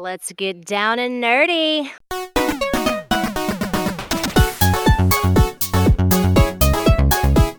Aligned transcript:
Let's 0.00 0.32
get 0.32 0.64
down 0.64 0.98
and 0.98 1.22
nerdy. 1.22 1.90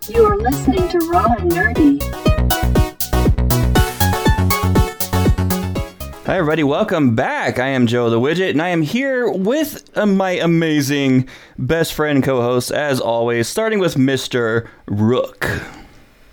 You 0.10 0.26
are 0.26 0.38
listening 0.38 0.88
to 0.90 0.98
Raw 1.12 1.36
and 1.38 1.52
Nerdy. 1.52 2.02
Hi, 6.26 6.38
everybody. 6.38 6.64
Welcome 6.64 7.16
back. 7.16 7.60
I 7.60 7.68
am 7.68 7.86
Joe 7.86 8.10
the 8.10 8.20
Widget, 8.20 8.50
and 8.50 8.62
I 8.64 8.70
am 8.70 8.82
here 8.82 9.30
with 9.30 9.96
uh, 9.96 10.08
my 10.08 10.32
amazing 10.32 11.30
best 11.60 11.94
friend 11.94 12.24
co 12.24 12.42
host, 12.42 12.72
as 12.72 13.00
always, 13.00 13.48
starting 13.50 13.78
with 13.78 13.94
Mr. 13.94 14.68
Rook. 14.88 15.46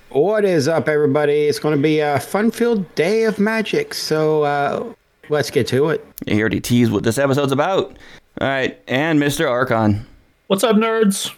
What 0.09 0.47
is 0.47 0.69
up, 0.69 0.89
everybody? 0.89 1.49
It's 1.49 1.59
going 1.59 1.77
to 1.77 1.83
be 1.83 2.01
a 2.01 2.19
fun-filled 2.19 2.95
day 2.95 3.25
of 3.25 3.39
magic. 3.39 3.93
So 3.93 4.45
uh, 4.45 4.95
let's 5.29 5.51
get 5.51 5.67
to 5.69 5.89
it. 5.91 6.07
You 6.27 6.41
already 6.41 6.61
teased 6.61 6.93
what 6.93 7.05
this 7.05 7.19
episode's 7.19 7.53
about. 7.53 7.97
All 8.41 8.49
right, 8.49 8.81
and 8.87 9.21
Mr. 9.21 9.49
Archon. 9.51 10.07
What's 10.47 10.65
up, 10.65 10.77
nerds? 10.77 11.35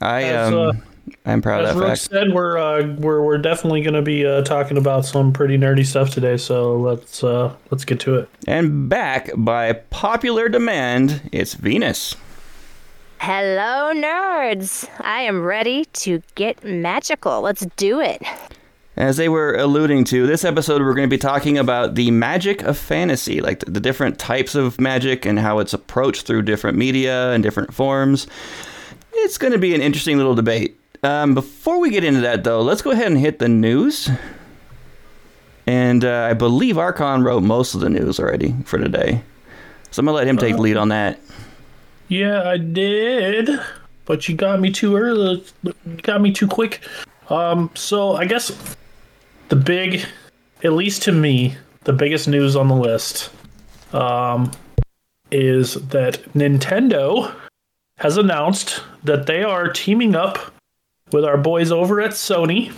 I 0.00 0.24
As, 0.24 0.52
um, 0.52 0.58
uh, 0.58 0.72
I'm 1.24 1.42
proud 1.42 1.64
As 1.64 1.70
of 1.70 1.76
that 1.76 1.80
Rook 1.80 1.88
fact. 1.90 2.00
said, 2.02 2.32
we're 2.32 2.58
uh, 2.58 2.94
we're 2.98 3.22
we're 3.22 3.38
definitely 3.38 3.82
going 3.82 3.94
to 3.94 4.02
be 4.02 4.26
uh, 4.26 4.42
talking 4.42 4.76
about 4.76 5.04
some 5.04 5.32
pretty 5.32 5.58
nerdy 5.58 5.84
stuff 5.84 6.10
today. 6.10 6.36
So 6.36 6.76
let's 6.76 7.22
uh, 7.22 7.54
let's 7.70 7.84
get 7.84 8.00
to 8.00 8.16
it. 8.16 8.28
And 8.46 8.88
back 8.88 9.30
by 9.36 9.72
popular 9.72 10.48
demand, 10.48 11.28
it's 11.32 11.54
Venus. 11.54 12.16
Hello, 13.18 13.92
nerds. 13.94 14.88
I 15.00 15.20
am 15.22 15.42
ready 15.42 15.84
to 15.84 16.22
get 16.36 16.64
magical. 16.64 17.42
Let's 17.42 17.66
do 17.76 18.00
it. 18.00 18.22
As 19.00 19.16
they 19.16 19.30
were 19.30 19.54
alluding 19.54 20.04
to, 20.04 20.26
this 20.26 20.44
episode 20.44 20.82
we're 20.82 20.92
going 20.92 21.08
to 21.08 21.10
be 21.10 21.16
talking 21.16 21.56
about 21.56 21.94
the 21.94 22.10
magic 22.10 22.60
of 22.60 22.76
fantasy, 22.76 23.40
like 23.40 23.60
the, 23.60 23.80
different 23.80 24.18
types 24.18 24.54
of 24.54 24.78
magic 24.78 25.24
and 25.24 25.38
how 25.38 25.58
it's 25.58 25.72
approached 25.72 26.26
through 26.26 26.42
different 26.42 26.76
media 26.76 27.32
and 27.32 27.42
different 27.42 27.72
forms. 27.72 28.26
It's 29.14 29.38
going 29.38 29.54
to 29.54 29.58
be 29.58 29.74
an 29.74 29.80
interesting 29.80 30.18
little 30.18 30.34
debate. 30.34 30.78
Um, 31.02 31.32
before 31.32 31.80
we 31.80 31.88
get 31.88 32.04
into 32.04 32.20
that, 32.20 32.44
though, 32.44 32.60
let's 32.60 32.82
go 32.82 32.90
ahead 32.90 33.06
and 33.06 33.16
hit 33.16 33.38
the 33.38 33.48
news. 33.48 34.10
And 35.66 36.04
uh, 36.04 36.28
I 36.30 36.34
believe 36.34 36.76
Archon 36.76 37.24
wrote 37.24 37.42
most 37.42 37.74
of 37.74 37.80
the 37.80 37.88
news 37.88 38.20
already 38.20 38.54
for 38.66 38.78
today. 38.78 39.22
So 39.92 40.00
I'm 40.00 40.04
going 40.04 40.12
to 40.12 40.18
let 40.18 40.26
him 40.26 40.36
take 40.36 40.56
the 40.56 40.60
lead 40.60 40.76
on 40.76 40.90
that. 40.90 41.18
Yeah, 42.08 42.42
I 42.42 42.58
did, 42.58 43.48
but 44.04 44.28
you 44.28 44.34
got 44.36 44.60
me 44.60 44.70
too 44.70 44.94
early. 44.94 45.42
You 45.62 45.72
got 46.02 46.20
me 46.20 46.32
too 46.32 46.46
quick. 46.46 46.86
Um, 47.30 47.70
so 47.74 48.16
I 48.16 48.26
guess 48.26 48.76
the 49.50 49.56
big, 49.56 50.04
at 50.64 50.72
least 50.72 51.02
to 51.02 51.12
me, 51.12 51.56
the 51.84 51.92
biggest 51.92 52.26
news 52.26 52.56
on 52.56 52.68
the 52.68 52.74
list, 52.74 53.30
um, 53.92 54.50
is 55.30 55.74
that 55.88 56.22
Nintendo 56.32 57.32
has 57.98 58.16
announced 58.16 58.82
that 59.04 59.26
they 59.26 59.42
are 59.42 59.68
teaming 59.68 60.14
up 60.14 60.38
with 61.12 61.24
our 61.24 61.36
boys 61.36 61.70
over 61.70 62.00
at 62.00 62.12
Sony, 62.12 62.72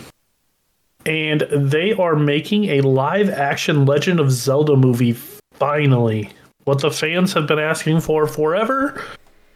and 1.05 1.41
they 1.51 1.93
are 1.93 2.15
making 2.15 2.65
a 2.65 2.81
live-action 2.81 3.85
Legend 3.85 4.19
of 4.19 4.31
Zelda 4.31 4.75
movie. 4.75 5.13
Finally, 5.53 6.29
what 6.63 6.81
the 6.81 6.91
fans 6.91 7.33
have 7.33 7.47
been 7.47 7.59
asking 7.59 7.99
for 7.99 8.27
forever 8.27 9.03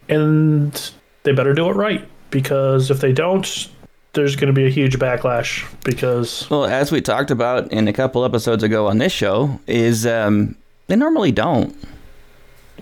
and 0.09 0.91
they 1.23 1.31
better 1.31 1.53
do 1.53 1.69
it 1.69 1.73
right 1.73 2.07
because 2.29 2.91
if 2.91 2.99
they 2.99 3.11
don't 3.11 3.69
there's 4.17 4.35
going 4.35 4.47
to 4.47 4.53
be 4.53 4.65
a 4.65 4.69
huge 4.69 4.99
backlash 4.99 5.65
because 5.85 6.49
Well, 6.49 6.65
as 6.65 6.91
we 6.91 6.99
talked 6.99 7.31
about 7.31 7.71
in 7.71 7.87
a 7.87 7.93
couple 7.93 8.25
episodes 8.25 8.63
ago 8.63 8.87
on 8.87 8.97
this 8.97 9.13
show, 9.13 9.59
is 9.67 10.05
um, 10.05 10.55
they 10.87 10.97
normally 10.97 11.31
don't. 11.31 11.73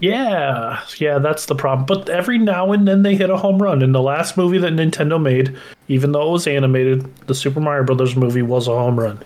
yeah 0.02 0.82
yeah 0.98 1.20
that's 1.20 1.46
the 1.46 1.56
problem 1.56 1.86
but 1.86 2.10
every 2.10 2.38
now 2.38 2.72
and 2.74 2.86
then 2.88 3.04
they 3.04 3.16
hit 3.16 3.30
a 3.30 3.38
home 3.38 3.62
run 3.62 3.82
in 3.82 3.92
the 3.94 4.02
last 4.02 4.36
movie 4.36 4.58
that 4.58 4.74
nintendo 4.74 5.22
made 5.22 5.56
even 5.88 6.12
though 6.12 6.28
it 6.28 6.32
was 6.34 6.48
animated 6.48 7.06
the 7.28 7.34
super 7.36 7.62
mario 7.62 7.86
brothers 7.86 8.14
movie 8.16 8.42
was 8.42 8.68
a 8.68 8.72
home 8.72 9.00
run 9.00 9.18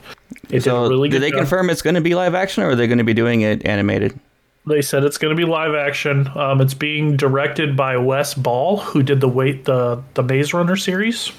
it 0.52 0.62
So, 0.62 0.84
did 0.84 0.90
really 0.92 1.10
did 1.10 1.22
they 1.24 1.32
job. 1.32 1.40
confirm 1.40 1.70
it's 1.72 1.82
going 1.82 1.96
to 1.96 2.02
be 2.02 2.14
live 2.16 2.36
action, 2.36 2.64
or 2.64 2.70
are 2.70 2.76
they 2.76 2.86
going 2.88 2.98
to 3.00 3.04
be 3.04 3.14
doing 3.16 3.42
it 3.42 3.66
animated? 3.66 4.20
They 4.68 4.82
said 4.84 5.04
it's 5.04 5.18
going 5.18 5.36
to 5.36 5.40
be 5.40 5.48
live 5.50 5.74
action. 5.76 6.28
Um, 6.36 6.60
it's 6.62 6.74
being 6.76 7.18
directed 7.18 7.76
by 7.78 7.98
Wes 7.98 8.34
Ball, 8.36 8.78
who 8.78 9.02
did 9.04 9.22
the 9.22 9.28
wait 9.28 9.66
the 9.66 10.02
the 10.16 10.24
Maze 10.24 10.54
Runner 10.54 10.76
series, 10.76 11.32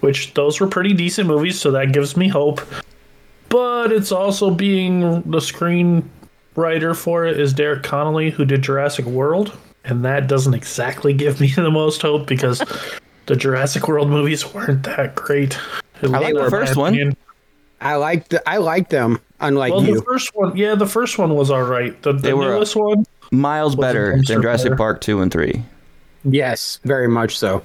which 0.00 0.34
those 0.34 0.60
were 0.60 0.66
pretty 0.66 0.92
decent 0.94 1.26
movies, 1.28 1.60
so 1.60 1.70
that 1.72 1.92
gives 1.92 2.16
me 2.16 2.28
hope. 2.28 2.60
But 3.48 3.92
it's 3.92 4.12
also 4.12 4.50
being 4.50 5.00
the 5.22 5.38
screenwriter 5.38 6.94
for 6.96 7.24
it 7.24 7.38
is 7.40 7.52
Derek 7.52 7.82
Connolly, 7.82 8.30
who 8.30 8.44
did 8.44 8.62
Jurassic 8.62 9.04
World, 9.06 9.56
and 9.84 10.04
that 10.04 10.26
doesn't 10.26 10.54
exactly 10.54 11.12
give 11.14 11.40
me 11.40 11.48
the 11.56 11.70
most 11.70 12.02
hope 12.02 12.26
because 12.26 12.62
the 13.26 13.36
Jurassic 13.36 13.88
World 13.88 14.08
movies 14.10 14.52
weren't 14.54 14.82
that 14.84 15.14
great. 15.14 15.58
I 16.02 16.06
like 16.06 16.34
the 16.34 16.50
first 16.50 16.76
one. 16.76 16.94
opinion. 16.94 17.16
I 17.80 17.94
like 17.94 18.28
the, 18.28 18.46
I 18.48 18.56
like 18.56 18.88
them, 18.90 19.20
unlike 19.40 19.72
Well, 19.72 19.84
you. 19.84 19.94
the 19.96 20.02
first 20.02 20.34
one, 20.34 20.56
yeah, 20.56 20.74
the 20.74 20.86
first 20.86 21.16
one 21.16 21.34
was 21.36 21.48
all 21.50 21.62
right. 21.62 22.00
The, 22.02 22.12
the 22.12 22.18
They 22.18 22.34
were, 22.34 22.46
newest 22.54 22.74
one, 22.74 23.04
Miles 23.30 23.76
better 23.76 24.14
dumpster 24.14 24.26
than 24.26 24.42
Jurassic 24.42 24.68
fire. 24.70 24.76
Park 24.76 25.00
2 25.00 25.20
and 25.20 25.30
3. 25.32 25.62
yes, 26.24 26.80
very 26.84 27.06
much 27.08 27.38
so. 27.38 27.62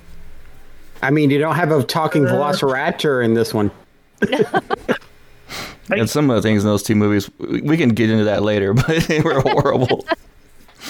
I 1.03 1.11
mean, 1.11 1.29
you 1.29 1.37
don't 1.37 1.55
have 1.55 1.71
a 1.71 1.83
talking 1.83 2.23
velociraptor 2.23 3.23
in 3.23 3.33
this 3.33 3.53
one. 3.53 3.71
And 5.89 6.09
some 6.09 6.29
of 6.29 6.35
the 6.35 6.41
things 6.41 6.63
in 6.63 6.69
those 6.69 6.81
two 6.81 6.95
movies, 6.95 7.29
we 7.39 7.61
we 7.61 7.77
can 7.77 7.89
get 7.89 8.09
into 8.09 8.23
that 8.23 8.41
later, 8.41 8.73
but 8.73 9.03
they 9.03 9.19
were 9.19 9.41
horrible. 9.41 10.05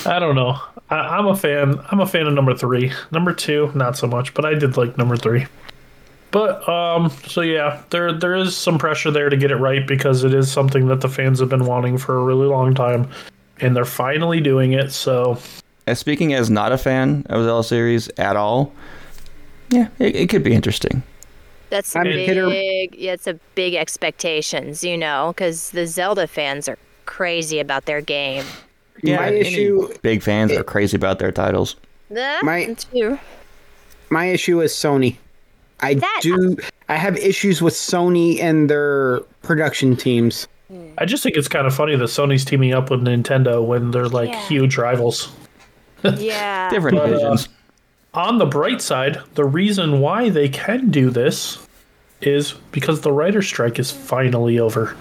I 0.06 0.19
don't 0.19 0.35
know. 0.35 0.59
I, 0.90 0.97
I'm 1.18 1.28
a 1.28 1.35
fan. 1.35 1.79
I'm 1.91 2.00
a 2.00 2.06
fan 2.06 2.28
of 2.28 2.34
number 2.34 2.56
three. 2.56 2.91
Number 3.12 3.34
two, 3.34 3.72
not 3.74 3.97
so 3.97 4.07
much, 4.07 4.34
but 4.34 4.46
I 4.46 4.53
did 4.53 4.78
like 4.78 4.97
number 4.97 5.18
three. 5.18 5.47
But 6.31 6.68
um, 6.69 7.09
so 7.28 7.41
yeah, 7.41 7.81
there 7.90 8.13
there 8.13 8.35
is 8.35 8.56
some 8.56 8.78
pressure 8.78 9.12
there 9.12 9.30
to 9.30 9.38
get 9.38 9.51
it 9.51 9.57
right 9.57 9.85
because 9.85 10.24
it 10.24 10.34
is 10.34 10.51
something 10.51 10.88
that 10.88 11.01
the 11.01 11.09
fans 11.09 11.40
have 11.40 11.50
been 11.50 11.66
wanting 11.66 11.97
for 11.97 12.18
a 12.18 12.24
really 12.24 12.47
long 12.47 12.74
time, 12.74 13.09
and 13.59 13.75
they're 13.75 13.85
finally 13.85 14.41
doing 14.41 14.74
it. 14.74 14.91
So 14.91 15.38
As 15.88 16.00
speaking 16.00 16.34
as 16.34 16.50
not 16.50 16.72
a 16.72 16.78
fan 16.78 17.25
of 17.30 17.44
the 17.44 17.50
L 17.50 17.63
series 17.63 18.09
at 18.18 18.35
all, 18.35 18.74
yeah, 19.74 19.88
it, 20.00 20.16
it 20.16 20.30
could 20.30 20.44
be 20.44 20.54
interesting. 20.54 21.02
That's 21.70 21.96
I'm 21.96 22.04
big. 22.04 22.28
hit 22.28 22.38
or- 22.38 22.50
Yeah, 22.52 23.14
it's 23.14 23.26
a 23.28 23.34
big 23.56 23.74
expectations, 23.74 24.84
you 24.84 24.98
know, 24.98 25.34
because 25.36 25.72
the 25.72 25.88
Zelda 25.88 26.28
fans 26.28 26.70
are 26.70 26.78
crazy 27.06 27.60
about 27.60 27.86
their 27.86 28.02
game. 28.02 28.46
Yeah, 29.02 29.18
my 29.18 29.30
issue, 29.30 29.92
Big 30.02 30.22
fans 30.22 30.52
are 30.52 30.64
crazy 30.64 30.96
about 30.96 31.18
their 31.20 31.32
titles. 31.32 31.76
Nah, 32.10 32.40
My- 32.44 32.66
that's 32.66 32.86
my 34.10 34.26
issue 34.28 34.62
is 34.62 34.72
Sony. 34.72 35.18
I 35.80 35.96
That- 35.96 36.20
do. 36.22 36.56
I 36.90 36.96
have 36.98 37.18
issues 37.18 37.62
with 37.62 37.74
Sony 37.74 38.40
and 38.40 38.70
their 38.70 39.22
production 39.42 39.96
teams. 39.96 40.48
I 40.98 41.06
just 41.06 41.24
think 41.24 41.36
it's 41.38 41.48
kind 41.48 41.66
of 41.68 41.74
funny 41.76 41.96
that 41.96 42.06
Sony's 42.06 42.46
teaming 42.46 42.74
up 42.74 42.90
with 42.92 43.02
Nintendo 43.02 43.64
when 43.66 43.92
they're 43.92 44.08
like 44.10 44.30
Yeah. 44.30 44.48
huge 44.48 44.78
rivals. 44.78 45.30
Yeah. 46.18 46.70
Different 46.70 46.98
But, 46.98 47.04
uh, 47.06 47.08
divisions. 47.08 47.50
On 48.13 48.38
the 48.38 48.46
bright 48.46 48.81
side, 48.81 49.19
the 49.34 49.46
reason 49.46 50.00
why 50.00 50.29
they 50.29 50.47
can 50.47 50.91
do 50.91 51.09
this 51.09 51.57
is 52.22 52.53
because 52.72 53.01
the 53.01 53.12
writer's 53.12 53.47
strike 53.47 53.79
is 53.79 53.91
finally 53.91 54.59
over. 54.59 54.96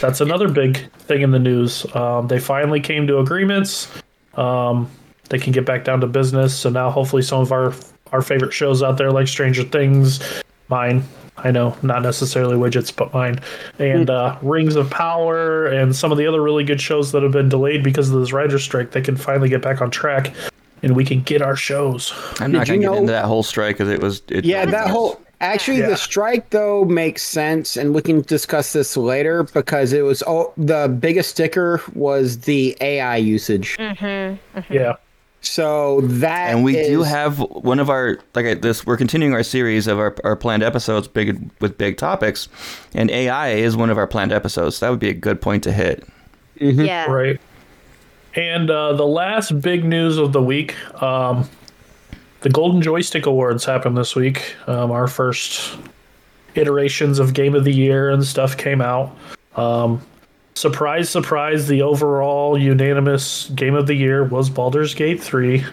That's 0.00 0.20
another 0.20 0.48
big 0.48 0.90
thing 0.92 1.22
in 1.22 1.32
the 1.32 1.38
news. 1.38 1.84
Um, 1.94 2.28
they 2.28 2.38
finally 2.38 2.80
came 2.80 3.06
to 3.08 3.18
agreements. 3.18 3.88
Um, 4.34 4.88
they 5.28 5.38
can 5.38 5.52
get 5.52 5.64
back 5.64 5.84
down 5.84 6.00
to 6.02 6.06
business. 6.06 6.56
So 6.56 6.70
now, 6.70 6.90
hopefully, 6.90 7.22
some 7.22 7.40
of 7.40 7.52
our 7.52 7.74
our 8.12 8.22
favorite 8.22 8.52
shows 8.52 8.82
out 8.82 8.98
there, 8.98 9.10
like 9.10 9.28
Stranger 9.28 9.62
Things, 9.62 10.20
mine, 10.68 11.04
I 11.36 11.50
know, 11.50 11.76
not 11.82 12.02
necessarily 12.02 12.56
widgets, 12.56 12.94
but 12.94 13.12
mine, 13.12 13.40
and 13.78 14.10
uh, 14.10 14.36
Rings 14.42 14.76
of 14.76 14.90
Power, 14.90 15.66
and 15.66 15.94
some 15.94 16.10
of 16.10 16.18
the 16.18 16.26
other 16.26 16.42
really 16.42 16.64
good 16.64 16.80
shows 16.80 17.12
that 17.12 17.22
have 17.22 17.32
been 17.32 17.48
delayed 17.48 17.82
because 17.82 18.10
of 18.10 18.20
this 18.20 18.32
writer's 18.32 18.64
strike, 18.64 18.90
they 18.90 19.00
can 19.00 19.16
finally 19.16 19.48
get 19.48 19.62
back 19.62 19.80
on 19.80 19.90
track, 19.90 20.32
and 20.82 20.96
we 20.96 21.04
can 21.04 21.20
get 21.22 21.42
our 21.42 21.56
shows. 21.56 22.12
I'm 22.40 22.52
not 22.52 22.66
did 22.66 22.72
going 22.72 22.80
to 22.80 22.86
get 22.86 22.92
know- 22.92 22.98
into 22.98 23.12
that 23.12 23.24
whole 23.26 23.42
strike 23.42 23.76
because 23.76 23.88
it 23.90 24.00
was. 24.00 24.22
It, 24.28 24.44
Yeah, 24.44 24.64
that 24.66 24.88
whole. 24.90 25.20
Actually, 25.42 25.78
Yeah. 25.78 25.88
the 25.88 25.96
strike 25.96 26.50
though 26.50 26.84
makes 26.84 27.22
sense, 27.22 27.76
and 27.78 27.94
we 27.94 28.02
can 28.02 28.20
discuss 28.22 28.74
this 28.74 28.94
later 28.94 29.44
because 29.44 29.94
it 29.94 30.02
was 30.02 30.20
all 30.20 30.52
the 30.58 30.86
biggest 31.00 31.30
sticker 31.30 31.80
was 31.94 32.40
the 32.40 32.76
AI 32.82 33.16
usage. 33.16 33.76
Mm-hmm, 33.78 34.04
mm-hmm. 34.58 34.72
Yeah. 34.72 34.96
So 35.42 36.02
that 36.02 36.50
And 36.50 36.62
we 36.62 36.74
do 36.74 37.02
have 37.02 37.38
one 37.38 37.78
of 37.80 37.88
our 37.88 38.18
like 38.34 38.60
this. 38.60 38.84
We're 38.84 38.98
continuing 38.98 39.32
our 39.32 39.42
series 39.42 39.86
of 39.86 39.98
our, 39.98 40.14
our 40.24 40.36
planned 40.36 40.62
episodes, 40.62 41.08
big 41.08 41.50
with 41.62 41.78
big 41.78 41.96
topics, 41.96 42.50
and 42.92 43.10
AI 43.10 43.52
is 43.52 43.74
one 43.78 43.88
of 43.88 43.96
our 43.96 44.06
planned 44.06 44.32
episodes. 44.32 44.80
That 44.80 44.90
would 44.90 44.98
be 45.00 45.08
a 45.08 45.14
good 45.14 45.40
point 45.40 45.62
to 45.64 45.72
hit. 45.72 46.06
Mm-hmm. 46.60 46.82
Yeah. 46.84 47.06
Right. 47.06 47.40
And 48.34 48.70
uh, 48.70 48.92
the 48.92 49.06
last 49.06 49.60
big 49.60 49.84
news 49.84 50.16
of 50.16 50.32
the 50.32 50.42
week 50.42 50.76
um, 51.02 51.48
the 52.40 52.48
Golden 52.48 52.80
Joystick 52.80 53.26
Awards 53.26 53.64
happened 53.64 53.96
this 53.96 54.16
week. 54.16 54.54
Um, 54.66 54.90
our 54.90 55.06
first 55.06 55.78
iterations 56.54 57.18
of 57.18 57.34
Game 57.34 57.54
of 57.54 57.64
the 57.64 57.72
Year 57.72 58.10
and 58.10 58.24
stuff 58.24 58.56
came 58.56 58.80
out. 58.80 59.14
Um, 59.56 60.00
surprise, 60.54 61.10
surprise, 61.10 61.68
the 61.68 61.82
overall 61.82 62.58
unanimous 62.58 63.50
game 63.50 63.74
of 63.74 63.86
the 63.86 63.94
year 63.94 64.24
was 64.24 64.48
Baldur's 64.48 64.94
Gate 64.94 65.22
3. 65.22 65.64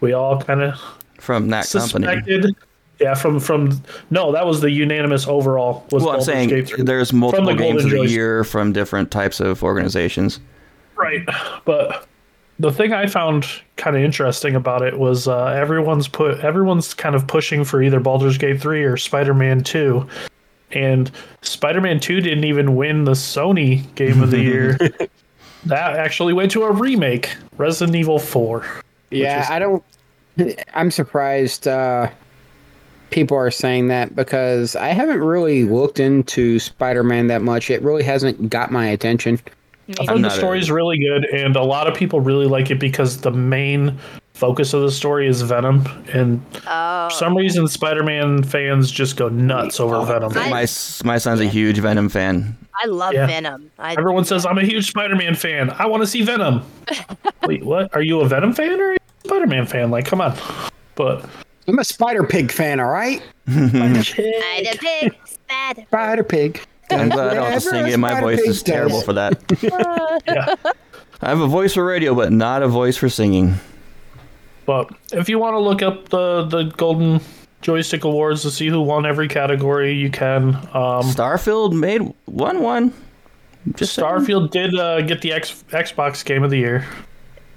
We 0.00 0.12
all 0.12 0.40
kind 0.40 0.62
of 0.62 0.80
From 1.18 1.48
that 1.48 1.68
company. 1.68 2.06
Yeah, 3.00 3.14
from 3.14 3.38
from 3.38 3.80
no, 4.10 4.32
that 4.32 4.44
was 4.44 4.60
the 4.60 4.72
unanimous 4.72 5.28
overall. 5.28 5.86
Was 5.92 6.02
Well, 6.02 6.16
I'm 6.16 6.20
saying 6.20 6.48
Gate 6.48 6.68
3. 6.68 6.82
there's 6.82 7.12
multiple 7.12 7.46
the 7.46 7.54
games 7.54 7.84
of 7.84 7.92
the 7.92 8.08
year 8.08 8.42
from 8.42 8.72
different 8.72 9.12
types 9.12 9.38
of 9.38 9.62
organizations. 9.62 10.40
Right. 10.98 11.26
But 11.64 12.06
the 12.58 12.72
thing 12.72 12.92
I 12.92 13.06
found 13.06 13.46
kind 13.76 13.96
of 13.96 14.02
interesting 14.02 14.56
about 14.56 14.82
it 14.82 14.98
was 14.98 15.28
uh, 15.28 15.46
everyone's 15.46 16.08
put 16.08 16.40
everyone's 16.40 16.92
kind 16.92 17.14
of 17.14 17.26
pushing 17.26 17.64
for 17.64 17.82
either 17.82 18.00
Baldur's 18.00 18.36
Gate 18.36 18.60
3 18.60 18.84
or 18.84 18.96
Spider-Man 18.96 19.62
2. 19.62 20.06
And 20.72 21.10
Spider-Man 21.42 22.00
2 22.00 22.20
didn't 22.20 22.44
even 22.44 22.76
win 22.76 23.04
the 23.04 23.12
Sony 23.12 23.92
Game 23.94 24.22
of 24.22 24.30
the 24.30 24.40
Year. 24.40 24.76
that 25.66 25.96
actually 25.96 26.32
went 26.32 26.50
to 26.52 26.64
a 26.64 26.72
remake, 26.72 27.34
Resident 27.56 27.96
Evil 27.96 28.18
4. 28.18 28.66
Yeah, 29.10 29.42
is- 29.42 29.50
I 29.50 29.58
don't. 29.58 29.84
I'm 30.74 30.90
surprised 30.90 31.66
uh, 31.66 32.10
people 33.10 33.36
are 33.36 33.50
saying 33.50 33.88
that 33.88 34.14
because 34.14 34.76
I 34.76 34.88
haven't 34.88 35.20
really 35.20 35.64
looked 35.64 35.98
into 35.98 36.58
Spider-Man 36.58 37.28
that 37.28 37.42
much. 37.42 37.70
It 37.70 37.82
really 37.82 38.04
hasn't 38.04 38.50
got 38.50 38.70
my 38.70 38.86
attention. 38.86 39.40
I 40.00 40.06
think 40.06 40.22
the 40.22 40.30
story 40.30 40.58
is 40.58 40.70
really 40.70 40.98
good, 40.98 41.24
and 41.26 41.56
a 41.56 41.62
lot 41.62 41.86
of 41.86 41.94
people 41.94 42.20
really 42.20 42.46
like 42.46 42.70
it 42.70 42.78
because 42.78 43.20
the 43.20 43.30
main 43.30 43.98
focus 44.34 44.72
of 44.72 44.82
the 44.82 44.90
story 44.90 45.26
is 45.26 45.42
Venom, 45.42 45.84
and 46.12 46.40
Oh. 46.66 47.08
for 47.08 47.14
some 47.14 47.32
oh. 47.32 47.36
reason, 47.36 47.66
Spider-Man 47.66 48.42
fans 48.44 48.90
just 48.90 49.16
go 49.16 49.28
nuts 49.28 49.80
over 49.80 49.96
oh, 49.96 50.04
Venom. 50.04 50.32
I- 50.36 50.50
My 50.50 50.66
my 51.04 51.18
son's 51.18 51.40
a 51.40 51.46
huge 51.48 51.78
Venom 51.78 52.08
fan. 52.08 52.56
I 52.80 52.86
love 52.86 53.14
Yeah. 53.14 53.26
Venom. 53.26 53.70
I, 53.78 53.94
Everyone 53.98 54.24
says 54.24 54.46
I'm 54.46 54.58
a 54.58 54.64
huge 54.64 54.88
Spider-Man 54.88 55.34
fan. 55.34 55.70
I 55.70 55.86
want 55.86 56.02
to 56.02 56.06
see 56.06 56.22
Venom. 56.22 56.62
Wait, 57.46 57.64
what? 57.64 57.92
Are 57.94 58.02
you 58.02 58.20
a 58.20 58.28
Venom 58.28 58.52
fan 58.52 58.80
or 58.80 58.90
are 58.90 58.92
you 58.92 58.98
a 59.24 59.28
Spider-Man 59.28 59.66
fan? 59.66 59.90
Like, 59.90 60.04
come 60.04 60.20
on. 60.20 60.36
But 60.94 61.24
I'm 61.66 61.78
a 61.78 61.84
Spider 61.84 62.24
Pig 62.24 62.52
fan, 62.52 62.78
all 62.78 62.90
right? 62.90 63.20
Spider 63.48 64.02
pig, 64.78 65.14
spider. 65.24 65.82
Spider 65.88 66.24
Pig. 66.24 66.60
I'm 66.90 67.08
glad 67.08 67.28
I 67.28 67.34
don't 67.34 67.44
have 67.44 67.54
to 67.54 67.60
sing 67.60 67.88
it. 67.88 67.96
My 67.98 68.20
voice 68.20 68.40
is 68.40 68.62
terrible 68.62 68.98
does. 68.98 69.04
for 69.04 69.12
that. 69.14 70.22
yeah. 70.26 70.72
I 71.20 71.28
have 71.28 71.40
a 71.40 71.46
voice 71.46 71.74
for 71.74 71.84
radio, 71.84 72.14
but 72.14 72.32
not 72.32 72.62
a 72.62 72.68
voice 72.68 72.96
for 72.96 73.08
singing. 73.08 73.54
But 74.66 74.90
if 75.12 75.28
you 75.28 75.38
want 75.38 75.54
to 75.54 75.58
look 75.58 75.82
up 75.82 76.08
the 76.10 76.44
the 76.44 76.64
Golden 76.76 77.20
Joystick 77.62 78.04
Awards 78.04 78.42
to 78.42 78.50
see 78.50 78.68
who 78.68 78.80
won 78.80 79.06
every 79.06 79.28
category, 79.28 79.92
you 79.94 80.10
can. 80.10 80.54
Um, 80.54 81.04
Starfield 81.04 81.72
made 81.72 82.02
one 82.26 82.62
one. 82.62 82.92
Just 83.74 83.94
saying. 83.94 84.06
Starfield 84.06 84.50
did 84.50 84.74
uh, 84.78 85.00
get 85.02 85.20
the 85.20 85.32
X, 85.32 85.64
Xbox 85.70 86.24
Game 86.24 86.44
of 86.44 86.50
the 86.50 86.58
Year. 86.58 86.86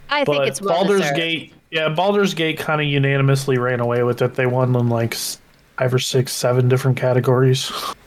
I 0.10 0.26
think 0.26 0.28
but 0.28 0.48
it's 0.48 0.62
well 0.62 0.84
Baldur's 0.84 1.02
deserved. 1.02 1.18
Gate, 1.18 1.54
yeah, 1.70 1.90
Baldur's 1.90 2.34
Gate 2.34 2.58
kind 2.58 2.82
of 2.82 2.88
unanimously 2.88 3.58
ran 3.58 3.80
away 3.80 4.04
with 4.04 4.22
it. 4.22 4.36
They 4.36 4.46
won 4.46 4.76
in 4.76 4.90
like 4.90 5.14
five 5.14 5.94
or 5.94 6.00
six, 6.00 6.34
seven 6.34 6.68
different 6.68 6.98
categories, 6.98 7.72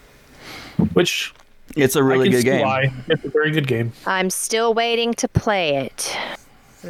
which 0.92 1.32
It's 1.76 1.96
a 1.96 2.02
really 2.02 2.28
I 2.28 2.32
can 2.32 2.32
good 2.32 2.38
see 2.42 2.44
game. 2.50 2.62
why. 2.62 2.92
It's 3.08 3.24
a 3.24 3.28
very 3.28 3.50
good 3.50 3.66
game. 3.66 3.92
I'm 4.06 4.30
still 4.30 4.74
waiting 4.74 5.14
to 5.14 5.28
play 5.28 5.76
it. 5.76 6.16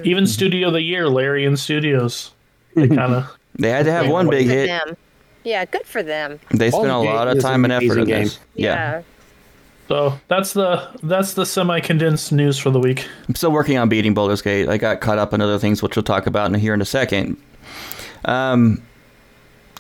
Even 0.03 0.27
Studio 0.27 0.69
of 0.69 0.73
the 0.75 0.83
Year, 0.83 1.09
Larian 1.09 1.57
Studios, 1.57 2.33
they 2.75 2.89
kind 2.89 3.15
of 3.15 3.37
They 3.57 3.71
had 3.71 3.85
to 3.87 3.93
have 3.93 4.09
one 4.09 4.29
big 4.29 4.47
hit. 4.49 4.67
them. 4.67 4.97
Yeah, 5.45 5.65
good 5.67 5.87
for 5.87 6.03
them. 6.03 6.41
They 6.51 6.71
spent 6.71 6.89
a 6.91 6.99
lot 6.99 7.29
of 7.29 7.39
time 7.41 7.65
an 7.65 7.71
and 7.71 7.85
effort 7.85 7.99
in 7.99 8.05
amazing 8.05 8.25
this. 8.25 8.39
Yeah. 8.55 9.03
so 9.89 10.19
that's 10.29 10.53
the 10.55 10.89
that's 11.03 11.35
the 11.35 11.45
semi 11.47 11.79
condensed 11.81 12.33
news 12.33 12.59
for 12.59 12.71
the 12.71 12.81
week. 12.81 13.07
I'm 13.29 13.35
still 13.37 13.53
working 13.53 13.77
on 13.79 13.89
beating 13.89 14.15
Baldur's 14.15 14.43
Gate. 14.43 14.69
I 14.69 14.79
got 14.79 15.01
caught 15.01 15.19
up 15.19 15.33
in 15.35 15.41
other 15.41 15.59
things, 15.59 15.83
which 15.83 15.95
we'll 15.97 16.03
talk 16.03 16.27
about 16.27 16.53
in 16.53 16.59
here 16.59 16.75
in 16.75 16.81
a 16.81 16.87
second. 16.87 17.37
Um, 18.25 18.83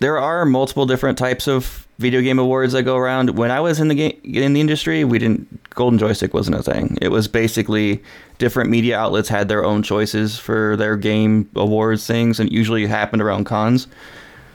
there 0.00 0.18
are 0.18 0.44
multiple 0.44 0.86
different 0.86 1.18
types 1.18 1.46
of 1.46 1.86
video 1.98 2.20
game 2.20 2.38
awards 2.38 2.72
that 2.72 2.82
go 2.82 2.96
around. 2.96 3.30
When 3.30 3.50
I 3.50 3.60
was 3.60 3.78
in 3.80 3.88
the 3.88 3.94
game 3.94 4.20
in 4.24 4.52
the 4.52 4.60
industry, 4.60 5.04
we 5.04 5.18
didn't 5.18 5.70
Golden 5.70 5.98
Joystick 5.98 6.34
wasn't 6.34 6.56
a 6.56 6.62
thing. 6.62 6.98
It 7.00 7.08
was 7.08 7.28
basically 7.28 8.02
different 8.38 8.70
media 8.70 8.98
outlets 8.98 9.28
had 9.28 9.48
their 9.48 9.64
own 9.64 9.82
choices 9.82 10.38
for 10.38 10.76
their 10.76 10.96
game 10.96 11.48
awards 11.54 12.06
things, 12.06 12.40
and 12.40 12.48
it 12.48 12.52
usually 12.52 12.86
happened 12.86 13.22
around 13.22 13.44
cons. 13.44 13.86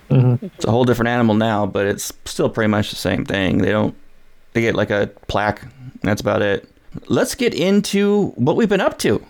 Mm-hmm. 0.09 0.45
It's 0.45 0.65
a 0.65 0.71
whole 0.71 0.85
different 0.85 1.09
animal 1.09 1.35
now, 1.35 1.65
but 1.65 1.85
it's 1.85 2.11
still 2.25 2.49
pretty 2.49 2.69
much 2.69 2.89
the 2.89 2.95
same 2.95 3.25
thing. 3.25 3.59
They 3.59 3.71
don't 3.71 3.95
they 4.53 4.61
get 4.61 4.75
like 4.75 4.89
a 4.89 5.09
plaque. 5.27 5.61
That's 6.01 6.21
about 6.21 6.41
it. 6.41 6.67
Let's 7.07 7.35
get 7.35 7.53
into 7.53 8.29
what 8.35 8.55
we've 8.55 8.69
been 8.69 8.81
up 8.81 8.97
to. 8.99 9.23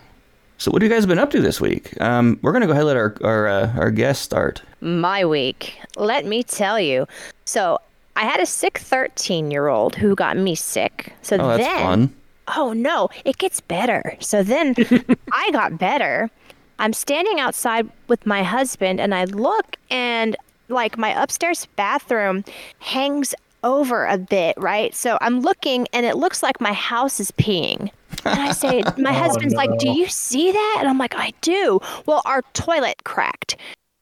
So, 0.60 0.72
what 0.72 0.82
have 0.82 0.92
you 0.92 0.96
guys 0.96 1.06
been 1.06 1.20
up 1.20 1.32
to 1.32 1.42
this 1.42 1.62
week? 1.62 2.00
Um, 2.02 2.38
we're 2.42 2.52
gonna 2.52 2.66
go 2.68 2.74
ahead 2.74 2.82
and 2.82 2.88
let 2.88 2.98
our 2.98 3.16
our, 3.24 3.48
uh, 3.48 3.74
our 3.78 3.92
guest 3.92 4.22
start. 4.22 4.62
My 4.82 5.24
week. 5.26 5.80
Let 5.96 6.26
me 6.26 6.44
tell 6.44 6.78
you. 6.80 7.08
So 7.46 7.80
I 8.18 8.24
had 8.24 8.42
a 8.42 8.46
sick 8.46 8.78
13 8.78 9.52
year 9.52 9.68
old 9.68 9.96
who 9.96 10.16
got 10.16 10.36
me 10.36 10.56
sick. 10.56 11.14
So 11.22 11.38
Oh, 11.38 11.48
that's 11.48 11.64
then, 11.64 11.80
fun. 11.82 12.16
oh 12.58 12.74
no, 12.74 13.08
it 13.24 13.38
gets 13.38 13.62
better. 13.62 14.18
So 14.20 14.44
then 14.44 14.76
I 15.32 15.50
got 15.52 15.78
better. 15.78 16.30
I'm 16.78 16.92
standing 16.94 17.40
outside 17.40 17.88
with 18.10 18.26
my 18.26 18.44
husband 18.44 19.00
and 19.00 19.16
I 19.16 19.24
look 19.26 19.78
and 19.90 20.36
like 20.68 20.98
my 20.98 21.10
upstairs 21.22 21.66
bathroom 21.78 22.44
hangs 22.80 23.34
over 23.64 24.06
a 24.06 24.18
bit, 24.18 24.56
right? 24.58 24.94
So 24.94 25.18
I'm 25.22 25.40
looking 25.40 25.88
and 25.94 26.06
it 26.06 26.16
looks 26.18 26.44
like 26.44 26.60
my 26.62 26.74
house 26.74 27.20
is 27.22 27.32
peeing. 27.32 27.92
And 28.26 28.40
I 28.40 28.52
say, 28.52 28.84
my 28.98 29.12
oh, 29.12 29.14
husband's 29.14 29.56
like, 29.56 29.78
Do 29.80 29.90
you 29.90 30.08
see 30.08 30.52
that? 30.52 30.78
And 30.80 30.88
I'm 30.88 30.98
like, 30.98 31.16
I 31.16 31.34
do. 31.42 31.80
Well, 32.06 32.22
our 32.26 32.42
toilet 32.54 33.04
cracked 33.04 33.58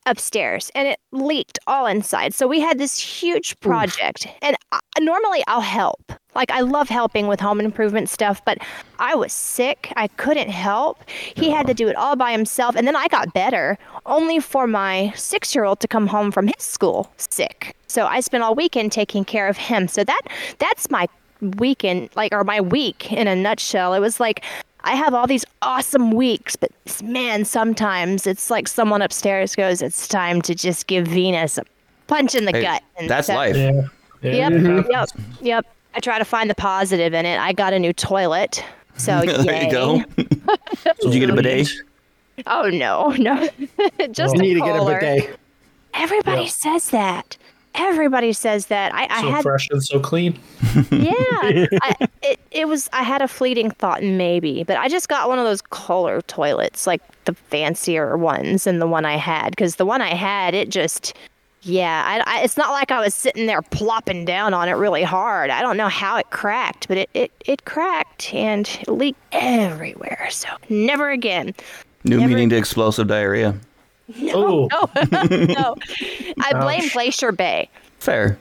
upstairs 0.08 0.72
and 0.74 0.88
it 0.88 1.00
leaked 1.12 1.60
all 1.68 1.86
inside. 1.86 2.34
So 2.34 2.48
we 2.48 2.60
had 2.60 2.78
this 2.80 2.98
huge 2.98 3.60
project. 3.60 4.28
And 4.42 4.56
I, 4.72 4.80
normally 5.00 5.44
I'll 5.48 5.62
help. 5.62 6.12
Like 6.34 6.52
I 6.52 6.62
love 6.62 6.90
helping 6.90 7.28
with 7.28 7.40
home 7.40 7.60
improvement 7.60 8.10
stuff, 8.10 8.44
but 8.46 8.60
I 9.00 9.16
was 9.16 9.34
sick. 9.34 9.92
I 9.96 10.08
couldn't 10.08 10.50
help. 10.50 11.04
He 11.36 11.50
had 11.50 11.68
to 11.68 11.74
do 11.74 11.88
it 11.88 11.96
all 11.96 12.16
by 12.16 12.32
himself. 12.32 12.76
And 12.76 12.88
then 12.88 12.96
I 12.96 13.08
got 13.08 13.34
better 13.34 13.78
only 14.06 14.40
for 14.40 14.66
my 14.68 15.12
6-year-old 15.16 15.80
to 15.82 15.88
come 15.88 16.08
home 16.08 16.32
from 16.32 16.48
his 16.48 16.64
school 16.64 17.12
sick. 17.18 17.76
So 17.88 18.06
I 18.06 18.20
spent 18.22 18.44
all 18.44 18.56
weekend 18.56 18.92
taking 18.92 19.26
care 19.26 19.48
of 19.48 19.58
him. 19.58 19.88
So 19.88 20.04
that 20.04 20.22
that's 20.60 20.90
my 20.90 21.08
weekend 21.42 22.10
like 22.16 22.34
or 22.34 22.44
my 22.44 22.62
week 22.62 23.12
in 23.12 23.28
a 23.28 23.36
nutshell. 23.36 23.94
It 23.94 24.00
was 24.00 24.20
like 24.20 24.44
I 24.84 24.94
have 24.96 25.14
all 25.14 25.28
these 25.28 25.44
awesome 25.62 26.12
weeks, 26.12 26.56
but 26.56 26.72
man, 27.04 27.44
sometimes 27.46 28.26
it's 28.28 28.50
like 28.50 28.68
someone 28.68 29.02
upstairs 29.02 29.56
goes, 29.56 29.82
"It's 29.82 30.08
time 30.08 30.42
to 30.44 30.56
just 30.56 30.88
give 30.88 31.08
Venus 31.08 31.58
a 31.58 31.64
punch 32.08 32.36
in 32.36 32.46
the 32.46 32.52
Hey, 32.52 32.62
gut." 32.62 32.84
And 32.98 33.10
that's 33.10 33.28
so- 33.28 33.36
life. 33.36 33.56
Yeah. 33.56 33.82
yeah 34.22 34.50
Yep, 34.50 34.52
it 34.52 34.86
yep, 34.92 35.10
yep. 35.42 35.66
I 35.96 36.00
try 36.00 36.20
to 36.20 36.26
find 36.26 36.50
the 36.50 36.56
positive 36.56 37.14
in 37.14 37.26
it. 37.26 37.40
I 37.40 37.54
got 37.54 37.74
a 37.74 37.80
new 37.80 37.92
toilet, 37.94 38.64
so 38.98 39.22
there 39.26 39.64
you 39.64 39.72
go. 39.72 40.04
Did 40.16 41.14
you 41.14 41.20
get 41.20 41.30
a 41.30 41.34
bidet? 41.36 41.70
Oh 42.46 42.70
no, 42.70 43.10
no, 43.18 43.50
just 44.12 44.36
You 44.36 44.40
a 44.40 44.44
need 44.44 44.54
to 44.56 44.60
get 44.62 44.76
a 44.76 44.80
Kohler. 44.80 45.00
bidet. 45.00 45.40
Everybody 45.96 46.44
Yeah. 46.44 46.48
says 46.50 46.90
that. 46.92 47.36
Everybody 47.78 48.34
says 48.34 48.68
that. 48.68 48.94
I, 48.94 49.08
I 49.10 49.22
So 49.22 49.30
had 49.32 49.44
fresh 49.44 49.70
and 49.70 49.84
so 49.84 50.00
clean. 50.00 50.38
yeah 50.92 51.14
I, 51.82 51.96
it, 52.22 52.40
it 52.52 52.68
was 52.68 52.90
i 52.94 53.04
had 53.04 53.22
a 53.22 53.28
fleeting 53.28 53.72
thought 53.72 54.04
maybe 54.04 54.64
but 54.64 54.78
i 54.78 54.88
just 54.88 55.08
got 55.10 55.30
one 55.30 55.40
of 55.40 55.46
those 55.46 55.62
kohler 55.62 56.22
toilets 56.24 56.86
like 56.88 57.02
the 57.26 57.34
fancier 57.34 58.18
ones 58.18 58.66
than 58.66 58.80
the 58.80 58.88
one 58.88 59.06
i 59.06 59.16
had 59.16 59.52
because 59.52 59.76
the 59.78 59.86
one 59.86 60.02
i 60.02 60.14
had 60.14 60.54
it 60.54 60.70
just 60.70 61.14
yeah 61.62 62.04
I, 62.26 62.40
I, 62.40 62.42
it's 62.44 62.58
not 62.58 62.72
like 62.72 62.92
i 62.92 63.00
was 63.00 63.14
sitting 63.14 63.46
there 63.46 63.62
plopping 63.62 64.26
down 64.26 64.54
on 64.54 64.68
it 64.68 64.74
really 64.74 65.04
hard 65.04 65.50
i 65.50 65.62
don't 65.62 65.78
know 65.78 65.90
how 65.90 66.18
it 66.18 66.30
cracked 66.32 66.88
but 66.88 66.98
it, 66.98 67.10
it, 67.14 67.32
it 67.46 67.66
cracked 67.66 68.34
and 68.34 68.68
it 68.82 68.88
leaked 68.90 69.20
everywhere 69.32 70.28
so 70.32 70.50
never 70.70 71.10
again 71.10 71.54
New 72.04 72.18
Never- 72.18 72.30
meaning 72.30 72.50
to 72.50 72.56
explosive 72.58 73.08
diarrhea. 73.08 73.56
Oh, 74.34 74.68
no 75.12 75.26
no 75.30 75.76
i 76.42 76.54
blame 76.54 76.84
Ouch. 76.84 76.94
glacier 76.94 77.32
bay 77.32 77.70
Fair. 78.00 78.38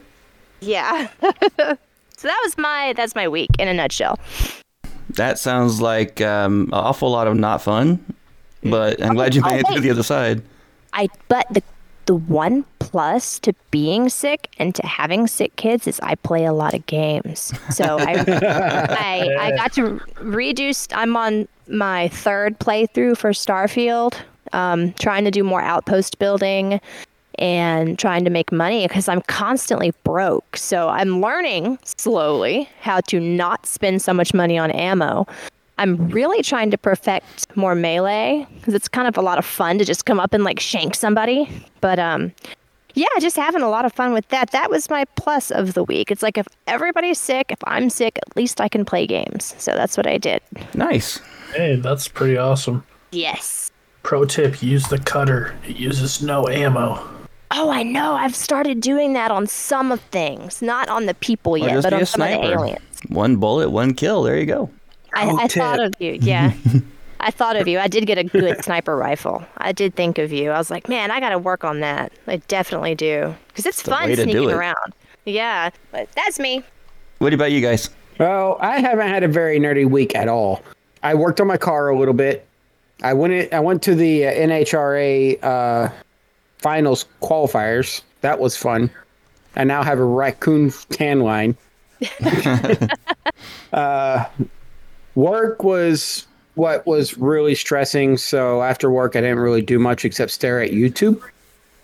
yeah 0.61 1.07
so 1.21 2.27
that 2.27 2.41
was 2.45 2.57
my 2.57 2.93
that's 2.95 3.15
my 3.15 3.27
week 3.27 3.49
in 3.59 3.67
a 3.67 3.73
nutshell 3.73 4.19
That 5.11 5.39
sounds 5.39 5.81
like 5.81 6.21
um, 6.21 6.63
an 6.67 6.73
awful 6.73 7.09
lot 7.09 7.27
of 7.27 7.35
not 7.35 7.61
fun, 7.61 8.03
but 8.63 9.01
I'm 9.01 9.15
glad 9.15 9.33
you 9.35 9.41
oh, 9.45 9.49
made 9.49 9.61
it 9.61 9.73
to 9.75 9.79
the 9.79 9.89
other 9.89 10.03
side. 10.03 10.41
I 10.93 11.07
but 11.29 11.47
the 11.49 11.63
the 12.07 12.15
one 12.15 12.65
plus 12.79 13.39
to 13.39 13.53
being 13.71 14.09
sick 14.09 14.49
and 14.59 14.75
to 14.75 14.85
having 14.85 15.27
sick 15.27 15.55
kids 15.55 15.87
is 15.87 15.99
I 16.01 16.15
play 16.15 16.45
a 16.45 16.53
lot 16.53 16.73
of 16.73 16.85
games. 16.85 17.53
So 17.69 17.97
I 17.99 18.15
I, 18.27 19.35
I 19.39 19.55
got 19.55 19.73
to 19.73 19.99
reduce. 20.21 20.87
I'm 20.91 21.15
on 21.15 21.47
my 21.67 22.09
third 22.09 22.59
playthrough 22.59 23.17
for 23.17 23.31
Starfield, 23.31 24.15
um, 24.53 24.93
trying 24.93 25.25
to 25.25 25.31
do 25.31 25.43
more 25.43 25.61
outpost 25.61 26.19
building 26.19 26.79
and 27.39 27.99
trying 27.99 28.23
to 28.23 28.29
make 28.29 28.51
money 28.51 28.87
because 28.87 29.07
I'm 29.07 29.21
constantly 29.21 29.93
broke. 30.03 30.57
So 30.57 30.89
I'm 30.89 31.21
learning 31.21 31.77
slowly 31.85 32.67
how 32.81 33.01
to 33.01 33.19
not 33.19 33.65
spend 33.65 34.01
so 34.01 34.13
much 34.13 34.33
money 34.33 34.57
on 34.57 34.71
ammo. 34.71 35.27
I'm 35.77 36.09
really 36.09 36.41
trying 36.41 36.71
to 36.71 36.77
perfect 36.77 37.55
more 37.55 37.75
melee 37.75 38.47
because 38.55 38.73
it's 38.73 38.87
kind 38.87 39.07
of 39.07 39.17
a 39.17 39.21
lot 39.21 39.37
of 39.37 39.45
fun 39.45 39.77
to 39.77 39.85
just 39.85 40.05
come 40.05 40.19
up 40.19 40.33
and 40.33 40.43
like 40.43 40.59
shank 40.59 40.95
somebody. 40.95 41.47
But 41.81 41.99
um, 41.99 42.33
yeah, 42.95 43.05
just 43.19 43.35
having 43.35 43.61
a 43.61 43.69
lot 43.69 43.85
of 43.85 43.93
fun 43.93 44.11
with 44.11 44.27
that. 44.29 44.49
That 44.51 44.71
was 44.71 44.89
my 44.89 45.05
plus 45.15 45.51
of 45.51 45.75
the 45.75 45.83
week. 45.83 46.09
It's 46.09 46.23
like 46.23 46.35
if 46.35 46.47
everybody's 46.65 47.19
sick, 47.19 47.51
if 47.51 47.59
I'm 47.65 47.91
sick, 47.91 48.17
at 48.17 48.35
least 48.35 48.59
I 48.59 48.67
can 48.67 48.85
play 48.85 49.05
games. 49.05 49.53
So 49.59 49.73
that's 49.73 49.95
what 49.95 50.07
I 50.07 50.17
did. 50.17 50.41
Nice. 50.73 51.21
Hey, 51.53 51.75
that's 51.75 52.07
pretty 52.07 52.37
awesome. 52.37 52.83
Yes. 53.11 53.66
Pro 54.07 54.23
tip: 54.23 54.63
use 54.63 54.87
the 54.87 54.99
cutter. 54.99 55.53
It 55.67 55.75
uses 55.75 56.21
no 56.21 56.47
ammo. 56.47 57.05
Oh, 57.51 57.69
I 57.69 57.83
know. 57.83 58.13
I've 58.13 58.37
started 58.37 58.79
doing 58.79 59.11
that 59.13 59.31
on 59.31 59.47
some 59.47 59.91
of 59.91 59.99
things, 59.99 60.61
not 60.61 60.87
on 60.87 61.07
the 61.07 61.13
people 61.15 61.51
Or 61.55 61.57
yet, 61.57 61.83
but 61.83 61.91
on 61.91 62.03
a 62.03 62.05
some 62.05 62.21
of 62.21 62.29
the 62.29 62.35
sniper. 62.35 62.53
aliens. 62.53 63.01
One 63.09 63.35
bullet, 63.35 63.69
one 63.69 63.93
kill. 63.93 64.23
There 64.23 64.37
you 64.39 64.45
go. 64.45 64.69
I, 65.13 65.29
I 65.31 65.47
thought 65.49 65.81
of 65.81 65.93
you. 65.99 66.17
Yeah. 66.21 66.53
I 67.19 67.31
thought 67.31 67.57
of 67.57 67.67
you. 67.67 67.79
I 67.79 67.89
did 67.89 68.07
get 68.07 68.17
a 68.17 68.23
good 68.23 68.63
sniper 68.63 68.95
rifle. 68.95 69.45
I 69.57 69.73
did 69.73 69.93
think 69.95 70.19
of 70.19 70.31
you. 70.31 70.51
I 70.51 70.57
was 70.57 70.71
like, 70.71 70.87
man, 70.87 71.11
I 71.11 71.19
got 71.19 71.31
to 71.31 71.37
work 71.37 71.65
on 71.65 71.81
that. 71.81 72.13
I 72.27 72.37
definitely 72.37 72.95
do. 72.95 73.35
Because 73.49 73.65
it's 73.65 73.81
the 73.81 73.91
fun 73.91 74.05
way 74.05 74.15
to 74.15 74.23
do 74.23 74.31
sneaking 74.31 74.51
it. 74.51 74.53
around. 74.53 74.93
Yeah. 75.25 75.71
But 75.91 76.07
that's 76.13 76.39
me. 76.39 76.63
What 77.17 77.33
about 77.33 77.51
you 77.51 77.59
guys? 77.59 77.89
Well, 78.19 78.57
I 78.61 78.79
haven't 78.79 79.09
had 79.09 79.23
a 79.23 79.27
very 79.27 79.59
nerdy 79.59 79.85
week 79.85 80.15
at 80.15 80.29
all. 80.29 80.63
I 81.03 81.13
worked 81.13 81.41
on 81.41 81.47
my 81.47 81.57
car 81.57 81.89
a 81.89 81.99
little 81.99 82.13
bit. 82.13 82.47
I 83.03 83.13
went. 83.13 83.53
I 83.53 83.59
went 83.59 83.83
to 83.83 83.95
the 83.95 84.27
uh, 84.27 84.33
NHRA 84.33 85.43
uh, 85.43 85.89
finals 86.57 87.05
qualifiers. 87.21 88.01
That 88.21 88.39
was 88.39 88.57
fun. 88.57 88.89
I 89.55 89.63
now 89.63 89.83
have 89.83 89.99
a 89.99 90.05
raccoon 90.05 90.71
tan 90.89 91.21
line. 91.21 91.55
uh, 93.73 94.25
work 95.15 95.63
was 95.63 96.27
what 96.55 96.85
was 96.85 97.17
really 97.17 97.55
stressing. 97.55 98.17
So 98.17 98.63
after 98.63 98.89
work, 98.89 99.15
I 99.15 99.21
didn't 99.21 99.39
really 99.39 99.61
do 99.61 99.79
much 99.79 100.05
except 100.05 100.31
stare 100.31 100.61
at 100.61 100.71
YouTube, 100.71 101.21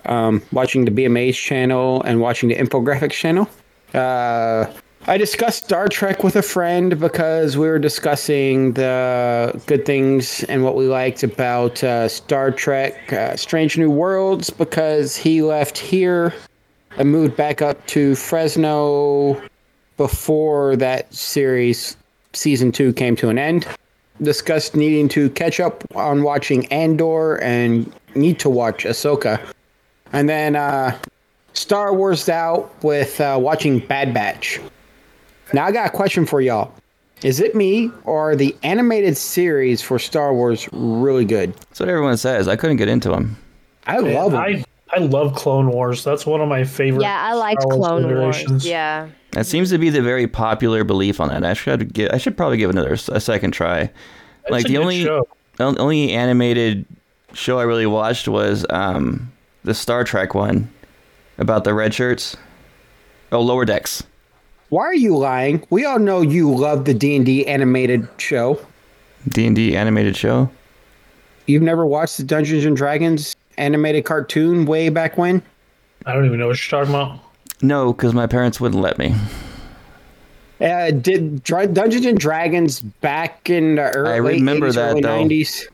um, 0.06 0.42
watching 0.52 0.86
the 0.86 0.92
BMA's 0.92 1.38
channel 1.38 2.02
and 2.04 2.20
watching 2.20 2.50
the 2.50 2.56
infographics 2.56 3.12
channel. 3.12 3.48
Uh, 3.94 4.66
I 5.06 5.18
discussed 5.18 5.66
Star 5.66 5.90
Trek 5.90 6.24
with 6.24 6.38
a 6.38 6.42
friend 6.42 6.98
because 6.98 7.58
we 7.58 7.68
were 7.68 7.78
discussing 7.78 8.72
the 8.72 9.62
good 9.66 9.86
things 9.86 10.46
and 10.46 10.64
what 10.64 10.78
we 10.78 10.86
liked 10.86 11.24
about 11.24 11.84
uh, 11.84 12.08
Star 12.08 12.52
Trek 12.52 13.12
uh, 13.12 13.36
Strange 13.36 13.78
New 13.78 13.90
Worlds 13.90 14.50
because 14.50 15.18
he 15.18 15.42
left 15.42 15.78
here 15.78 16.34
and 16.96 17.12
moved 17.12 17.36
back 17.36 17.62
up 17.62 17.86
to 17.88 18.16
Fresno 18.16 19.42
before 19.98 20.78
that 20.78 21.14
series 21.14 21.98
season 22.32 22.72
two 22.72 22.94
came 22.94 23.18
to 23.18 23.28
an 23.28 23.38
end. 23.38 23.68
Discussed 24.22 24.74
needing 24.74 25.10
to 25.10 25.30
catch 25.32 25.60
up 25.60 25.84
on 25.96 26.24
watching 26.24 26.66
Andor 26.68 27.42
and 27.44 27.92
need 28.16 28.40
to 28.40 28.50
watch 28.50 28.86
Ahsoka. 28.86 29.42
And 30.14 30.30
then 30.30 30.56
uh, 30.56 30.98
Star 31.52 31.94
Wars 31.94 32.30
out 32.30 32.72
with 32.86 33.20
uh, 33.20 33.38
watching 33.42 33.80
Bad 33.80 34.14
Batch. 34.14 34.62
Now 35.54 35.66
I 35.66 35.72
got 35.72 35.88
a 35.88 35.90
question 35.92 36.26
for 36.26 36.42
y'all. 36.42 36.74
Is 37.24 37.40
it 37.40 37.56
me 37.56 37.90
or 38.04 38.36
the 38.36 38.56
animated 38.64 39.16
series 39.16 39.82
for 39.82 39.98
Star 39.98 40.34
Wars 40.34 40.68
really 40.74 41.24
good? 41.24 41.54
That's 41.54 41.80
what 41.80 41.88
everyone 41.88 42.18
says. 42.18 42.48
I 42.48 42.56
couldn't 42.56 42.78
get 42.78 42.90
into 42.90 43.10
them. 43.10 43.38
I 43.86 44.00
love 44.00 44.32
them. 44.32 44.42
I 44.42 44.64
I 44.96 45.00
love 45.00 45.34
Clone 45.34 45.72
Wars. 45.72 46.04
That's 46.04 46.26
one 46.26 46.42
of 46.42 46.48
my 46.48 46.64
favorite. 46.64 47.02
Yeah, 47.02 47.20
I 47.20 47.34
liked 47.34 47.62
Star 47.62 47.78
Wars 47.78 47.88
Clone 47.88 48.16
Wars. 48.16 48.66
Yeah. 48.66 49.08
That 49.32 49.46
seems 49.46 49.70
to 49.72 49.78
be 49.78 49.90
the 49.90 50.02
very 50.02 50.28
popular 50.28 50.84
belief 50.84 51.20
on 51.20 51.30
that. 51.30 51.44
I 51.44 51.54
should 51.54 51.94
give, 51.94 52.12
I 52.12 52.18
should 52.18 52.38
probably 52.38 52.58
give 52.58 52.70
another 52.70 52.94
a 52.94 53.20
second 53.20 53.52
try. 53.52 53.82
It's 53.82 54.52
like 54.52 54.66
a 54.66 54.68
the 54.68 54.74
good 54.76 54.82
only 54.82 55.04
show. 55.04 55.28
the 55.58 55.64
only 55.64 56.12
animated 56.12 56.86
show 57.34 57.58
I 57.58 57.64
really 57.64 57.88
watched 57.88 58.28
was 58.28 58.66
um, 58.70 59.32
the 59.64 59.74
Star 59.74 60.04
Trek 60.04 60.36
one 60.36 60.72
about 61.38 61.64
the 61.64 61.74
red 61.74 61.94
shirts. 61.94 62.38
Oh, 63.32 63.42
Lower 63.42 63.66
Decks. 63.66 64.04
Why 64.74 64.86
are 64.86 64.96
you 64.96 65.16
lying? 65.16 65.64
We 65.70 65.86
all 65.86 66.00
know 66.00 66.22
you 66.22 66.52
love 66.52 66.86
the 66.86 66.96
D&D 66.96 67.46
animated 67.46 68.08
show. 68.18 68.60
D 69.30 69.46
and 69.46 69.56
D 69.56 69.78
animated 69.78 70.18
show. 70.18 70.50
You've 71.46 71.62
never 71.62 71.86
watched 71.86 72.18
the 72.18 72.24
Dungeons 72.24 72.66
and 72.66 72.76
Dragons 72.76 73.36
animated 73.60 74.04
cartoon 74.04 74.66
way 74.66 74.90
back 74.90 75.16
when? 75.16 75.44
I 76.08 76.14
don't 76.14 76.26
even 76.26 76.40
know 76.40 76.48
what 76.48 76.60
you're 76.60 76.82
talking 76.82 76.96
about. 76.96 77.20
No, 77.62 77.94
because 77.94 78.16
my 78.16 78.26
parents 78.26 78.60
wouldn't 78.60 78.82
let 78.82 78.98
me. 78.98 79.14
Uh, 80.60 80.90
did 80.90 81.44
Dra- 81.44 81.68
Dungeons 81.68 82.08
and 82.08 82.18
Dragons 82.18 82.80
back 82.80 83.52
in 83.52 83.76
the 83.76 83.92
early 83.92 84.12
I 84.12 84.16
remember 84.16 84.70
80s, 84.70 84.74
that, 84.74 84.90
early 84.90 85.02
though. 85.02 85.24
90s? 85.24 85.68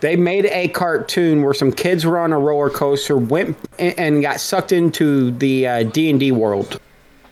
They 0.00 0.16
made 0.16 0.46
a 0.46 0.66
cartoon 0.66 1.44
where 1.44 1.54
some 1.54 1.70
kids 1.70 2.04
were 2.04 2.18
on 2.18 2.32
a 2.32 2.38
roller 2.40 2.68
coaster, 2.68 3.16
went 3.16 3.56
and 3.78 4.20
got 4.22 4.40
sucked 4.40 4.72
into 4.72 5.30
the 5.30 5.68
uh, 5.68 5.82
D&D 5.84 6.32
world. 6.32 6.80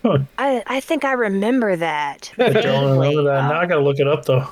I, 0.38 0.62
I 0.66 0.80
think 0.80 1.04
I 1.04 1.12
remember 1.12 1.76
that. 1.76 2.32
I 2.38 2.50
don't 2.50 2.98
remember 2.98 3.22
that. 3.24 3.48
Now 3.48 3.60
I 3.60 3.66
gotta 3.66 3.80
look 3.80 3.98
it 3.98 4.06
up 4.08 4.24
though. 4.24 4.46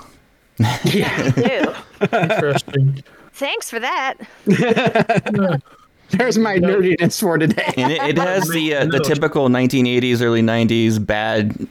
Ew. 0.84 1.74
Interesting. 2.18 3.02
Thanks 3.32 3.68
for 3.70 3.78
that. 3.80 4.14
There's 6.10 6.38
my 6.38 6.56
nerdiness 6.56 7.20
for 7.20 7.36
today. 7.36 7.74
And 7.76 7.92
it, 7.92 8.02
it 8.02 8.18
has 8.18 8.48
the 8.48 8.74
uh, 8.76 8.86
the 8.86 9.00
typical 9.00 9.48
1980s, 9.48 10.22
early 10.22 10.40
90s 10.42 11.04
bad 11.04 11.68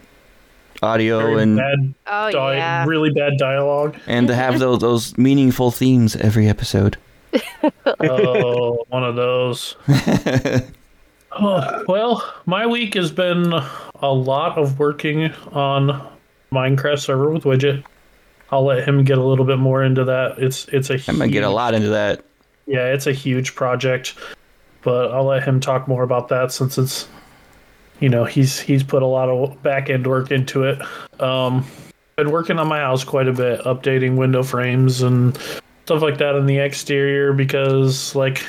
audio 0.82 1.18
Very 1.20 1.42
and 1.42 1.56
bad, 1.56 1.94
Oh, 2.06 2.30
di- 2.30 2.56
yeah. 2.56 2.84
really 2.86 3.10
bad 3.10 3.38
dialogue. 3.38 3.96
and 4.06 4.28
to 4.28 4.34
have 4.34 4.58
those 4.58 4.78
those 4.80 5.16
meaningful 5.18 5.70
themes 5.70 6.14
every 6.16 6.48
episode. 6.48 6.96
Oh, 8.00 8.84
one 8.88 9.02
of 9.04 9.16
those. 9.16 9.74
Oh, 11.40 11.84
well, 11.88 12.34
my 12.46 12.66
week 12.66 12.94
has 12.94 13.10
been 13.12 13.52
a 14.02 14.12
lot 14.12 14.58
of 14.58 14.78
working 14.78 15.32
on 15.52 16.08
Minecraft 16.52 16.98
server 16.98 17.30
with 17.30 17.44
Widget. 17.44 17.84
I'll 18.50 18.64
let 18.64 18.86
him 18.86 19.04
get 19.04 19.18
a 19.18 19.24
little 19.24 19.44
bit 19.44 19.58
more 19.58 19.82
into 19.82 20.04
that. 20.04 20.38
It's 20.38 20.68
it's 20.68 20.90
a 20.90 20.98
I 21.08 21.12
might 21.12 21.32
get 21.32 21.42
a 21.42 21.46
huge- 21.48 21.54
lot 21.54 21.74
into 21.74 21.88
that. 21.88 22.24
Yeah, 22.66 22.86
it's 22.92 23.06
a 23.06 23.12
huge 23.12 23.54
project, 23.54 24.14
but 24.82 25.12
I'll 25.12 25.24
let 25.24 25.42
him 25.44 25.60
talk 25.60 25.86
more 25.88 26.02
about 26.02 26.28
that 26.28 26.52
since 26.52 26.78
it's 26.78 27.08
you 28.00 28.08
know, 28.08 28.24
he's 28.24 28.60
he's 28.60 28.82
put 28.82 29.02
a 29.02 29.06
lot 29.06 29.28
of 29.28 29.62
back 29.62 29.88
end 29.90 30.06
work 30.06 30.30
into 30.30 30.64
it. 30.64 30.80
Um 31.20 31.66
been 32.16 32.30
working 32.30 32.58
on 32.58 32.66
my 32.66 32.78
house 32.78 33.04
quite 33.04 33.28
a 33.28 33.32
bit, 33.32 33.60
updating 33.60 34.16
window 34.16 34.42
frames 34.42 35.02
and 35.02 35.36
stuff 35.84 36.00
like 36.00 36.16
that 36.18 36.34
in 36.34 36.46
the 36.46 36.58
exterior 36.58 37.32
because 37.32 38.14
like 38.14 38.44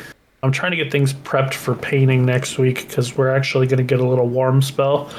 I'm 0.47 0.53
trying 0.53 0.71
to 0.71 0.77
get 0.77 0.91
things 0.91 1.13
prepped 1.13 1.53
for 1.53 1.75
painting 1.75 2.25
next 2.25 2.57
week 2.57 2.87
because 2.87 3.17
we're 3.17 3.35
actually 3.35 3.67
going 3.67 3.79
to 3.79 3.83
get 3.83 3.99
a 3.99 4.07
little 4.07 4.27
warm 4.29 4.61
spell. 4.61 5.09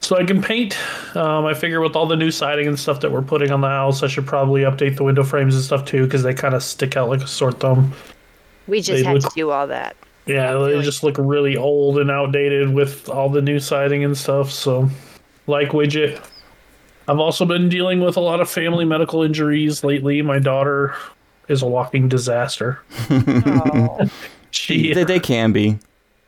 So 0.00 0.16
I 0.16 0.24
can 0.24 0.40
paint. 0.40 0.78
Um, 1.16 1.44
I 1.46 1.52
figure 1.54 1.80
with 1.80 1.96
all 1.96 2.06
the 2.06 2.14
new 2.16 2.30
siding 2.30 2.68
and 2.68 2.78
stuff 2.78 3.00
that 3.00 3.10
we're 3.10 3.22
putting 3.22 3.50
on 3.50 3.60
the 3.60 3.66
house, 3.68 4.04
I 4.04 4.06
should 4.06 4.24
probably 4.26 4.60
update 4.62 4.96
the 4.96 5.02
window 5.02 5.24
frames 5.24 5.56
and 5.56 5.64
stuff 5.64 5.84
too 5.84 6.04
because 6.04 6.22
they 6.22 6.32
kind 6.32 6.54
of 6.54 6.62
stick 6.62 6.96
out 6.96 7.08
like 7.08 7.20
a 7.20 7.26
sore 7.26 7.50
thumb. 7.50 7.92
We 8.68 8.78
just 8.80 9.02
They 9.02 9.02
had 9.02 9.14
look- 9.22 9.24
to 9.24 9.30
do 9.34 9.50
all 9.50 9.66
that. 9.66 9.96
Yeah, 10.26 10.52
they 10.52 10.58
Really? 10.58 10.84
just 10.84 11.02
look 11.02 11.16
really 11.18 11.56
old 11.56 11.98
and 11.98 12.10
outdated 12.10 12.72
with 12.72 13.08
all 13.08 13.28
the 13.30 13.42
new 13.42 13.58
siding 13.58 14.04
and 14.04 14.16
stuff. 14.16 14.50
So, 14.52 14.88
like 15.48 15.70
widget. 15.70 16.20
I've 17.08 17.18
also 17.18 17.44
been 17.44 17.68
dealing 17.68 18.00
with 18.00 18.16
a 18.16 18.20
lot 18.20 18.40
of 18.40 18.48
family 18.48 18.84
medical 18.84 19.22
injuries 19.22 19.82
lately. 19.82 20.20
My 20.22 20.38
daughter 20.38 20.94
is 21.48 21.62
a 21.62 21.66
walking 21.66 22.08
disaster. 22.08 22.78
Oh. 24.48 24.50
She 24.52 24.92
They, 24.94 25.04
they 25.04 25.20
can 25.20 25.52
be. 25.52 25.78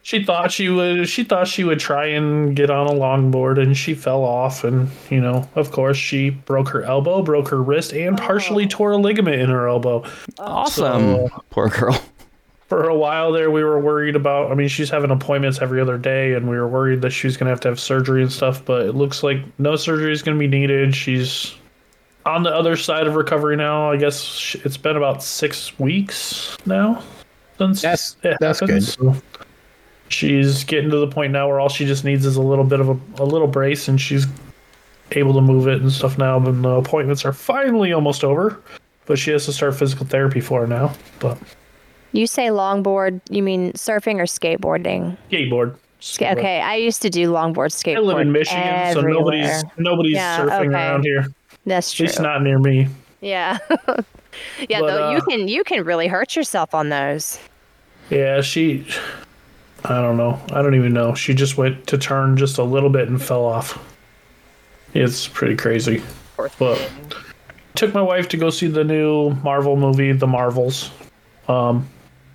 she 0.02 0.22
thought 0.24 0.50
she 0.52 0.68
would 0.68 1.08
she 1.08 1.24
thought 1.24 1.46
she 1.48 1.64
would 1.64 1.78
try 1.80 2.06
and 2.06 2.54
get 2.56 2.70
on 2.70 2.86
a 2.86 2.90
longboard 2.92 3.60
and 3.60 3.76
she 3.76 3.94
fell 3.94 4.24
off 4.24 4.64
and 4.64 4.88
you 5.10 5.20
know 5.20 5.48
of 5.56 5.70
course 5.72 5.96
she 5.96 6.30
broke 6.30 6.68
her 6.70 6.82
elbow 6.84 7.22
broke 7.22 7.48
her 7.48 7.62
wrist 7.62 7.92
and 7.92 8.16
partially 8.18 8.64
oh. 8.64 8.68
tore 8.68 8.92
a 8.92 8.96
ligament 8.96 9.40
in 9.40 9.50
her 9.50 9.68
elbow 9.68 10.02
Awesome. 10.38 11.28
So- 11.28 11.42
Poor 11.50 11.68
girl. 11.68 12.02
for 12.68 12.88
a 12.88 12.94
while 12.96 13.30
there 13.32 13.50
we 13.50 13.62
were 13.64 13.78
worried 13.80 14.16
about 14.16 14.50
i 14.50 14.54
mean 14.54 14.68
she's 14.68 14.88
having 14.90 15.10
appointments 15.10 15.60
every 15.60 15.80
other 15.80 15.98
day 15.98 16.32
and 16.34 16.48
we 16.48 16.56
were 16.56 16.68
worried 16.68 17.02
that 17.02 17.10
she 17.10 17.26
was 17.26 17.36
going 17.36 17.46
to 17.46 17.50
have 17.50 17.60
to 17.60 17.68
have 17.68 17.78
surgery 17.80 18.22
and 18.22 18.32
stuff 18.32 18.64
but 18.64 18.86
it 18.86 18.94
looks 18.94 19.22
like 19.22 19.38
no 19.58 19.76
surgery 19.76 20.12
is 20.12 20.22
going 20.22 20.36
to 20.36 20.40
be 20.40 20.46
needed 20.48 20.94
she's 20.94 21.54
on 22.26 22.42
the 22.42 22.50
other 22.54 22.76
side 22.76 23.06
of 23.06 23.16
recovery 23.16 23.56
now 23.56 23.90
i 23.90 23.96
guess 23.96 24.56
it's 24.64 24.76
been 24.78 24.96
about 24.96 25.22
six 25.22 25.78
weeks 25.78 26.56
now 26.64 27.02
since 27.60 27.82
That's- 27.82 28.16
it 28.22 28.38
that's 28.40 28.60
happened, 28.60 28.96
good. 28.98 29.22
she's 30.08 30.64
getting 30.64 30.90
to 30.90 30.96
the 30.98 31.06
point 31.06 31.32
now 31.32 31.46
where 31.48 31.60
all 31.60 31.68
she 31.68 31.84
just 31.84 32.04
needs 32.04 32.24
is 32.24 32.36
a 32.36 32.42
little 32.42 32.64
bit 32.64 32.80
of 32.80 32.88
a, 32.88 33.22
a 33.22 33.24
little 33.24 33.46
brace 33.46 33.86
and 33.88 34.00
she's 34.00 34.26
able 35.12 35.34
to 35.34 35.40
move 35.42 35.68
it 35.68 35.82
and 35.82 35.92
stuff 35.92 36.16
now 36.18 36.38
and 36.38 36.64
the 36.64 36.68
appointments 36.70 37.24
are 37.24 37.32
finally 37.32 37.92
almost 37.92 38.24
over 38.24 38.60
but 39.06 39.18
she 39.18 39.30
has 39.30 39.44
to 39.44 39.52
start 39.52 39.74
physical 39.74 40.06
therapy 40.06 40.40
for 40.40 40.62
her 40.62 40.66
now 40.66 40.92
but 41.18 41.36
You 42.12 42.26
say 42.26 42.46
longboard, 42.48 43.20
you 43.28 43.42
mean 43.42 43.72
surfing 43.74 44.16
or 44.20 44.24
skateboarding? 44.24 45.16
Skateboard. 45.30 45.76
Ska- 46.00 46.32
Okay, 46.32 46.60
I 46.62 46.76
used 46.76 47.02
to 47.02 47.10
do 47.10 47.30
longboard 47.30 47.72
skateboard. 47.72 47.96
I 47.96 48.00
live 48.00 48.18
in 48.20 48.32
Michigan, 48.32 48.94
so 48.94 49.02
nobody's 49.02 49.62
nobody's 49.76 50.14
Yeah, 50.14 50.38
surfing 50.40 50.66
okay. 50.68 50.74
around 50.74 51.02
here. 51.04 51.26
That's 51.66 51.92
At 51.92 51.96
true. 51.98 52.06
least 52.06 52.20
not 52.22 52.42
near 52.42 52.58
me. 52.58 52.88
Yeah. 53.20 53.58
yeah, 54.68 54.80
But, 54.80 54.86
though 54.86 55.10
you 55.10 55.18
uh, 55.18 55.24
can 55.28 55.46
you 55.48 55.62
can 55.62 55.84
really 55.84 56.06
hurt 56.08 56.34
yourself 56.36 56.74
on 56.74 56.88
those. 56.88 57.38
Yeah, 58.10 58.40
she. 58.40 58.86
I 59.84 60.00
don't 60.02 60.16
know. 60.16 60.38
I 60.52 60.60
don't 60.62 60.74
even 60.74 60.92
know. 60.92 61.14
She 61.14 61.32
just 61.32 61.56
went 61.56 61.86
to 61.86 61.96
turn 61.96 62.36
just 62.36 62.58
a 62.58 62.64
little 62.64 62.90
bit 62.90 63.08
and 63.08 63.22
fell 63.22 63.44
off. 63.44 63.82
It's 64.92 65.26
pretty 65.28 65.56
crazy. 65.56 66.02
But 66.58 66.90
took 67.76 67.94
my 67.94 68.02
wife 68.02 68.28
to 68.30 68.36
go 68.36 68.50
see 68.50 68.66
the 68.66 68.84
new 68.84 69.30
Marvel 69.42 69.76
movie, 69.76 70.12
The 70.12 70.26
Marvels. 70.26 70.90
Um, 71.48 71.88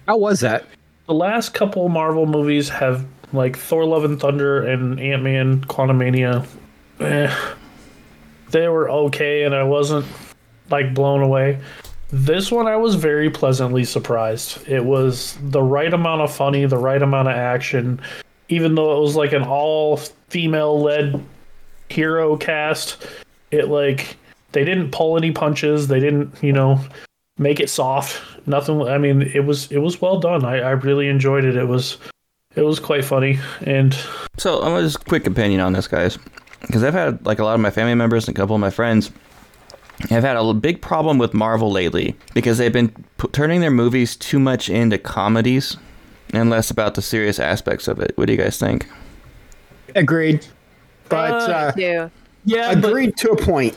How 0.07 0.17
was 0.17 0.39
that? 0.39 0.65
the 1.07 1.13
last 1.13 1.53
couple 1.53 1.87
Marvel 1.87 2.25
movies 2.25 2.67
have 2.69 3.05
like 3.31 3.55
Thor: 3.57 3.85
Love 3.85 4.05
and 4.05 4.19
Thunder 4.19 4.63
and 4.63 4.99
Ant 4.99 5.21
Man: 5.23 5.61
Quantumania. 5.65 6.47
Eh, 6.99 7.35
they 8.49 8.67
were 8.69 8.89
okay, 8.89 9.43
and 9.43 9.53
I 9.53 9.63
wasn't 9.63 10.05
like 10.71 10.93
blown 10.95 11.21
away. 11.21 11.59
This 12.17 12.49
one, 12.49 12.65
I 12.65 12.77
was 12.77 12.95
very 12.95 13.29
pleasantly 13.29 13.83
surprised. 13.83 14.65
It 14.69 14.85
was 14.85 15.37
the 15.41 15.61
right 15.61 15.93
amount 15.93 16.21
of 16.21 16.33
funny, 16.33 16.65
the 16.65 16.77
right 16.77 17.01
amount 17.01 17.27
of 17.27 17.35
action, 17.35 17.99
even 18.47 18.75
though 18.75 18.95
it 18.95 19.01
was 19.01 19.17
like 19.17 19.33
an 19.33 19.43
all 19.43 19.97
female 20.29 20.81
led 20.81 21.21
hero 21.89 22.37
cast. 22.37 23.05
It 23.51 23.67
like 23.67 24.15
they 24.53 24.63
didn't 24.63 24.91
pull 24.91 25.17
any 25.17 25.33
punches. 25.33 25.89
They 25.89 25.99
didn't, 25.99 26.41
you 26.41 26.53
know, 26.53 26.79
make 27.37 27.59
it 27.59 27.69
soft. 27.69 28.21
Nothing. 28.47 28.83
I 28.83 28.97
mean, 28.97 29.21
it 29.21 29.43
was 29.43 29.69
it 29.69 29.79
was 29.79 29.99
well 29.99 30.17
done. 30.17 30.45
I, 30.45 30.59
I 30.59 30.71
really 30.71 31.09
enjoyed 31.09 31.43
it. 31.43 31.57
It 31.57 31.67
was 31.67 31.97
it 32.55 32.61
was 32.61 32.79
quite 32.79 33.03
funny 33.03 33.39
and 33.65 33.93
So 34.37 34.61
I'm 34.61 34.81
just 34.81 35.03
quick 35.03 35.27
opinion 35.27 35.59
on 35.59 35.73
this, 35.73 35.89
guys, 35.89 36.17
because 36.61 36.81
I've 36.81 36.93
had 36.93 37.25
like 37.25 37.39
a 37.39 37.43
lot 37.43 37.55
of 37.55 37.59
my 37.59 37.71
family 37.71 37.95
members 37.95 38.25
and 38.25 38.37
a 38.37 38.39
couple 38.39 38.55
of 38.55 38.61
my 38.61 38.69
friends 38.69 39.11
have 40.09 40.23
had 40.23 40.37
a 40.37 40.53
big 40.53 40.81
problem 40.81 41.17
with 41.17 41.33
Marvel 41.33 41.71
lately 41.71 42.15
because 42.33 42.57
they've 42.57 42.73
been 42.73 42.89
p- 43.17 43.27
turning 43.29 43.61
their 43.61 43.71
movies 43.71 44.15
too 44.15 44.39
much 44.39 44.69
into 44.69 44.97
comedies 44.97 45.77
and 46.33 46.49
less 46.49 46.69
about 46.69 46.95
the 46.95 47.01
serious 47.01 47.39
aspects 47.39 47.87
of 47.87 47.99
it. 47.99 48.11
What 48.17 48.25
do 48.27 48.33
you 48.33 48.37
guys 48.39 48.57
think? 48.59 48.87
Agreed. 49.95 50.45
But 51.09 51.31
Uh, 51.31 51.35
uh, 51.53 51.71
Too. 51.71 52.09
yeah. 52.45 52.73
But 52.75 52.89
agreed 52.89 53.15
to 53.17 53.29
a 53.31 53.37
point. 53.37 53.75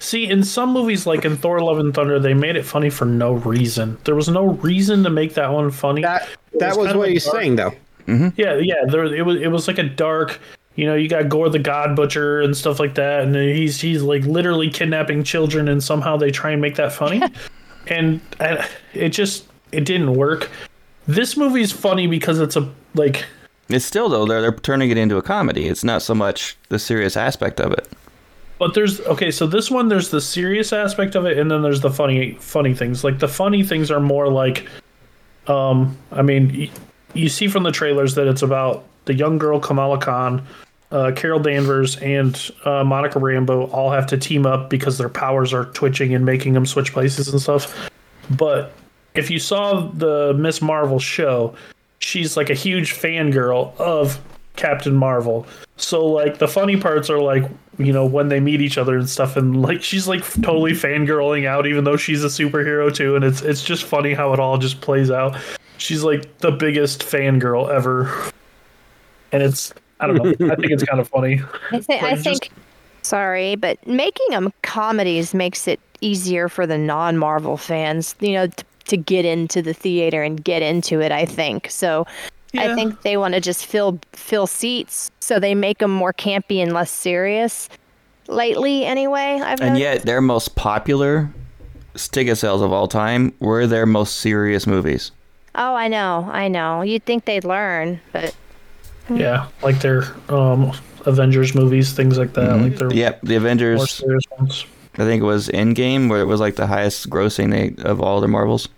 see, 0.00 0.28
in 0.28 0.42
some 0.44 0.72
movies 0.72 1.06
like 1.06 1.24
in 1.24 1.36
Thor: 1.36 1.60
Love 1.60 1.78
and 1.78 1.94
Thunder, 1.94 2.18
they 2.20 2.34
made 2.34 2.56
it 2.56 2.64
funny 2.64 2.90
for 2.90 3.04
no 3.04 3.32
reason. 3.34 3.96
There 4.04 4.14
was 4.14 4.28
no 4.28 4.46
reason 4.46 5.02
to 5.04 5.10
make 5.10 5.34
that 5.34 5.52
one 5.52 5.70
funny. 5.70 6.02
That 6.02 6.28
that 6.58 6.76
was 6.76 6.88
was 6.88 6.96
what 6.96 7.08
a 7.08 7.12
he's 7.12 7.24
saying 7.30 7.56
though. 7.56 7.72
Yeah, 8.06 8.56
yeah. 8.56 8.84
There, 8.88 9.04
it 9.14 9.24
was 9.24 9.40
it 9.40 9.48
was 9.48 9.68
like 9.68 9.78
a 9.78 9.82
dark. 9.84 10.40
You 10.78 10.86
know, 10.86 10.94
you 10.94 11.08
got 11.08 11.28
Gorr 11.28 11.48
the 11.48 11.58
God 11.58 11.96
Butcher 11.96 12.40
and 12.40 12.56
stuff 12.56 12.78
like 12.78 12.94
that, 12.94 13.22
and 13.24 13.34
he's 13.34 13.80
he's 13.80 14.00
like 14.00 14.22
literally 14.22 14.70
kidnapping 14.70 15.24
children, 15.24 15.66
and 15.66 15.82
somehow 15.82 16.16
they 16.16 16.30
try 16.30 16.52
and 16.52 16.62
make 16.62 16.76
that 16.76 16.92
funny, 16.92 17.20
and 17.88 18.20
it 18.94 19.08
just 19.08 19.48
it 19.72 19.84
didn't 19.84 20.14
work. 20.14 20.48
This 21.08 21.36
movie's 21.36 21.72
funny 21.72 22.06
because 22.06 22.38
it's 22.38 22.54
a 22.54 22.72
like 22.94 23.24
It's 23.68 23.84
still 23.84 24.08
though 24.08 24.24
they're 24.24 24.40
they're 24.40 24.52
turning 24.52 24.90
it 24.90 24.96
into 24.96 25.16
a 25.16 25.22
comedy. 25.22 25.66
It's 25.66 25.82
not 25.82 26.00
so 26.00 26.14
much 26.14 26.56
the 26.68 26.78
serious 26.78 27.16
aspect 27.16 27.60
of 27.60 27.72
it. 27.72 27.88
But 28.60 28.74
there's 28.74 29.00
okay, 29.00 29.32
so 29.32 29.48
this 29.48 29.72
one 29.72 29.88
there's 29.88 30.10
the 30.10 30.20
serious 30.20 30.72
aspect 30.72 31.16
of 31.16 31.26
it, 31.26 31.38
and 31.38 31.50
then 31.50 31.62
there's 31.62 31.80
the 31.80 31.90
funny 31.90 32.34
funny 32.34 32.72
things. 32.72 33.02
Like 33.02 33.18
the 33.18 33.26
funny 33.26 33.64
things 33.64 33.90
are 33.90 33.98
more 33.98 34.30
like, 34.30 34.68
um, 35.48 35.98
I 36.12 36.22
mean, 36.22 36.56
y- 36.56 36.70
you 37.14 37.28
see 37.28 37.48
from 37.48 37.64
the 37.64 37.72
trailers 37.72 38.14
that 38.14 38.28
it's 38.28 38.42
about 38.42 38.84
the 39.06 39.14
young 39.14 39.38
girl 39.38 39.58
Kamala 39.58 39.98
Khan, 39.98 40.46
uh, 40.90 41.12
Carol 41.14 41.40
Danvers, 41.40 41.96
and 41.96 42.50
uh, 42.64 42.84
Monica 42.84 43.18
Rambeau 43.18 43.72
all 43.72 43.90
have 43.90 44.06
to 44.06 44.16
team 44.16 44.46
up 44.46 44.70
because 44.70 44.98
their 44.98 45.08
powers 45.08 45.52
are 45.52 45.66
twitching 45.66 46.14
and 46.14 46.24
making 46.24 46.54
them 46.54 46.66
switch 46.66 46.92
places 46.92 47.28
and 47.28 47.40
stuff. 47.40 47.90
But 48.30 48.72
if 49.14 49.30
you 49.30 49.38
saw 49.38 49.88
the 49.88 50.34
Miss 50.34 50.62
Marvel 50.62 50.98
show, 50.98 51.54
she's 51.98 52.36
like 52.36 52.50
a 52.50 52.54
huge 52.54 52.94
fangirl 52.94 53.76
of 53.78 54.20
Captain 54.56 54.94
Marvel. 54.94 55.46
So 55.76 56.04
like 56.04 56.38
the 56.38 56.48
funny 56.48 56.76
parts 56.76 57.08
are 57.10 57.20
like, 57.20 57.44
you 57.78 57.92
know, 57.92 58.04
when 58.04 58.28
they 58.28 58.40
meet 58.40 58.60
each 58.60 58.76
other 58.76 58.98
and 58.98 59.08
stuff 59.08 59.36
and 59.36 59.62
like 59.62 59.82
she's 59.82 60.08
like 60.08 60.24
totally 60.42 60.72
fangirling 60.72 61.46
out 61.46 61.66
even 61.66 61.84
though 61.84 61.96
she's 61.96 62.24
a 62.24 62.26
superhero 62.26 62.92
too 62.92 63.14
and 63.14 63.24
it's 63.24 63.40
it's 63.42 63.62
just 63.62 63.84
funny 63.84 64.14
how 64.14 64.32
it 64.32 64.40
all 64.40 64.58
just 64.58 64.80
plays 64.80 65.10
out. 65.10 65.36
She's 65.78 66.02
like 66.02 66.38
the 66.38 66.50
biggest 66.50 67.02
fangirl 67.02 67.72
ever. 67.72 68.12
And 69.30 69.42
it's 69.42 69.72
I 70.00 70.06
don't 70.06 70.16
know. 70.16 70.30
I 70.50 70.54
think 70.56 70.70
it's 70.72 70.82
kind 70.88 71.00
of 71.00 71.08
funny. 71.08 71.40
I 71.72 71.80
think. 71.80 72.02
I 72.02 72.10
Like, 72.12 72.22
just- 72.22 72.50
Sorry, 73.02 73.54
but 73.56 73.84
making 73.86 74.26
them 74.30 74.52
comedies 74.62 75.32
makes 75.32 75.66
it 75.68 75.80
easier 76.00 76.48
for 76.48 76.66
the 76.66 76.76
non-Marvel 76.76 77.56
fans. 77.56 78.14
You 78.20 78.32
know, 78.32 78.46
t- 78.48 78.64
to 78.86 78.96
get 78.96 79.24
into 79.24 79.62
the 79.62 79.72
theater 79.72 80.22
and 80.22 80.42
get 80.42 80.62
into 80.62 81.00
it. 81.00 81.10
I 81.12 81.24
think 81.24 81.70
so. 81.70 82.06
I 82.54 82.74
think 82.74 83.02
they 83.02 83.16
want 83.16 83.34
to 83.34 83.40
just 83.40 83.66
fill 83.66 83.98
fill 84.12 84.46
seats, 84.46 85.10
so 85.20 85.38
they 85.38 85.54
make 85.54 85.78
them 85.78 85.90
more 85.90 86.12
campy 86.12 86.56
and 86.62 86.72
less 86.72 86.90
serious. 86.90 87.68
Lately, 88.26 88.84
anyway, 88.84 89.40
I've 89.42 89.60
And 89.60 89.74
noticed. 89.74 89.80
yet 89.80 90.02
their 90.02 90.20
most 90.20 90.54
popular 90.54 91.30
sticker 91.94 92.34
sales 92.34 92.60
of 92.62 92.72
all 92.72 92.88
time 92.88 93.32
were 93.38 93.66
their 93.66 93.86
most 93.86 94.16
serious 94.18 94.66
movies. 94.66 95.12
Oh, 95.54 95.74
I 95.74 95.88
know, 95.88 96.28
I 96.30 96.48
know. 96.48 96.82
You'd 96.82 97.04
think 97.04 97.24
they'd 97.26 97.44
learn, 97.44 98.00
but 98.12 98.34
Yeah, 99.10 99.48
like 99.62 99.80
their 99.80 100.04
um 100.28 100.72
Avengers 101.06 101.54
movies, 101.54 101.92
things 101.92 102.18
like 102.18 102.34
that. 102.34 102.60
Like 102.60 102.76
their 102.76 102.92
Yep, 102.92 103.22
the 103.22 103.36
Avengers. 103.36 104.02
I 104.94 105.02
think 105.04 105.22
it 105.22 105.26
was 105.26 105.48
Endgame 105.48 106.10
where 106.10 106.20
it 106.20 106.26
was 106.26 106.40
like 106.40 106.56
the 106.56 106.66
highest 106.66 107.08
grossing 107.08 107.50
they, 107.50 107.82
of 107.82 108.00
all 108.00 108.20
the 108.20 108.28
Marvels, 108.28 108.68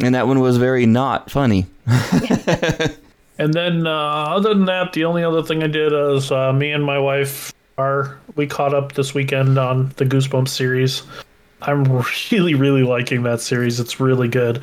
and 0.00 0.14
that 0.14 0.26
one 0.26 0.40
was 0.40 0.58
very 0.58 0.84
not 0.84 1.30
funny. 1.30 1.66
And 3.38 3.52
then, 3.52 3.86
uh, 3.86 3.90
other 3.90 4.54
than 4.54 4.66
that, 4.66 4.92
the 4.92 5.04
only 5.04 5.24
other 5.24 5.42
thing 5.42 5.62
I 5.62 5.66
did 5.66 5.92
is 5.92 6.30
uh, 6.30 6.52
me 6.52 6.70
and 6.70 6.84
my 6.84 6.98
wife 6.98 7.52
are 7.76 8.16
we 8.36 8.46
caught 8.46 8.72
up 8.74 8.92
this 8.92 9.12
weekend 9.12 9.58
on 9.58 9.92
the 9.96 10.04
Goosebumps 10.04 10.48
series. 10.48 11.02
I'm 11.62 11.84
really, 12.30 12.54
really 12.54 12.84
liking 12.84 13.24
that 13.24 13.40
series. 13.40 13.80
It's 13.80 13.98
really 13.98 14.28
good, 14.28 14.62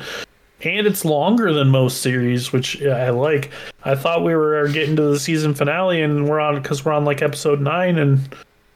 and 0.66 0.86
it's 0.86 1.04
longer 1.04 1.52
than 1.52 1.68
most 1.68 2.02
series, 2.02 2.52
which 2.52 2.82
I 2.82 3.10
like. 3.10 3.50
I 3.84 3.94
thought 3.94 4.24
we 4.24 4.34
were 4.34 4.68
getting 4.68 4.96
to 4.96 5.02
the 5.02 5.18
season 5.18 5.54
finale, 5.54 6.02
and 6.02 6.28
we're 6.28 6.40
on 6.40 6.60
because 6.60 6.84
we're 6.84 6.92
on 6.92 7.04
like 7.04 7.22
episode 7.22 7.60
nine, 7.60 7.98
and 7.98 8.20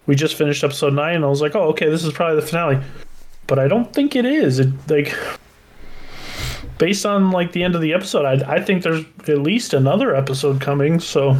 we 0.07 0.15
just 0.15 0.35
finished 0.37 0.65
episode 0.65 0.95
nine. 0.95 1.17
And 1.17 1.25
I 1.25 1.29
was 1.29 1.41
like, 1.41 1.55
oh, 1.55 1.69
okay, 1.69 1.89
this 1.89 2.05
is 2.05 2.13
probably 2.13 2.41
the 2.41 2.47
finale, 2.47 2.81
but 3.47 3.59
I 3.59 3.69
don't 3.69 3.93
think 3.93 4.17
it 4.17 4.25
is. 4.25 4.59
It 4.59 4.69
like 4.89 5.15
based 6.79 7.07
on 7.07 7.31
like 7.31 7.53
the 7.53 7.63
end 7.63 7.75
of 7.75 7.81
the 7.81 7.93
episode, 7.93 8.25
I, 8.25 8.57
I 8.57 8.63
think 8.63 8.83
there's 8.83 9.05
at 9.29 9.39
least 9.39 9.75
another 9.75 10.15
episode 10.15 10.61
coming. 10.61 11.01
So 11.01 11.37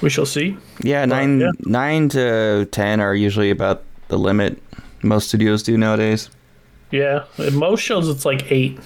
we 0.00 0.10
shall 0.10 0.26
see. 0.26 0.56
Yeah, 0.80 1.04
nine 1.04 1.40
yeah. 1.40 1.50
nine 1.60 2.08
to 2.10 2.66
ten 2.72 3.00
are 3.00 3.14
usually 3.14 3.50
about 3.50 3.82
the 4.08 4.18
limit 4.18 4.62
most 5.02 5.28
studios 5.28 5.62
do 5.62 5.76
nowadays. 5.76 6.30
Yeah, 6.92 7.24
in 7.38 7.56
most 7.56 7.80
shows 7.80 8.08
it's 8.08 8.24
like 8.24 8.52
eight. 8.52 8.78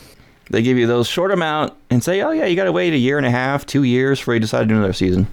They 0.49 0.63
give 0.63 0.79
you 0.79 0.87
those 0.87 1.09
short 1.09 1.33
amount 1.33 1.75
and 1.91 2.03
say, 2.03 2.23
"Oh 2.23 2.31
yeah, 2.31 2.47
you 2.47 2.57
got 2.57 2.65
to 2.65 2.73
wait 2.73 2.93
a 2.93 2.97
year 2.97 3.19
and 3.19 3.27
a 3.27 3.31
half, 3.31 3.67
two 3.67 3.83
years 3.83 4.19
before 4.21 4.35
you 4.35 4.41
decide 4.41 4.61
to 4.61 4.67
do 4.67 4.77
another 4.77 4.93
season." 4.93 5.27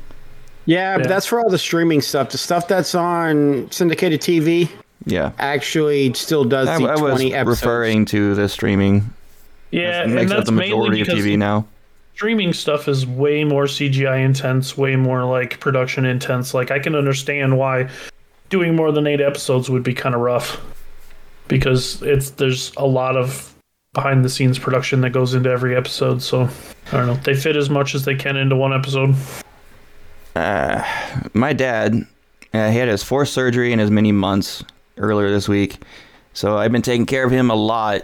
Yeah, 0.65 0.97
but 0.97 1.07
that's 1.07 1.25
for 1.25 1.39
all 1.39 1.49
the 1.49 1.57
streaming 1.57 2.01
stuff. 2.01 2.29
The 2.31 2.37
stuff 2.37 2.67
that's 2.67 2.95
on 2.95 3.69
syndicated 3.69 4.21
TV 4.21 4.69
Yeah, 5.05 5.31
actually 5.37 6.13
still 6.13 6.45
does 6.45 6.67
I, 6.69 6.77
the 6.79 6.85
I 6.85 6.95
was 7.01 7.21
episodes. 7.21 7.47
referring 7.61 8.05
to 8.05 8.33
the 8.33 8.47
streaming. 8.49 9.13
Yeah, 9.71 10.01
It 10.01 10.05
and 10.05 10.15
makes 10.15 10.31
up 10.31 10.37
that's 10.37 10.49
the 10.49 10.53
majority 10.53 11.01
of 11.01 11.07
TV 11.07 11.37
now. 11.37 11.65
streaming 12.15 12.53
stuff 12.53 12.87
is 12.87 13.05
way 13.05 13.43
more 13.43 13.65
CGI 13.65 14.23
intense, 14.23 14.77
way 14.77 14.95
more 14.95 15.25
like 15.25 15.59
production 15.59 16.05
intense. 16.05 16.53
Like 16.53 16.71
I 16.71 16.79
can 16.79 16.95
understand 16.95 17.57
why 17.57 17.89
doing 18.49 18.75
more 18.75 18.91
than 18.91 19.05
eight 19.05 19.19
episodes 19.21 19.69
would 19.69 19.83
be 19.83 19.93
kind 19.93 20.15
of 20.15 20.21
rough 20.21 20.61
because 21.47 22.01
it's 22.01 22.31
there's 22.31 22.73
a 22.77 22.85
lot 22.85 23.15
of 23.15 23.53
behind 23.93 24.25
the 24.25 24.29
scenes 24.29 24.57
production 24.57 25.01
that 25.01 25.11
goes 25.11 25.33
into 25.33 25.49
every 25.49 25.75
episode. 25.75 26.21
So 26.21 26.49
I 26.87 26.97
don't 26.97 27.07
know. 27.07 27.15
They 27.15 27.35
fit 27.35 27.55
as 27.55 27.69
much 27.69 27.95
as 27.95 28.05
they 28.05 28.15
can 28.15 28.37
into 28.37 28.55
one 28.55 28.73
episode. 28.73 29.15
my 31.33 31.53
dad, 31.53 32.07
uh, 32.53 32.69
he 32.69 32.77
had 32.77 32.87
his 32.87 33.03
fourth 33.03 33.29
surgery 33.29 33.71
in 33.71 33.79
as 33.79 33.91
many 33.91 34.11
months 34.11 34.63
earlier 34.97 35.29
this 35.29 35.47
week, 35.47 35.83
so 36.33 36.57
I've 36.57 36.71
been 36.71 36.81
taking 36.81 37.05
care 37.05 37.23
of 37.23 37.31
him 37.31 37.51
a 37.51 37.55
lot, 37.55 38.01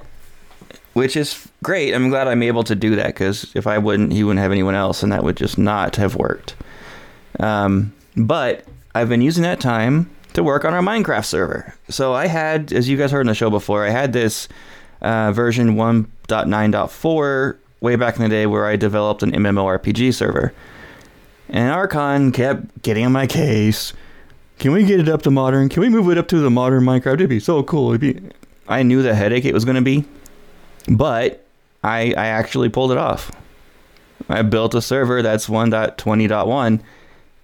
which 0.93 1.15
is 1.15 1.47
great. 1.63 1.93
I'm 1.93 2.09
glad 2.09 2.27
I'm 2.27 2.43
able 2.43 2.63
to 2.65 2.75
do 2.75 2.95
that 2.97 3.07
because 3.07 3.51
if 3.55 3.65
I 3.65 3.79
wouldn't, 3.79 4.13
he 4.13 4.23
wouldn't 4.23 4.41
have 4.41 4.51
anyone 4.51 4.75
else, 4.75 5.01
and 5.01 5.11
that 5.11 5.23
would 5.23 5.37
just 5.37 5.57
not 5.57 5.95
have 5.95 6.15
worked. 6.15 6.55
Um, 7.39 7.93
but 8.15 8.65
I've 8.93 9.09
been 9.09 9.21
using 9.21 9.43
that 9.43 9.59
time 9.59 10.09
to 10.33 10.43
work 10.43 10.65
on 10.65 10.73
our 10.73 10.81
Minecraft 10.81 11.25
server. 11.25 11.73
So 11.89 12.13
I 12.13 12.27
had, 12.27 12.71
as 12.71 12.87
you 12.87 12.97
guys 12.97 13.11
heard 13.11 13.21
in 13.21 13.27
the 13.27 13.33
show 13.35 13.49
before, 13.49 13.85
I 13.85 13.89
had 13.89 14.13
this 14.13 14.47
uh, 15.01 15.31
version 15.31 15.75
1.9.4 15.75 17.57
way 17.81 17.95
back 17.95 18.17
in 18.17 18.23
the 18.23 18.29
day 18.29 18.45
where 18.45 18.65
I 18.65 18.75
developed 18.75 19.23
an 19.23 19.31
MMORPG 19.31 20.13
server. 20.13 20.53
And 21.49 21.71
Archon 21.71 22.31
kept 22.31 22.81
getting 22.83 23.05
on 23.05 23.11
my 23.11 23.25
case. 23.25 23.93
Can 24.59 24.71
we 24.71 24.83
get 24.83 24.99
it 24.99 25.09
up 25.09 25.21
to 25.23 25.31
modern? 25.31 25.69
Can 25.69 25.81
we 25.81 25.89
move 25.89 26.09
it 26.09 26.17
up 26.17 26.27
to 26.29 26.39
the 26.39 26.49
modern 26.49 26.83
Minecraft? 26.83 27.13
It'd 27.15 27.29
be 27.29 27.39
so 27.39 27.63
cool. 27.63 27.93
It'd 27.93 28.01
be... 28.01 28.29
I 28.67 28.83
knew 28.83 29.01
the 29.01 29.15
headache 29.15 29.45
it 29.45 29.53
was 29.53 29.65
going 29.65 29.77
to 29.77 29.81
be, 29.81 30.05
but 30.87 31.43
I, 31.83 32.13
I 32.15 32.27
actually 32.27 32.69
pulled 32.69 32.91
it 32.91 32.99
off. 32.99 33.31
I 34.27 34.43
built 34.43 34.75
a 34.75 34.81
server 34.81 35.23
that's 35.23 35.47
1.20.1 35.47 36.81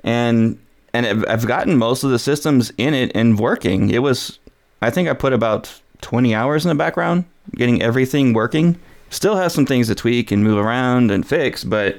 and 0.03 0.59
and 0.95 1.25
I've- 1.25 1.47
gotten 1.47 1.77
most 1.77 2.03
of 2.03 2.09
the 2.09 2.19
systems 2.19 2.71
in 2.77 2.93
it 2.93 3.11
and 3.15 3.37
working. 3.39 3.89
It 3.89 3.99
was 3.99 4.39
I 4.81 4.89
think 4.89 5.07
I 5.09 5.13
put 5.13 5.33
about 5.33 5.81
20 6.01 6.35
hours 6.35 6.65
in 6.65 6.69
the 6.69 6.75
background 6.75 7.25
getting 7.55 7.81
everything 7.81 8.33
working. 8.33 8.77
Still 9.09 9.35
has 9.35 9.53
some 9.53 9.65
things 9.65 9.87
to 9.87 9.95
tweak 9.95 10.31
and 10.31 10.43
move 10.43 10.57
around 10.57 11.11
and 11.11 11.25
fix, 11.25 11.63
but 11.63 11.97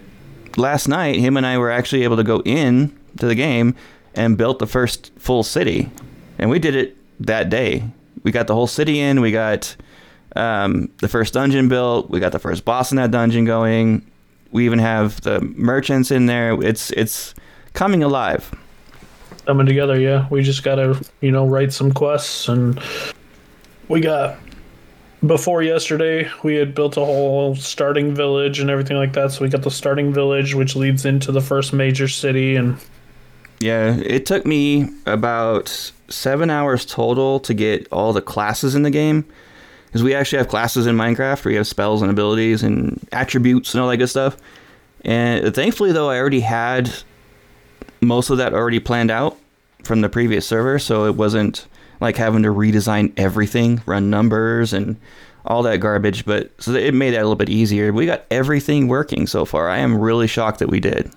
last 0.56 0.88
night 0.88 1.16
him 1.16 1.36
and 1.36 1.46
I 1.46 1.58
were 1.58 1.70
actually 1.70 2.02
able 2.04 2.16
to 2.16 2.24
go 2.24 2.40
in 2.44 2.96
to 3.18 3.26
the 3.26 3.34
game 3.34 3.74
and 4.14 4.36
built 4.36 4.58
the 4.58 4.66
first 4.66 5.12
full 5.18 5.42
city. 5.42 5.90
And 6.38 6.50
we 6.50 6.58
did 6.58 6.74
it 6.74 6.96
that 7.20 7.48
day. 7.50 7.84
We 8.22 8.32
got 8.32 8.46
the 8.46 8.54
whole 8.54 8.66
city 8.66 8.98
in, 9.00 9.20
we 9.20 9.30
got 9.30 9.76
um, 10.34 10.90
the 11.00 11.08
first 11.08 11.34
dungeon 11.34 11.68
built, 11.68 12.10
we 12.10 12.20
got 12.20 12.32
the 12.32 12.38
first 12.38 12.64
boss 12.64 12.90
in 12.90 12.96
that 12.96 13.10
dungeon 13.10 13.44
going. 13.44 14.10
We 14.52 14.64
even 14.64 14.78
have 14.78 15.20
the 15.22 15.40
merchants 15.40 16.10
in 16.10 16.26
there. 16.26 16.60
It's 16.62 16.90
it's 16.92 17.34
coming 17.72 18.02
alive. 18.02 18.50
Coming 19.46 19.66
together. 19.66 19.98
Yeah, 19.98 20.26
we 20.30 20.42
just 20.42 20.62
gotta 20.62 21.00
you 21.20 21.30
know 21.30 21.46
write 21.46 21.72
some 21.72 21.92
quests, 21.92 22.48
and 22.48 22.80
we 23.88 24.00
got 24.00 24.38
before 25.24 25.62
yesterday 25.62 26.28
we 26.42 26.54
had 26.54 26.74
built 26.74 26.96
a 26.96 27.04
whole 27.04 27.56
starting 27.56 28.14
village 28.14 28.60
and 28.60 28.68
everything 28.70 28.96
like 28.96 29.12
that. 29.14 29.32
So 29.32 29.42
we 29.42 29.48
got 29.48 29.62
the 29.62 29.70
starting 29.70 30.12
village, 30.12 30.54
which 30.54 30.76
leads 30.76 31.04
into 31.04 31.32
the 31.32 31.40
first 31.40 31.72
major 31.72 32.08
city, 32.08 32.56
and 32.56 32.78
Yeah, 33.60 33.96
it 33.96 34.26
took 34.26 34.44
me 34.44 34.90
about 35.06 35.92
seven 36.08 36.50
hours 36.50 36.84
total 36.84 37.40
to 37.40 37.54
get 37.54 37.88
all 37.90 38.12
the 38.12 38.22
classes 38.22 38.74
in 38.74 38.82
the 38.82 38.90
game. 38.90 39.24
Because 39.86 40.02
we 40.02 40.14
actually 40.14 40.38
have 40.38 40.48
classes 40.48 40.86
in 40.86 40.94
Minecraft 40.96 41.42
where 41.44 41.52
you 41.52 41.58
have 41.58 41.66
spells 41.66 42.02
and 42.02 42.10
abilities 42.10 42.62
and 42.62 43.00
attributes 43.12 43.72
and 43.72 43.80
all 43.80 43.88
that 43.88 43.96
good 43.96 44.08
stuff. 44.08 44.36
And 45.06 45.54
thankfully, 45.54 45.92
though, 45.92 46.10
I 46.10 46.18
already 46.18 46.40
had 46.40 46.92
most 48.06 48.30
of 48.30 48.38
that 48.38 48.54
already 48.54 48.80
planned 48.80 49.10
out 49.10 49.36
from 49.84 50.00
the 50.00 50.08
previous 50.08 50.46
server. 50.46 50.78
So 50.78 51.06
it 51.06 51.14
wasn't 51.16 51.66
like 52.00 52.16
having 52.16 52.42
to 52.42 52.48
redesign 52.48 53.12
everything, 53.16 53.82
run 53.86 54.10
numbers 54.10 54.72
and 54.72 54.96
all 55.44 55.62
that 55.62 55.78
garbage. 55.78 56.24
But 56.24 56.50
so 56.60 56.72
it 56.72 56.94
made 56.94 57.10
that 57.10 57.18
a 57.20 57.22
little 57.22 57.36
bit 57.36 57.48
easier. 57.50 57.92
We 57.92 58.06
got 58.06 58.24
everything 58.30 58.88
working 58.88 59.26
so 59.26 59.44
far. 59.44 59.68
I 59.68 59.78
am 59.78 59.98
really 59.98 60.26
shocked 60.26 60.58
that 60.58 60.68
we 60.68 60.80
did. 60.80 61.10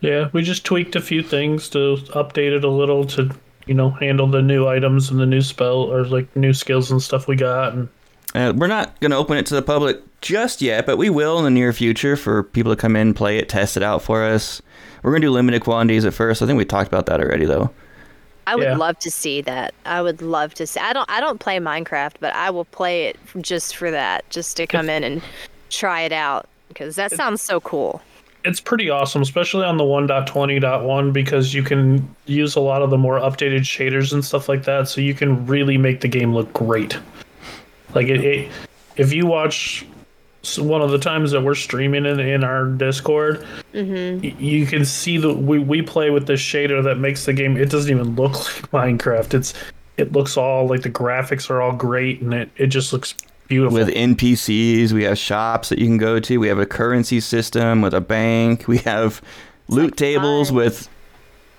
yeah, 0.00 0.28
we 0.32 0.42
just 0.42 0.64
tweaked 0.64 0.96
a 0.96 1.00
few 1.00 1.22
things 1.22 1.68
to 1.70 1.96
update 2.14 2.56
it 2.56 2.64
a 2.64 2.70
little 2.70 3.04
to 3.06 3.30
you 3.66 3.74
know 3.74 3.90
handle 3.90 4.26
the 4.26 4.40
new 4.42 4.66
items 4.66 5.10
and 5.10 5.20
the 5.20 5.26
new 5.26 5.42
spell 5.42 5.82
or 5.82 6.04
like 6.06 6.34
new 6.34 6.52
skills 6.54 6.90
and 6.90 7.02
stuff 7.02 7.28
we 7.28 7.36
got, 7.36 7.74
and 7.74 7.88
Uh, 8.34 8.52
we're 8.56 8.66
not 8.66 8.98
going 9.00 9.10
to 9.10 9.16
open 9.16 9.36
it 9.36 9.46
to 9.46 9.54
the 9.54 9.62
public 9.62 10.00
just 10.20 10.62
yet, 10.62 10.86
but 10.86 10.96
we 10.96 11.10
will 11.10 11.38
in 11.38 11.44
the 11.44 11.50
near 11.50 11.72
future 11.72 12.16
for 12.16 12.42
people 12.42 12.72
to 12.72 12.80
come 12.80 12.94
in, 12.96 13.12
play 13.12 13.38
it, 13.38 13.48
test 13.48 13.76
it 13.76 13.82
out 13.82 14.02
for 14.02 14.24
us. 14.24 14.62
We're 15.02 15.10
going 15.12 15.22
to 15.22 15.28
do 15.28 15.32
limited 15.32 15.62
quantities 15.62 16.04
at 16.04 16.14
first. 16.14 16.42
I 16.42 16.46
think 16.46 16.58
we 16.58 16.64
talked 16.64 16.88
about 16.88 17.06
that 17.06 17.20
already, 17.20 17.46
though. 17.46 17.70
I 18.46 18.56
would 18.56 18.64
Yeah. 18.64 18.76
love 18.76 18.98
to 19.00 19.10
see 19.10 19.40
that. 19.42 19.74
I 19.86 20.02
would 20.02 20.22
love 20.22 20.54
to 20.54 20.66
see. 20.66 20.80
I 20.80 20.92
don't. 20.92 21.08
I 21.10 21.20
don't 21.20 21.38
play 21.38 21.58
Minecraft, 21.58 22.14
but 22.20 22.34
I 22.34 22.50
will 22.50 22.64
play 22.64 23.06
it 23.06 23.16
just 23.40 23.76
for 23.76 23.90
that, 23.90 24.28
just 24.30 24.56
to 24.56 24.66
come 24.66 24.90
in 24.90 25.04
and 25.04 25.22
try 25.70 26.00
it 26.02 26.12
out 26.12 26.48
because 26.68 26.96
that 26.96 27.12
sounds 27.12 27.40
so 27.42 27.60
cool. 27.60 28.00
it's 28.44 28.58
pretty 28.60 28.88
awesome, 28.88 29.20
especially 29.22 29.64
on 29.66 29.76
the 29.76 29.84
1.20.1 29.84 31.12
because 31.12 31.52
you 31.52 31.62
can 31.62 32.08
use 32.24 32.56
a 32.56 32.60
lot 32.60 32.80
of 32.80 32.88
the 32.90 32.96
more 32.96 33.20
updated 33.20 33.60
shaders 33.60 34.12
and 34.14 34.24
stuff 34.24 34.48
like 34.48 34.64
that, 34.64 34.88
so 34.88 35.00
you 35.00 35.12
can 35.14 35.46
really 35.46 35.76
make 35.76 36.00
the 36.00 36.08
game 36.08 36.32
look 36.34 36.50
great. 36.54 36.98
Like 37.94 38.06
it, 38.08 38.24
it 38.24 38.50
if 38.96 39.12
you 39.12 39.26
watch 39.26 39.84
s- 40.42 40.58
one 40.58 40.80
of 40.82 40.90
the 40.90 40.98
times 40.98 41.30
that 41.32 41.42
we're 41.42 41.54
streaming 41.54 42.06
in, 42.06 42.18
in 42.20 42.44
our 42.44 42.66
Discord, 42.66 43.44
y- 43.74 44.34
you 44.38 44.66
can 44.66 44.84
see 44.84 45.18
that 45.18 45.34
we, 45.34 45.58
we 45.58 45.82
play 45.82 46.10
with 46.10 46.26
this 46.26 46.40
shader 46.40 46.82
that 46.84 46.96
makes 46.98 47.24
the 47.26 47.32
game. 47.32 47.56
It 47.56 47.70
doesn't 47.70 47.90
even 47.90 48.16
look 48.16 48.32
like 48.72 48.98
Minecraft. 48.98 49.34
It's 49.34 49.54
it 49.96 50.12
looks 50.12 50.36
all 50.36 50.66
like 50.66 50.82
the 50.82 50.90
graphics 50.90 51.50
are 51.50 51.60
all 51.60 51.72
great 51.72 52.22
and 52.22 52.32
it, 52.32 52.50
it 52.56 52.66
just 52.68 52.92
looks 52.92 53.14
beautiful. 53.48 53.78
With 53.78 53.88
NPCs, 53.88 54.92
we 54.92 55.02
have 55.04 55.18
shops 55.18 55.68
that 55.68 55.78
you 55.78 55.84
can 55.86 55.98
go 55.98 56.18
to. 56.20 56.38
We 56.38 56.48
have 56.48 56.58
a 56.58 56.64
currency 56.66 57.20
system 57.20 57.82
with 57.82 57.92
a 57.94 58.00
bank. 58.00 58.64
We 58.68 58.78
have 58.78 59.20
loot 59.68 59.90
like 59.92 59.96
tables 59.96 60.48
fun. 60.48 60.56
with 60.56 60.88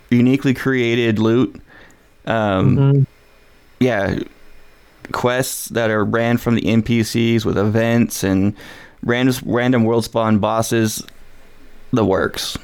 uniquely 0.10 0.54
created 0.56 1.20
loot. 1.20 1.62
Um, 2.26 2.78
Mhm. 2.78 3.06
yeah, 3.80 4.20
quests 5.12 5.68
that 5.70 5.90
are 5.90 6.04
ran 6.04 6.38
from 6.38 6.56
the 6.56 6.62
NPCs 6.62 7.46
with 7.46 7.58
events 7.58 8.24
and 8.24 8.56
random 9.04 9.36
random 9.46 9.84
world 9.84 10.06
spawn 10.06 10.40
bosses. 10.40 11.04
The 11.94 12.06
works. 12.06 12.58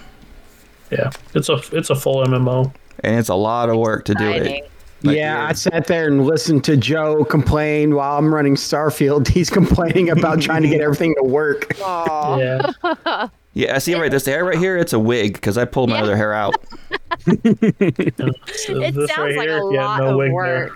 Yeah, 0.91 1.09
it's 1.33 1.49
a 1.49 1.59
it's 1.73 1.89
a 1.89 1.95
full 1.95 2.23
MMO. 2.25 2.73
and 3.01 3.19
it's 3.19 3.29
a 3.29 3.35
lot 3.35 3.69
of 3.69 3.77
work 3.77 4.05
to 4.05 4.13
do 4.13 4.29
it. 4.31 4.43
Like, 4.43 4.63
yeah, 5.01 5.11
yeah. 5.11 5.47
I 5.47 5.53
sat 5.53 5.85
there 5.87 6.07
and 6.07 6.25
listened 6.25 6.63
to 6.63 6.75
Joe 6.77 7.23
complain 7.25 7.93
while 7.93 8.17
I'm 8.17 8.33
running 8.33 8.55
Starfield. 8.55 9.27
He's 9.37 9.49
complaining 9.49 10.09
about 10.09 10.41
trying 10.41 10.63
to 10.63 10.69
get 10.69 10.81
everything 10.81 11.13
to 11.21 11.23
work. 11.23 11.75
Aw. 11.81 12.37
Yeah. 12.37 13.27
Yeah, 13.53 13.73
I 13.73 13.79
see 13.79 13.95
right. 13.95 14.11
This 14.11 14.27
hair 14.27 14.45
right 14.45 14.57
here, 14.59 14.77
it's 14.77 14.93
a 14.93 14.99
wig 14.99 15.33
because 15.33 15.57
I 15.57 15.65
pulled 15.65 15.89
my 15.89 15.97
Yeah. 15.97 16.03
other 16.03 16.15
hair 16.15 16.31
out. 16.31 16.53
It 17.25 18.15
This 18.17 18.65
sounds 18.67 19.17
right 19.17 19.35
like 19.35 19.47
here, 19.47 19.57
a 19.57 19.73
yeah, 19.73 19.83
lot 19.85 19.99
no 20.01 20.21
of 20.21 20.31
work. 20.31 20.45
there. 20.45 20.71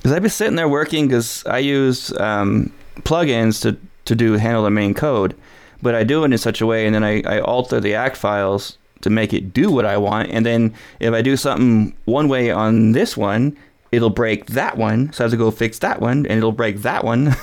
Work. 0.00 0.02
Because 0.02 0.16
I've 0.16 0.22
been 0.22 0.30
sitting 0.30 0.56
there 0.56 0.68
working 0.68 1.06
because 1.06 1.44
I 1.46 1.58
use 1.58 2.12
um, 2.18 2.72
plugins 3.00 3.62
to 3.62 3.76
to 4.06 4.14
do 4.14 4.32
handle 4.32 4.64
the 4.64 4.70
main 4.70 4.94
code, 4.94 5.36
but 5.82 5.94
I 5.94 6.04
do 6.04 6.24
it 6.24 6.32
in 6.32 6.38
such 6.38 6.60
a 6.60 6.66
way, 6.66 6.86
and 6.86 6.94
then 6.94 7.04
I, 7.04 7.22
I 7.22 7.40
alter 7.40 7.80
the 7.80 7.94
act 7.94 8.16
files 8.16 8.78
to 9.02 9.10
make 9.10 9.32
it 9.32 9.52
do 9.52 9.70
what 9.70 9.86
I 9.86 9.98
want, 9.98 10.30
and 10.30 10.44
then 10.44 10.74
if 10.98 11.12
I 11.14 11.22
do 11.22 11.36
something 11.36 11.94
one 12.06 12.28
way 12.28 12.50
on 12.50 12.92
this 12.92 13.16
one, 13.16 13.56
it'll 13.92 14.10
break 14.10 14.46
that 14.46 14.76
one, 14.76 15.12
so 15.12 15.22
I 15.22 15.24
have 15.24 15.30
to 15.30 15.36
go 15.36 15.50
fix 15.50 15.78
that 15.80 16.00
one, 16.00 16.26
and 16.26 16.38
it'll 16.38 16.50
break 16.52 16.78
that 16.78 17.04
one, 17.04 17.36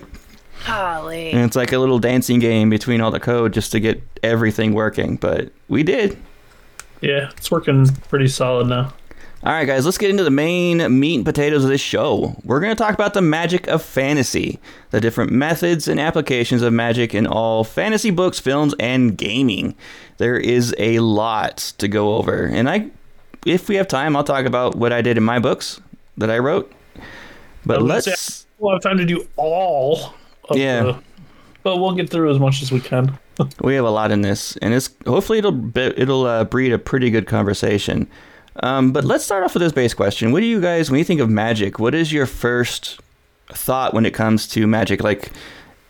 Golly. 0.66 1.30
and 1.32 1.42
it's 1.44 1.56
like 1.56 1.72
a 1.72 1.78
little 1.78 1.98
dancing 1.98 2.38
game 2.38 2.70
between 2.70 3.00
all 3.00 3.10
the 3.10 3.20
code 3.20 3.52
just 3.52 3.72
to 3.72 3.80
get 3.80 4.02
everything 4.22 4.72
working. 4.72 5.16
But 5.16 5.50
we 5.68 5.82
did. 5.82 6.16
Yeah, 7.02 7.30
it's 7.36 7.50
working 7.50 7.86
pretty 8.08 8.28
solid 8.28 8.68
now. 8.68 8.92
All 9.46 9.52
right, 9.52 9.64
guys, 9.64 9.84
let's 9.84 9.96
get 9.96 10.10
into 10.10 10.24
the 10.24 10.30
main 10.32 10.98
meat 10.98 11.14
and 11.14 11.24
potatoes 11.24 11.62
of 11.62 11.70
this 11.70 11.80
show. 11.80 12.34
We're 12.42 12.58
going 12.58 12.74
to 12.74 12.82
talk 12.82 12.94
about 12.94 13.14
the 13.14 13.22
magic 13.22 13.68
of 13.68 13.80
fantasy, 13.80 14.58
the 14.90 15.00
different 15.00 15.30
methods 15.30 15.86
and 15.86 16.00
applications 16.00 16.62
of 16.62 16.72
magic 16.72 17.14
in 17.14 17.28
all 17.28 17.62
fantasy 17.62 18.10
books, 18.10 18.40
films, 18.40 18.74
and 18.80 19.16
gaming. 19.16 19.76
There 20.16 20.36
is 20.36 20.74
a 20.78 20.98
lot 20.98 21.58
to 21.78 21.86
go 21.86 22.16
over, 22.16 22.46
and 22.46 22.68
I, 22.68 22.90
if 23.46 23.68
we 23.68 23.76
have 23.76 23.86
time, 23.86 24.16
I'll 24.16 24.24
talk 24.24 24.46
about 24.46 24.74
what 24.74 24.92
I 24.92 25.00
did 25.00 25.16
in 25.16 25.22
my 25.22 25.38
books 25.38 25.80
that 26.16 26.28
I 26.28 26.38
wrote. 26.38 26.72
But 27.64 27.82
let's, 27.82 28.46
We'll 28.58 28.72
have 28.72 28.82
time 28.82 28.98
to 28.98 29.04
do 29.04 29.28
all. 29.36 30.12
Of 30.48 30.58
Yeah. 30.58 30.82
The, 30.82 30.98
but 31.62 31.76
we'll 31.76 31.94
get 31.94 32.10
through 32.10 32.32
as 32.32 32.40
much 32.40 32.62
as 32.62 32.72
we 32.72 32.80
can. 32.80 33.16
we 33.60 33.76
have 33.76 33.84
a 33.84 33.90
lot 33.90 34.10
in 34.10 34.22
this, 34.22 34.56
and 34.56 34.74
it's 34.74 34.90
hopefully 35.06 35.38
it'll 35.38 35.78
it'll 35.78 36.26
uh, 36.26 36.42
breed 36.42 36.72
a 36.72 36.80
pretty 36.80 37.10
good 37.10 37.28
conversation. 37.28 38.08
Um, 38.60 38.92
but 38.92 39.04
let's 39.04 39.24
start 39.24 39.44
off 39.44 39.54
with 39.54 39.62
this 39.62 39.72
base 39.72 39.94
question. 39.94 40.32
What 40.32 40.40
do 40.40 40.46
you 40.46 40.60
guys, 40.60 40.90
when 40.90 40.98
you 40.98 41.04
think 41.04 41.20
of 41.20 41.28
magic, 41.28 41.78
what 41.78 41.94
is 41.94 42.12
your 42.12 42.26
first 42.26 43.00
thought 43.48 43.94
when 43.94 44.06
it 44.06 44.14
comes 44.14 44.46
to 44.48 44.66
magic? 44.66 45.02
Like 45.02 45.30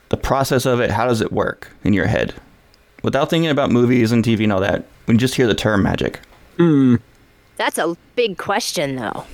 the 0.08 0.16
process 0.16 0.66
of 0.66 0.80
it, 0.80 0.90
how 0.90 1.06
does 1.06 1.20
it 1.20 1.32
work 1.32 1.70
in 1.84 1.92
your 1.92 2.06
head? 2.06 2.34
Without 3.02 3.30
thinking 3.30 3.50
about 3.50 3.70
movies 3.70 4.10
and 4.12 4.24
TV 4.24 4.44
and 4.44 4.52
all 4.52 4.60
that, 4.60 4.84
when 5.04 5.14
you 5.16 5.18
just 5.20 5.34
hear 5.36 5.46
the 5.46 5.54
term 5.54 5.82
magic. 5.82 6.20
That's 7.56 7.78
a 7.78 7.96
big 8.16 8.36
question, 8.38 8.96
though. 8.96 9.24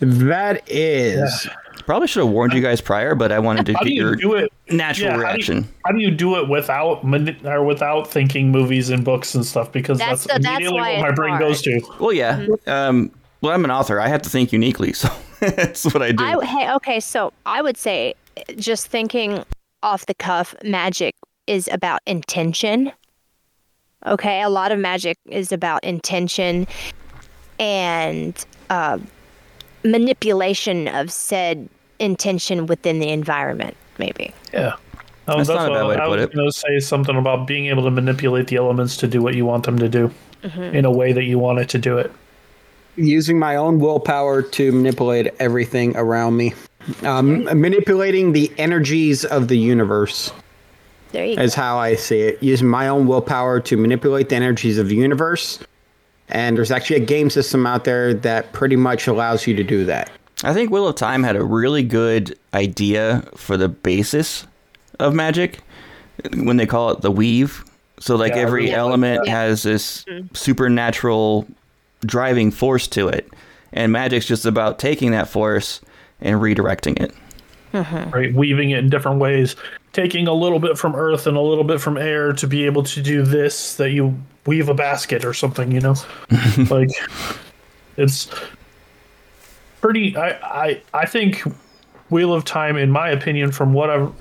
That 0.00 0.62
is. 0.70 1.48
Probably 1.84 2.08
should 2.08 2.24
have 2.24 2.32
warned 2.32 2.52
you 2.52 2.60
guys 2.62 2.80
prior, 2.80 3.14
but 3.14 3.30
I 3.32 3.38
wanted 3.38 3.66
to 3.66 3.72
How 3.74 3.80
get 3.80 3.88
do 3.88 3.94
you 3.94 4.00
your 4.02 4.16
do 4.16 4.34
it? 4.34 4.52
natural 4.70 5.10
yeah, 5.10 5.12
how 5.12 5.16
do 5.16 5.20
you- 5.22 5.26
reaction. 5.28 5.68
How 5.84 5.92
do 5.92 5.98
you 6.00 6.10
do 6.10 6.36
it 6.36 6.48
without 6.48 7.04
or 7.44 7.64
without 7.64 8.08
thinking 8.10 8.50
movies 8.50 8.90
and 8.90 9.04
books 9.04 9.34
and 9.34 9.44
stuff? 9.44 9.70
Because 9.72 9.98
That's 9.98 10.24
that's, 10.24 10.38
the- 10.38 10.42
that's 10.42 10.46
immediately 10.56 10.78
why 10.80 10.92
what 10.98 11.02
my 11.10 11.14
brain 11.14 11.30
hard. 11.30 11.40
goes 11.42 11.62
to. 11.62 11.80
Well, 12.00 12.12
yeah. 12.12 12.46
Um, 12.66 13.10
well, 13.40 13.52
I'm 13.52 13.64
an 13.64 13.70
author. 13.70 14.00
I 14.00 14.08
have 14.08 14.22
to 14.22 14.30
think 14.30 14.52
uniquely, 14.52 14.92
so 14.92 15.08
that's 15.40 15.84
what 15.84 16.02
I 16.02 16.12
do. 16.12 16.24
I 16.24 16.44
hey 16.44 16.70
okay, 16.74 16.98
so 17.00 17.32
I 17.44 17.62
would 17.62 17.76
say 17.76 18.14
just 18.56 18.86
thinking 18.88 19.44
off 19.82 20.06
the 20.06 20.14
cuff, 20.14 20.54
magic 20.64 21.14
is 21.46 21.68
about 21.70 22.00
intention. 22.06 22.90
Okay, 24.06 24.42
a 24.42 24.48
lot 24.48 24.72
of 24.72 24.78
magic 24.78 25.16
is 25.26 25.52
about 25.52 25.84
intention 25.84 26.66
and 27.58 28.44
uh, 28.70 28.98
manipulation 29.84 30.88
of 30.88 31.10
said 31.10 31.68
intention 31.98 32.66
within 32.66 32.98
the 32.98 33.08
environment, 33.08 33.76
maybe. 33.98 34.32
Yeah. 34.52 34.74
Oh, 35.28 35.38
That's 35.38 35.48
not 35.48 35.70
a 35.70 35.74
bad 35.74 35.86
way 35.86 35.96
to 35.96 36.02
I 36.02 36.06
put 36.06 36.18
was 36.18 36.24
it. 36.24 36.32
going 36.34 36.46
to 36.48 36.52
say 36.52 36.78
something 36.78 37.16
about 37.16 37.46
being 37.46 37.66
able 37.66 37.82
to 37.84 37.90
manipulate 37.90 38.46
the 38.46 38.56
elements 38.56 38.96
to 38.98 39.08
do 39.08 39.20
what 39.22 39.34
you 39.34 39.44
want 39.44 39.64
them 39.64 39.78
to 39.78 39.88
do 39.88 40.12
in 40.54 40.84
a 40.84 40.90
way 40.92 41.12
that 41.12 41.24
you 41.24 41.38
want 41.40 41.58
it 41.58 41.68
to 41.70 41.78
do 41.78 41.98
it. 41.98 42.12
Using 42.94 43.36
my 43.38 43.56
own 43.56 43.80
willpower 43.80 44.42
to 44.42 44.70
manipulate 44.72 45.34
everything 45.40 45.96
around 45.96 46.36
me. 46.36 46.54
Um, 47.02 47.42
manipulating 47.60 48.32
the 48.32 48.52
energies 48.58 49.24
of 49.24 49.48
the 49.48 49.58
universe 49.58 50.30
There 51.10 51.26
you 51.26 51.34
go. 51.34 51.42
is 51.42 51.52
how 51.54 51.78
I 51.78 51.96
see 51.96 52.20
it. 52.20 52.40
Using 52.40 52.68
my 52.68 52.86
own 52.86 53.08
willpower 53.08 53.58
to 53.60 53.76
manipulate 53.76 54.28
the 54.28 54.36
energies 54.36 54.78
of 54.78 54.88
the 54.88 54.94
universe. 54.94 55.58
And 56.28 56.56
there's 56.56 56.70
actually 56.70 56.96
a 56.96 57.04
game 57.04 57.30
system 57.30 57.66
out 57.66 57.84
there 57.84 58.12
that 58.12 58.52
pretty 58.52 58.76
much 58.76 59.06
allows 59.06 59.46
you 59.46 59.54
to 59.56 59.62
do 59.62 59.84
that. 59.84 60.10
I 60.44 60.52
think 60.52 60.70
Wheel 60.70 60.88
of 60.88 60.96
Time 60.96 61.22
had 61.22 61.36
a 61.36 61.44
really 61.44 61.82
good 61.82 62.38
idea 62.52 63.24
for 63.36 63.56
the 63.56 63.68
basis 63.68 64.46
of 64.98 65.14
magic 65.14 65.60
when 66.34 66.56
they 66.56 66.66
call 66.66 66.90
it 66.90 67.00
the 67.00 67.10
weave. 67.10 67.64
So 68.00 68.16
like 68.16 68.34
Yeah, 68.34 68.40
every 68.40 68.62
really 68.62 68.72
like 68.72 68.78
element 68.78 69.24
that. 69.24 69.30
has 69.30 69.62
this 69.62 70.04
mm-hmm. 70.04 70.34
supernatural 70.34 71.46
driving 72.00 72.50
force 72.50 72.86
to 72.88 73.08
it. 73.08 73.28
And 73.72 73.92
magic's 73.92 74.26
just 74.26 74.44
about 74.44 74.78
taking 74.78 75.12
that 75.12 75.28
force 75.28 75.80
and 76.20 76.40
redirecting 76.40 77.00
it. 77.00 77.14
Mm-hmm. 77.72 78.10
right? 78.10 78.34
Weaving 78.34 78.70
it 78.70 78.78
in 78.78 78.88
different 78.88 79.20
ways, 79.20 79.56
taking 79.96 80.28
a 80.28 80.32
little 80.34 80.58
bit 80.58 80.76
from 80.76 80.94
earth 80.94 81.26
and 81.26 81.38
a 81.38 81.40
little 81.40 81.64
bit 81.64 81.80
from 81.80 81.96
air 81.96 82.30
to 82.30 82.46
be 82.46 82.66
able 82.66 82.82
to 82.82 83.00
do 83.00 83.22
this 83.22 83.76
that 83.76 83.92
you 83.92 84.14
weave 84.44 84.68
a 84.68 84.74
basket 84.74 85.24
or 85.24 85.32
something, 85.32 85.72
you 85.72 85.80
know? 85.80 85.94
like 86.70 86.90
it's 87.96 88.28
pretty 89.80 90.14
I, 90.14 90.28
I 90.64 90.82
I 90.92 91.06
think 91.06 91.42
Wheel 92.10 92.34
of 92.34 92.44
Time 92.44 92.76
in 92.76 92.90
my 92.90 93.08
opinion 93.08 93.52
from 93.52 93.72
what 93.72 93.88
I've 93.88 94.12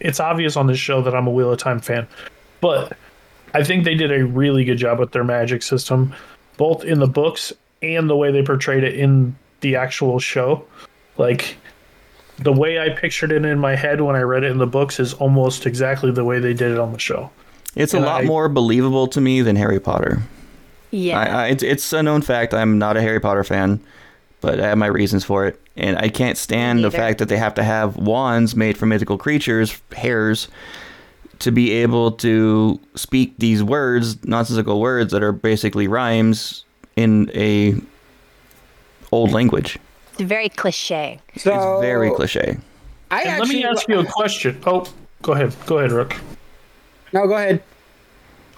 it's 0.00 0.18
obvious 0.18 0.56
on 0.56 0.66
this 0.66 0.78
show 0.78 1.02
that 1.02 1.14
I'm 1.14 1.26
a 1.26 1.30
Wheel 1.30 1.52
of 1.52 1.58
Time 1.58 1.80
fan. 1.80 2.08
But 2.62 2.96
I 3.52 3.62
think 3.62 3.84
they 3.84 3.94
did 3.94 4.10
a 4.10 4.24
really 4.24 4.64
good 4.64 4.78
job 4.78 4.98
with 4.98 5.12
their 5.12 5.24
magic 5.24 5.62
system, 5.62 6.14
both 6.56 6.84
in 6.84 7.00
the 7.00 7.06
books 7.06 7.52
and 7.82 8.08
the 8.08 8.16
way 8.16 8.32
they 8.32 8.42
portrayed 8.42 8.84
it 8.84 8.94
in 8.94 9.36
the 9.60 9.76
actual 9.76 10.18
show. 10.18 10.64
Like 11.18 11.58
the 12.40 12.52
way 12.52 12.78
I 12.80 12.88
pictured 12.90 13.32
it 13.32 13.44
in 13.44 13.58
my 13.58 13.76
head 13.76 14.00
when 14.00 14.16
I 14.16 14.20
read 14.20 14.44
it 14.44 14.50
in 14.50 14.58
the 14.58 14.66
books 14.66 14.98
is 14.98 15.12
almost 15.14 15.66
exactly 15.66 16.10
the 16.10 16.24
way 16.24 16.38
they 16.38 16.54
did 16.54 16.72
it 16.72 16.78
on 16.78 16.92
the 16.92 16.98
show. 16.98 17.30
It's 17.76 17.94
a 17.94 18.00
lot 18.00 18.22
I- 18.22 18.26
more 18.26 18.48
believable 18.48 19.06
to 19.08 19.20
me 19.20 19.42
than 19.42 19.56
Harry 19.56 19.78
Potter. 19.80 20.22
Yeah. 20.90 21.18
I, 21.18 21.24
I, 21.24 21.46
it's, 21.48 21.62
it's 21.62 21.92
a 21.92 22.02
known 22.02 22.22
fact. 22.22 22.52
I'm 22.52 22.78
not 22.78 22.96
a 22.96 23.00
Harry 23.00 23.20
Potter 23.20 23.44
fan, 23.44 23.80
but 24.40 24.58
I 24.58 24.68
have 24.68 24.78
my 24.78 24.86
reasons 24.86 25.24
for 25.24 25.46
it. 25.46 25.60
And 25.76 25.96
I 25.96 26.08
can't 26.08 26.36
stand 26.36 26.82
the 26.82 26.90
fact 26.90 27.18
that 27.20 27.28
they 27.28 27.36
have 27.36 27.54
to 27.54 27.62
have 27.62 27.96
wands 27.96 28.56
made 28.56 28.76
from 28.76 28.88
mythical 28.88 29.16
creatures, 29.16 29.80
hairs, 29.92 30.48
to 31.38 31.52
be 31.52 31.70
able 31.72 32.12
to 32.12 32.80
speak 32.96 33.34
these 33.38 33.62
words, 33.62 34.22
nonsensical 34.24 34.80
words 34.80 35.12
that 35.12 35.22
are 35.22 35.32
basically 35.32 35.86
rhymes 35.88 36.64
in 36.96 37.30
a 37.34 37.76
old 39.12 39.30
language. 39.30 39.78
It's 40.20 40.28
very 40.28 40.48
cliche. 40.48 41.20
So 41.36 41.54
it's 41.54 41.82
very 41.82 42.10
cliche. 42.10 42.58
I 43.10 43.22
And 43.22 43.40
let 43.40 43.48
me 43.48 43.64
ask 43.64 43.88
you 43.88 43.98
a 43.98 44.04
question. 44.04 44.60
Oh, 44.66 44.86
go 45.22 45.32
ahead. 45.32 45.54
Go 45.66 45.78
ahead, 45.78 45.92
Rook. 45.92 46.14
No, 47.12 47.26
go 47.26 47.34
ahead. 47.34 47.62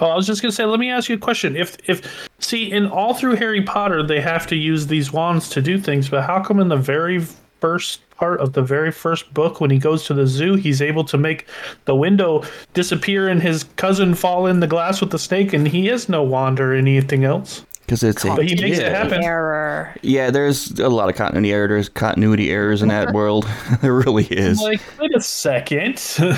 Oh, 0.01 0.09
I 0.09 0.17
was 0.17 0.27
just 0.27 0.43
gonna 0.43 0.53
say, 0.53 0.65
let 0.65 0.81
me 0.81 0.91
ask 0.91 1.09
you 1.09 1.15
a 1.15 1.19
question. 1.19 1.57
If 1.57 1.77
if 1.89 2.29
see 2.41 2.71
in 2.71 2.87
all 2.87 3.15
through 3.15 3.37
Harry 3.37 3.63
Potter 3.63 4.03
they 4.03 4.21
have 4.21 4.47
to 4.49 4.57
use 4.57 4.89
these 4.89 5.13
wands 5.13 5.49
to 5.51 5.63
do 5.63 5.79
things, 5.79 6.09
but 6.09 6.23
how 6.25 6.43
come 6.43 6.59
in 6.59 6.69
the 6.69 6.77
very 6.77 7.21
first 7.61 8.01
part 8.11 8.41
of 8.41 8.55
the 8.55 8.63
very 8.63 8.91
first 8.91 9.33
book 9.33 9.61
when 9.61 9.71
he 9.71 9.79
goes 9.79 10.05
to 10.05 10.13
the 10.15 10.27
zoo 10.27 10.55
he's 10.55 10.83
able 10.83 11.05
to 11.05 11.17
make 11.17 11.47
the 11.85 11.95
window 11.95 12.43
disappear 12.75 13.29
and 13.29 13.41
his 13.41 13.63
cousin 13.77 14.15
fall 14.15 14.47
in 14.47 14.59
the 14.59 14.67
glass 14.67 15.01
with 15.01 15.11
the 15.11 15.19
snake 15.19 15.53
and 15.53 15.69
he 15.69 15.87
has 15.87 16.09
no 16.09 16.25
wand 16.25 16.59
or 16.59 16.73
anything 16.73 17.25
else? 17.25 17.65
Because 17.93 18.05
it's 18.05 18.25
a 18.25 18.29
But 18.29 18.49
he 18.49 18.55
makes 18.59 18.79
it 18.79 18.85
kid. 18.85 18.93
happen. 18.93 19.23
Error. 19.23 19.95
Yeah, 20.01 20.31
there's 20.31 20.71
a 20.81 20.89
lot 20.89 21.11
of 21.11 21.15
continuity 21.15 21.53
errors, 21.53 21.91
continuity 21.91 22.51
errors 22.51 22.81
in 22.81 22.89
that 22.89 23.13
world. 23.13 23.47
there 23.83 23.93
really 23.93 24.25
is. 24.25 24.63
Like, 24.63 24.81
wait 24.99 25.15
a 25.15 25.21
second. 25.21 25.99
How 26.17 26.35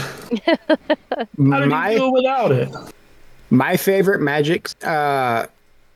did 1.29 1.29
My 1.38 1.90
he 1.93 1.97
do 1.97 2.07
it 2.09 2.11
without 2.12 2.51
it? 2.51 2.75
my 3.51 3.77
favorite 3.77 4.21
magic, 4.21 4.69
uh, 4.85 5.47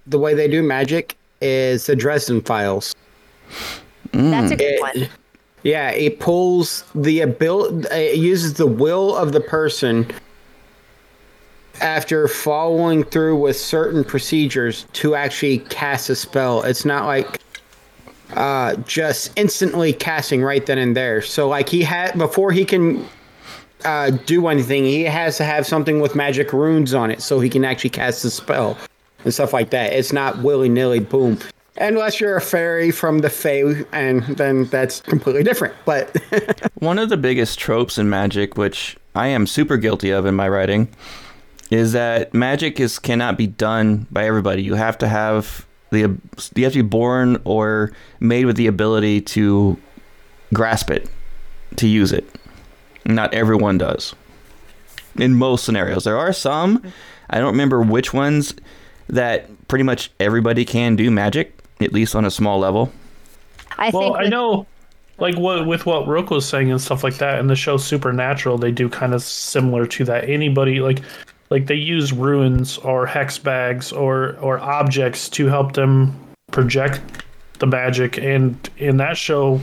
the 0.06 0.20
way 0.20 0.32
they 0.32 0.46
do 0.46 0.62
magic 0.62 1.16
is 1.40 1.86
the 1.86 1.96
Dresden 1.96 2.40
Files. 2.40 2.94
That's 4.12 4.52
a 4.52 4.56
good 4.56 4.74
It- 4.74 4.80
one. 4.80 5.08
Yeah, 5.64 5.90
it 5.90 6.20
pulls 6.20 6.84
the 6.94 7.20
ability. 7.22 7.88
It 7.90 8.18
uses 8.18 8.54
the 8.54 8.66
will 8.68 9.16
of 9.16 9.32
the 9.32 9.40
person 9.40 10.06
after 11.80 12.28
following 12.28 13.04
through 13.04 13.36
with 13.36 13.58
certain 13.58 14.04
procedures 14.04 14.86
to 14.94 15.14
actually 15.14 15.58
cast 15.58 16.10
a 16.10 16.16
spell. 16.16 16.62
It's 16.62 16.84
not 16.84 17.06
like 17.06 17.40
uh, 18.34 18.76
just 18.76 19.32
instantly 19.36 19.92
casting 19.92 20.42
right 20.42 20.64
then 20.66 20.78
and 20.78 20.96
there. 20.96 21.22
So, 21.22 21.48
like 21.48 21.68
he 21.68 21.82
had 21.82 22.16
before 22.18 22.52
he 22.52 22.64
can 22.64 23.06
uh, 23.84 24.10
do 24.10 24.46
anything, 24.48 24.84
he 24.84 25.04
has 25.04 25.36
to 25.38 25.44
have 25.44 25.66
something 25.66 26.00
with 26.00 26.14
magic 26.14 26.52
runes 26.52 26.94
on 26.94 27.10
it 27.10 27.22
so 27.22 27.40
he 27.40 27.48
can 27.48 27.64
actually 27.64 27.90
cast 27.90 28.22
the 28.22 28.30
spell 28.30 28.76
and 29.24 29.32
stuff 29.32 29.52
like 29.52 29.70
that. 29.70 29.92
It's 29.92 30.12
not 30.12 30.38
willy 30.42 30.68
nilly, 30.68 31.00
boom. 31.00 31.38
Unless 31.80 32.20
you're 32.20 32.36
a 32.36 32.40
fairy 32.40 32.90
from 32.90 33.20
the 33.20 33.30
Fae, 33.30 33.84
and 33.92 34.24
then 34.24 34.64
that's 34.64 35.00
completely 35.00 35.44
different. 35.44 35.74
But 35.84 36.16
One 36.80 36.98
of 36.98 37.08
the 37.08 37.16
biggest 37.16 37.58
tropes 37.58 37.98
in 37.98 38.10
magic, 38.10 38.56
which 38.56 38.96
I 39.14 39.28
am 39.28 39.46
super 39.46 39.76
guilty 39.76 40.10
of 40.10 40.26
in 40.26 40.34
my 40.34 40.48
writing, 40.48 40.88
is 41.70 41.92
that 41.92 42.32
magic 42.34 42.80
is 42.80 42.98
cannot 42.98 43.36
be 43.36 43.46
done 43.46 44.06
by 44.10 44.24
everybody. 44.24 44.62
You 44.62 44.74
have 44.74 44.98
to 44.98 45.08
have 45.08 45.66
the 45.90 46.00
you 46.54 46.64
have 46.64 46.72
to 46.72 46.82
be 46.82 46.88
born 46.88 47.40
or 47.44 47.92
made 48.20 48.46
with 48.46 48.56
the 48.56 48.66
ability 48.66 49.20
to 49.22 49.78
grasp 50.54 50.90
it, 50.90 51.08
to 51.76 51.86
use 51.86 52.12
it. 52.12 52.24
Not 53.04 53.32
everyone 53.34 53.78
does. 53.78 54.14
In 55.16 55.34
most 55.34 55.64
scenarios, 55.64 56.04
there 56.04 56.16
are 56.16 56.32
some. 56.32 56.82
I 57.30 57.38
don't 57.38 57.52
remember 57.52 57.82
which 57.82 58.14
ones 58.14 58.54
that 59.08 59.48
pretty 59.68 59.82
much 59.84 60.10
everybody 60.20 60.64
can 60.64 60.96
do 60.96 61.10
magic, 61.10 61.58
at 61.80 61.92
least 61.92 62.14
on 62.14 62.24
a 62.24 62.30
small 62.30 62.58
level. 62.58 62.92
I 63.78 63.90
Well, 63.90 64.14
think 64.14 64.26
I 64.26 64.28
know, 64.28 64.66
like 65.18 65.36
what 65.36 65.66
with 65.66 65.86
what 65.86 66.06
Rook 66.06 66.30
was 66.30 66.48
saying 66.48 66.70
and 66.70 66.80
stuff 66.80 67.02
like 67.02 67.16
that. 67.18 67.38
In 67.40 67.46
the 67.46 67.56
show 67.56 67.76
Supernatural, 67.76 68.58
they 68.58 68.72
do 68.72 68.88
kind 68.88 69.14
of 69.14 69.22
similar 69.22 69.86
to 69.86 70.04
that. 70.04 70.28
Anybody 70.28 70.80
like, 70.80 71.00
like 71.50 71.66
they 71.66 71.74
use 71.74 72.12
runes 72.12 72.78
or 72.78 73.06
hex 73.06 73.38
bags 73.38 73.92
or 73.92 74.36
or 74.40 74.58
objects 74.60 75.28
to 75.30 75.46
help 75.46 75.72
them 75.72 76.14
project 76.50 77.00
the 77.58 77.66
magic. 77.66 78.18
And 78.18 78.56
in 78.76 78.96
that 78.98 79.16
show, 79.16 79.60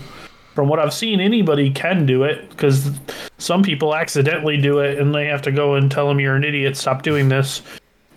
from 0.54 0.70
what 0.70 0.80
I've 0.80 0.94
seen, 0.94 1.20
anybody 1.20 1.72
can 1.72 2.06
do 2.06 2.24
it 2.24 2.50
because 2.50 2.90
some 3.38 3.64
people 3.64 3.96
accidentally 3.96 4.58
do 4.58 4.80
it 4.80 5.00
and 5.00 5.14
they 5.14 5.26
have 5.26 5.42
to 5.44 5.52
go 5.52 5.76
and 5.76 5.92
tell 5.92 6.08
them 6.08 6.20
you're 6.20 6.36
an 6.36 6.44
idiot. 6.44 6.78
Stop 6.78 7.04
doing 7.04 7.30
this. 7.30 7.62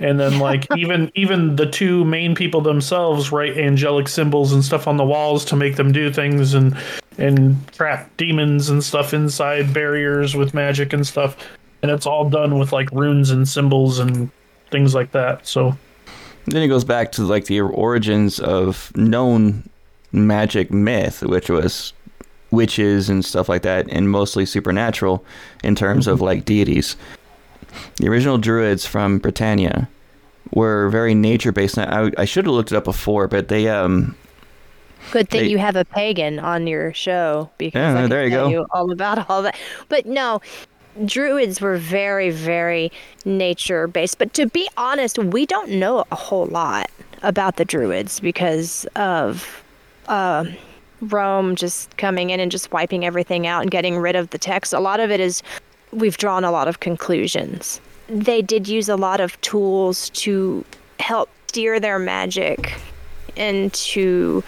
And 0.00 0.20
then 0.20 0.38
like 0.38 0.66
even 0.76 1.10
even 1.14 1.56
the 1.56 1.66
two 1.66 2.04
main 2.04 2.34
people 2.34 2.60
themselves 2.60 3.32
write 3.32 3.58
angelic 3.58 4.08
symbols 4.08 4.52
and 4.52 4.64
stuff 4.64 4.86
on 4.86 4.96
the 4.96 5.04
walls 5.04 5.44
to 5.46 5.56
make 5.56 5.76
them 5.76 5.92
do 5.92 6.12
things 6.12 6.54
and 6.54 6.76
and 7.18 7.66
trap 7.72 8.08
demons 8.16 8.70
and 8.70 8.82
stuff 8.84 9.12
inside 9.12 9.74
barriers 9.74 10.36
with 10.36 10.54
magic 10.54 10.92
and 10.92 11.04
stuff. 11.06 11.36
And 11.82 11.90
it's 11.90 12.06
all 12.06 12.28
done 12.28 12.58
with 12.58 12.72
like 12.72 12.90
runes 12.92 13.30
and 13.30 13.48
symbols 13.48 13.98
and 13.98 14.30
things 14.70 14.94
like 14.94 15.12
that. 15.12 15.46
So 15.46 15.76
Then 16.46 16.62
it 16.62 16.68
goes 16.68 16.84
back 16.84 17.12
to 17.12 17.22
like 17.22 17.46
the 17.46 17.60
origins 17.60 18.40
of 18.40 18.90
known 18.96 19.68
magic 20.12 20.70
myth, 20.70 21.22
which 21.22 21.48
was 21.50 21.92
witches 22.50 23.08
and 23.10 23.24
stuff 23.24 23.48
like 23.48 23.62
that, 23.62 23.86
and 23.90 24.10
mostly 24.10 24.46
supernatural 24.46 25.24
in 25.62 25.74
terms 25.74 26.06
of 26.06 26.20
like 26.20 26.44
deities. 26.44 26.96
The 27.96 28.08
original 28.08 28.38
druids 28.38 28.86
from 28.86 29.18
Britannia 29.18 29.88
were 30.52 30.88
very 30.88 31.14
nature 31.14 31.52
based. 31.52 31.76
I, 31.78 32.10
I 32.16 32.24
should 32.24 32.46
have 32.46 32.54
looked 32.54 32.72
it 32.72 32.76
up 32.76 32.84
before, 32.84 33.28
but 33.28 33.48
they 33.48 33.68
um 33.68 34.16
Good 35.12 35.30
thing 35.30 35.42
They- 35.44 35.48
you 35.48 35.58
have 35.58 35.76
a 35.76 35.84
pagan 35.84 36.38
on 36.38 36.66
your 36.66 36.92
show 36.92 37.50
because 37.56 37.78
Yeah, 37.78 37.94
I 37.98 38.00
can 38.02 38.10
there 38.10 38.24
you 38.24 38.30
tell 38.30 38.44
go. 38.46 38.50
you 38.50 38.66
all 38.72 38.90
about 38.90 39.30
all 39.30 39.42
that. 39.42 39.56
But 39.88 40.06
no, 40.06 40.40
druids 41.04 41.60
were 41.60 41.76
very, 41.76 42.30
very 42.30 42.92
nature 43.24 43.86
based. 43.86 44.18
But 44.18 44.34
to 44.34 44.46
be 44.46 44.68
honest, 44.76 45.18
we 45.18 45.46
don't 45.46 45.70
know 45.70 46.04
a 46.10 46.16
whole 46.16 46.46
lot 46.46 46.90
about 47.22 47.56
the 47.56 47.64
druids 47.64 48.20
because 48.20 48.86
of 48.96 49.64
uh, 50.06 50.44
Rome 51.00 51.56
just 51.56 51.96
coming 51.96 52.30
in 52.30 52.40
and 52.40 52.50
just 52.50 52.72
wiping 52.72 53.04
everything 53.04 53.46
out 53.46 53.62
and 53.62 53.70
getting 53.70 53.98
rid 53.98 54.16
of 54.16 54.30
the 54.30 54.38
text. 54.38 54.72
A 54.72 54.80
lot 54.80 55.00
of 55.00 55.10
it 55.10 55.20
is 55.20 55.42
we've 55.92 56.16
drawn 56.16 56.44
a 56.44 56.50
lot 56.50 56.68
of 56.68 56.80
conclusions. 56.80 57.80
They 58.08 58.42
did 58.42 58.68
use 58.68 58.88
a 58.88 58.96
lot 58.96 59.20
of 59.20 59.40
tools 59.40 60.10
to 60.10 60.64
help 60.98 61.28
steer 61.48 61.80
their 61.80 61.98
magic 61.98 62.74
into 63.38 64.42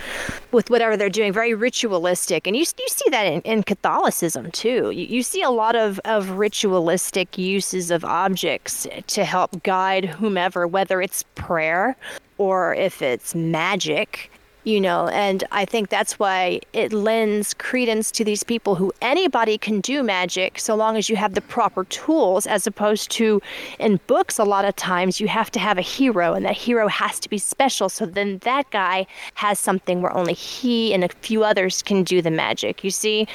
with 0.52 0.70
whatever 0.70 0.96
they're 0.96 1.08
doing, 1.08 1.32
very 1.32 1.54
ritualistic. 1.54 2.46
And 2.46 2.56
you, 2.56 2.64
you 2.78 2.88
see 2.88 3.10
that 3.10 3.24
in, 3.24 3.40
in 3.42 3.62
Catholicism 3.62 4.50
too. 4.50 4.90
You, 4.90 5.06
you 5.06 5.22
see 5.22 5.42
a 5.42 5.50
lot 5.50 5.76
of, 5.76 6.00
of 6.04 6.30
ritualistic 6.30 7.38
uses 7.38 7.90
of 7.90 8.04
objects 8.04 8.86
to 9.06 9.24
help 9.24 9.62
guide 9.62 10.04
whomever, 10.04 10.66
whether 10.66 11.00
it's 11.00 11.24
prayer 11.34 11.96
or 12.38 12.74
if 12.74 13.02
it's 13.02 13.34
magic 13.34 14.30
you 14.64 14.80
know 14.80 15.08
and 15.08 15.44
i 15.52 15.64
think 15.64 15.88
that's 15.88 16.18
why 16.18 16.60
it 16.72 16.92
lends 16.92 17.54
credence 17.54 18.10
to 18.10 18.24
these 18.24 18.42
people 18.42 18.74
who 18.74 18.92
anybody 19.00 19.56
can 19.56 19.80
do 19.80 20.02
magic 20.02 20.58
so 20.58 20.74
long 20.74 20.96
as 20.96 21.08
you 21.08 21.16
have 21.16 21.34
the 21.34 21.40
proper 21.40 21.84
tools 21.84 22.46
as 22.46 22.66
opposed 22.66 23.10
to 23.10 23.40
in 23.78 23.98
books 24.06 24.38
a 24.38 24.44
lot 24.44 24.64
of 24.64 24.76
times 24.76 25.18
you 25.20 25.28
have 25.28 25.50
to 25.50 25.58
have 25.58 25.78
a 25.78 25.82
hero 25.82 26.34
and 26.34 26.44
that 26.44 26.56
hero 26.56 26.88
has 26.88 27.18
to 27.18 27.28
be 27.28 27.38
special 27.38 27.88
so 27.88 28.04
then 28.04 28.38
that 28.38 28.68
guy 28.70 29.06
has 29.34 29.58
something 29.58 30.02
where 30.02 30.14
only 30.16 30.34
he 30.34 30.92
and 30.92 31.04
a 31.04 31.08
few 31.08 31.42
others 31.42 31.82
can 31.82 32.02
do 32.04 32.20
the 32.20 32.30
magic 32.30 32.84
you 32.84 32.90
see 32.90 33.26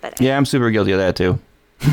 but 0.00 0.18
Yeah, 0.18 0.36
I'm 0.38 0.46
super 0.46 0.70
guilty 0.70 0.92
of 0.92 0.98
that 0.98 1.14
too. 1.14 1.38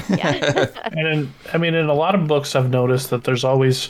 yeah 0.10 0.67
And 0.86 1.08
in, 1.08 1.34
I 1.52 1.58
mean, 1.58 1.73
in 1.76 1.88
a 1.88 1.93
lot 1.93 2.15
of 2.15 2.26
books, 2.26 2.56
I've 2.56 2.69
noticed 2.69 3.10
that 3.10 3.26
there's 3.26 3.43
always 3.43 3.89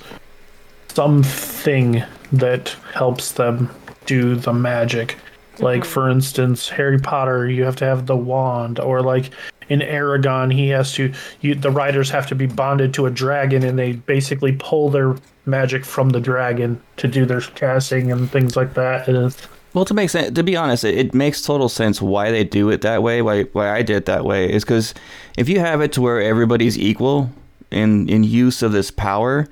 something 0.90 2.04
that 2.32 2.76
helps 2.94 3.34
them 3.34 3.70
do 4.08 4.36
the 4.36 4.54
magic. 4.54 5.18
Like, 5.60 5.82
mhm. 5.82 5.86
for 5.86 6.10
instance, 6.10 6.70
Harry 6.70 7.00
Potter, 7.00 7.50
you 7.50 7.64
have 7.64 7.76
to 7.78 7.86
have 7.86 8.08
the 8.08 8.16
wand, 8.16 8.80
or 8.80 9.02
like 9.02 9.32
in 9.70 9.80
Eragon, 9.80 10.52
he 10.54 10.70
has 10.70 10.94
to. 10.94 11.14
You, 11.42 11.56
the 11.56 11.72
riders 11.72 12.10
have 12.10 12.28
to 12.28 12.36
be 12.36 12.46
bonded 12.48 12.94
to 12.96 13.06
a 13.06 13.12
dragon, 13.12 13.64
and 13.64 13.78
they 13.78 13.94
basically 13.94 14.54
pull 14.60 14.90
their 14.90 15.16
magic 15.46 15.86
from 15.86 16.10
the 16.10 16.20
dragon 16.20 16.82
to 16.98 17.08
do 17.08 17.26
their 17.26 17.42
casting 17.42 18.12
and 18.12 18.30
things 18.30 18.56
like 18.56 18.74
that. 18.76 19.08
And 19.08 19.36
Well, 19.74 19.86
to 19.86 19.94
make 19.94 20.10
sense, 20.10 20.34
to 20.36 20.44
be 20.44 20.56
honest, 20.56 20.84
it, 20.84 20.98
it 20.98 21.14
makes 21.14 21.42
total 21.42 21.70
sense 21.70 22.02
why 22.02 22.32
they 22.32 22.44
do 22.44 22.70
it 22.70 22.82
that 22.82 23.04
way. 23.04 23.22
Why 23.22 23.44
why 23.54 23.72
I 23.72 23.82
did 23.82 23.98
it 23.98 24.06
that 24.06 24.26
way 24.26 24.52
is 24.52 24.64
because 24.64 24.94
if 25.38 25.50
you 25.50 25.60
have 25.60 25.82
it 25.82 25.92
to 25.94 26.02
where 26.02 26.22
everybody's 26.22 26.78
equal 26.78 27.30
in 27.72 28.08
in 28.10 28.24
use 28.24 28.62
of 28.62 28.72
this 28.72 28.92
power, 28.92 29.48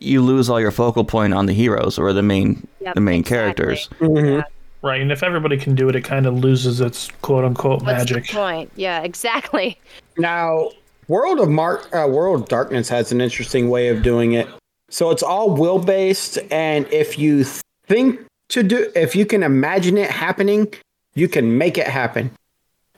you 0.00 0.20
lose 0.22 0.48
all 0.50 0.60
your 0.60 0.70
focal 0.70 1.04
point 1.04 1.34
on 1.34 1.46
the 1.46 1.52
heroes 1.52 1.98
or 1.98 2.12
the 2.12 2.22
main 2.22 2.66
Yep, 2.80 2.94
the 2.94 3.00
main 3.00 3.20
exactly. 3.20 3.54
characters. 3.54 3.88
Mhm. 4.00 4.44
right, 4.82 5.00
and 5.00 5.10
if 5.10 5.22
everybody 5.22 5.56
can 5.56 5.74
do 5.74 5.88
it, 5.88 5.96
it 5.96 6.02
kind 6.02 6.26
of 6.26 6.34
loses 6.34 6.80
its 6.80 7.08
quote 7.22 7.44
unquote 7.44 7.82
what's 7.82 7.98
magic. 8.10 8.26
the 8.28 8.32
point 8.32 8.70
yeah 8.76 9.00
exactly 9.02 9.78
Now, 10.18 10.70
World 11.08 11.40
of 11.40 11.48
Mark, 11.48 11.88
uh, 11.94 12.06
World 12.08 12.42
of 12.42 12.48
Darkness 12.48 12.88
has 12.88 13.12
an 13.12 13.20
interesting 13.20 13.68
way 13.70 13.88
of 13.88 14.02
doing 14.02 14.32
it. 14.32 14.48
So 14.88 15.10
it's 15.10 15.22
all 15.22 15.50
will 15.50 15.78
based, 15.78 16.38
and 16.50 16.86
if 16.92 17.18
you 17.18 17.44
think 17.86 18.20
to 18.48 18.62
do, 18.62 18.90
if 18.96 19.14
you 19.14 19.26
can 19.26 19.42
imagine 19.42 19.98
it 19.98 20.10
happening, 20.10 20.72
you 21.14 21.28
can 21.28 21.58
make 21.58 21.76
it 21.78 21.86
happen. 21.86 22.30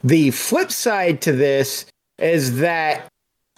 The 0.05 0.31
flip 0.31 0.71
side 0.71 1.21
to 1.23 1.33
this 1.33 1.87
is 2.19 2.59
that 2.59 3.07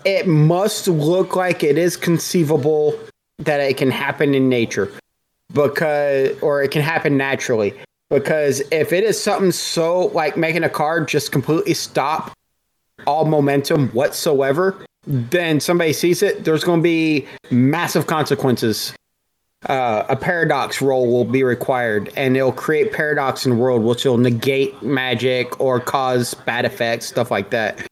it 0.04 0.26
must 0.26 0.88
look 0.88 1.36
like 1.36 1.62
it 1.62 1.76
is 1.76 1.96
conceivable 1.96 2.98
that 3.40 3.60
it 3.60 3.76
can 3.76 3.90
happen 3.90 4.34
in 4.34 4.48
nature 4.48 4.90
because 5.52 6.40
or 6.40 6.62
it 6.62 6.70
can 6.70 6.82
happen 6.82 7.16
naturally. 7.16 7.74
Because 8.08 8.60
if 8.72 8.92
it 8.92 9.04
is 9.04 9.22
something 9.22 9.52
so 9.52 10.06
like 10.08 10.36
making 10.36 10.64
a 10.64 10.68
card 10.68 11.08
just 11.08 11.32
completely 11.32 11.74
stop 11.74 12.32
all 13.06 13.24
momentum 13.24 13.88
whatsoever 13.88 14.84
then 15.06 15.60
somebody 15.60 15.92
sees 15.92 16.22
it 16.22 16.44
there's 16.44 16.64
going 16.64 16.80
to 16.80 16.82
be 16.82 17.26
massive 17.50 18.06
consequences. 18.06 18.92
Uh, 19.66 20.04
a 20.08 20.16
paradox 20.16 20.80
roll 20.80 21.06
will 21.10 21.24
be 21.24 21.42
required 21.42 22.10
and 22.16 22.36
it'll 22.36 22.52
create 22.52 22.92
paradox 22.92 23.44
in 23.44 23.52
the 23.52 23.56
world 23.56 23.82
which 23.82 24.04
will 24.04 24.16
negate 24.16 24.82
magic 24.82 25.60
or 25.60 25.78
cause 25.78 26.32
bad 26.32 26.64
effects 26.64 27.06
stuff 27.06 27.30
like 27.30 27.50
that. 27.50 27.86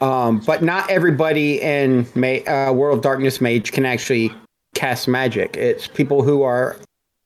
Um, 0.00 0.40
but 0.40 0.62
not 0.62 0.90
everybody 0.90 1.60
in 1.60 2.06
Ma- 2.16 2.44
uh, 2.46 2.72
world 2.72 2.98
of 2.98 3.02
darkness 3.02 3.40
mage 3.40 3.70
can 3.70 3.86
actually 3.86 4.32
cast 4.74 5.08
magic 5.08 5.56
it's 5.56 5.86
people 5.86 6.22
who 6.22 6.42
are 6.42 6.76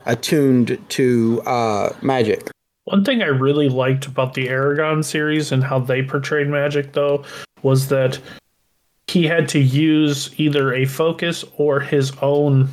attuned 0.07 0.79
to 0.89 1.43
uh, 1.47 1.93
magic 2.03 2.49
One 2.85 3.05
thing 3.05 3.23
I 3.23 3.27
really 3.27 3.69
liked 3.69 4.07
about 4.07 4.35
the 4.35 4.47
Eragon 4.49 5.05
series 5.05 5.53
and 5.53 5.63
how 5.63 5.79
they 5.81 6.03
portrayed 6.03 6.49
magic, 6.49 6.93
though, 6.93 7.25
was 7.63 7.89
that 7.89 8.19
he 9.09 9.27
had 9.27 9.49
to 9.51 9.59
use 9.59 10.31
either 10.39 10.73
a 10.73 10.85
focus 10.87 11.45
or 11.59 11.81
his 11.81 12.13
own 12.23 12.69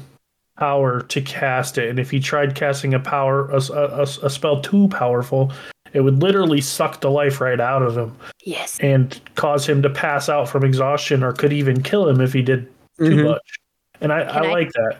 power 0.57 1.01
to 1.01 1.19
cast 1.21 1.77
it. 1.77 1.89
And 1.89 1.99
if 1.99 2.11
he 2.11 2.19
tried 2.21 2.55
casting 2.55 2.93
a 2.93 2.99
power, 2.99 3.49
a, 3.51 3.59
a, 3.73 4.03
a 4.23 4.29
spell 4.29 4.61
too 4.61 4.87
powerful, 4.89 5.51
it 5.91 6.01
would 6.01 6.21
literally 6.21 6.61
suck 6.61 7.01
the 7.01 7.09
life 7.11 7.41
right 7.41 7.59
out 7.59 7.81
of 7.81 7.97
him 7.97 8.15
yes 8.45 8.77
and 8.81 9.19
cause 9.35 9.67
him 9.67 9.81
to 9.81 9.89
pass 9.89 10.29
out 10.29 10.47
from 10.47 10.63
exhaustion 10.63 11.23
or 11.23 11.33
could 11.33 11.51
even 11.53 11.81
kill 11.81 12.07
him 12.07 12.21
if 12.21 12.31
he 12.33 12.41
did 12.41 12.67
too 12.99 13.15
Mhm. 13.15 13.23
much. 13.31 13.59
And 14.01 14.11
I, 14.13 14.21
I, 14.21 14.37
I- 14.45 14.51
like 14.51 14.71
that, 14.73 14.97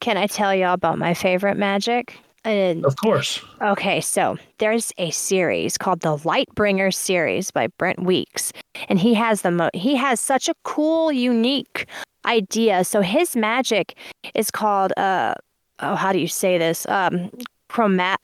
can 0.00 0.16
i 0.18 0.26
tell 0.26 0.54
y'all 0.54 0.74
about 0.74 0.98
my 0.98 1.14
favorite 1.14 1.56
magic 1.56 2.18
and 2.46 2.84
of 2.84 2.94
course. 2.96 3.40
Okay, 3.62 4.02
so 4.02 4.36
there's 4.58 4.92
a 4.98 5.10
series 5.12 5.78
called 5.78 6.00
the 6.02 6.14
Lightbringer 6.18 6.92
series 6.92 7.50
by 7.50 7.68
Brent 7.78 8.02
Weeks, 8.02 8.52
and 8.90 8.98
he 8.98 9.14
has 9.14 9.40
the 9.40 9.50
mo- 9.50 9.70
he 9.72 9.96
has 9.96 10.20
such 10.20 10.46
a 10.50 10.54
cool, 10.62 11.10
unique 11.10 11.86
idea. 12.26 12.84
So 12.84 13.00
his 13.00 13.34
magic 13.34 13.96
is 14.34 14.50
called 14.50 14.92
uh 14.98 15.34
oh, 15.80 15.94
how 15.94 16.12
do 16.12 16.18
you 16.18 16.28
say 16.28 16.58
this? 16.58 16.84
Um, 16.86 17.30
chromat 17.70 18.16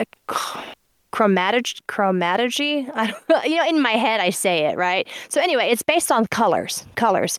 chromatog 1.13 1.81
chromatology. 1.89 2.91
I 2.95 3.15
don't, 3.29 3.45
you 3.47 3.57
know, 3.57 3.67
in 3.69 3.81
my 3.81 3.93
head 3.93 4.21
I 4.21 4.29
say 4.31 4.67
it 4.67 4.77
right. 4.77 5.09
So 5.31 5.41
anyway, 5.41 5.71
it's 5.71 5.83
based 5.83 6.13
on 6.13 6.27
colors, 6.27 6.85
colors, 6.95 7.39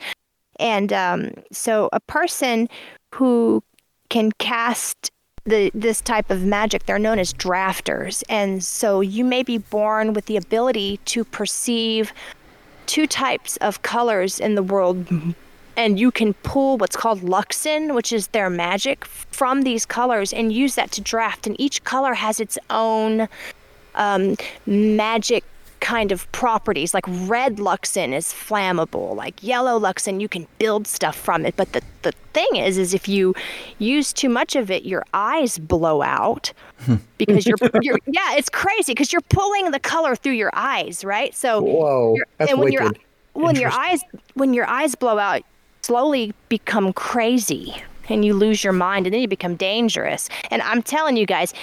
and 0.61 0.93
um, 0.93 1.31
so 1.51 1.89
a 1.91 1.99
person 1.99 2.69
who 3.15 3.61
can 4.09 4.31
cast 4.33 5.11
the 5.43 5.71
this 5.73 6.01
type 6.01 6.29
of 6.29 6.43
magic 6.43 6.85
they're 6.85 6.99
known 6.99 7.19
as 7.19 7.33
drafters. 7.33 8.23
And 8.29 8.63
so 8.63 9.01
you 9.01 9.25
may 9.25 9.43
be 9.43 9.57
born 9.57 10.13
with 10.13 10.27
the 10.27 10.37
ability 10.37 10.97
to 11.05 11.23
perceive 11.25 12.13
two 12.85 13.07
types 13.07 13.57
of 13.57 13.81
colors 13.81 14.39
in 14.39 14.55
the 14.55 14.63
world 14.63 15.07
and 15.77 15.99
you 15.99 16.11
can 16.11 16.33
pull 16.35 16.77
what's 16.77 16.95
called 16.95 17.21
luxin 17.21 17.95
which 17.95 18.11
is 18.11 18.27
their 18.27 18.49
magic 18.49 19.05
from 19.05 19.61
these 19.61 19.85
colors 19.85 20.31
and 20.33 20.53
use 20.53 20.75
that 20.75 20.91
to 20.91 21.01
draft. 21.01 21.47
And 21.47 21.59
each 21.59 21.83
color 21.83 22.13
has 22.13 22.39
its 22.39 22.57
own 22.69 23.27
um, 23.95 24.35
magic 24.65 25.43
kind 25.81 26.11
of 26.11 26.31
properties. 26.31 26.93
Like 26.93 27.03
red 27.07 27.57
luxin 27.57 28.13
is 28.13 28.27
flammable. 28.27 29.15
Like 29.15 29.43
yellow 29.43 29.77
luxin 29.77 30.21
you 30.21 30.29
can 30.29 30.47
build 30.59 30.87
stuff 30.87 31.15
from 31.15 31.45
it. 31.45 31.55
But 31.57 31.73
the, 31.73 31.81
the 32.03 32.13
thing 32.33 32.55
is 32.55 32.77
is 32.77 32.93
if 32.93 33.09
you 33.09 33.35
use 33.79 34.13
too 34.13 34.29
much 34.29 34.55
of 34.55 34.71
it 34.71 34.85
your 34.85 35.03
eyes 35.13 35.57
blow 35.57 36.01
out 36.01 36.53
because 37.17 37.45
you're, 37.45 37.57
you're 37.81 37.99
yeah 38.07 38.35
it's 38.35 38.49
crazy 38.49 38.93
because 38.93 39.11
you're 39.11 39.21
pulling 39.23 39.71
the 39.71 39.79
color 39.79 40.15
through 40.15 40.33
your 40.33 40.51
eyes 40.53 41.03
right? 41.03 41.35
So 41.35 41.61
whoa 41.61 42.15
that's 42.37 42.51
and 42.51 42.59
when 42.59 42.71
wicked. 42.71 42.97
your 43.35 43.43
when 43.43 43.55
your 43.55 43.71
eyes 43.71 44.01
when 44.35 44.53
your 44.53 44.67
eyes 44.67 44.95
blow 44.95 45.17
out 45.17 45.41
slowly 45.81 46.33
become 46.47 46.93
crazy 46.93 47.75
and 48.07 48.23
you 48.23 48.33
lose 48.33 48.63
your 48.63 48.73
mind 48.73 49.07
and 49.07 49.13
then 49.13 49.21
you 49.21 49.27
become 49.27 49.55
dangerous. 49.55 50.29
And 50.51 50.61
i'm 50.61 50.81
telling 50.81 51.17
you 51.17 51.25
guys 51.25 51.53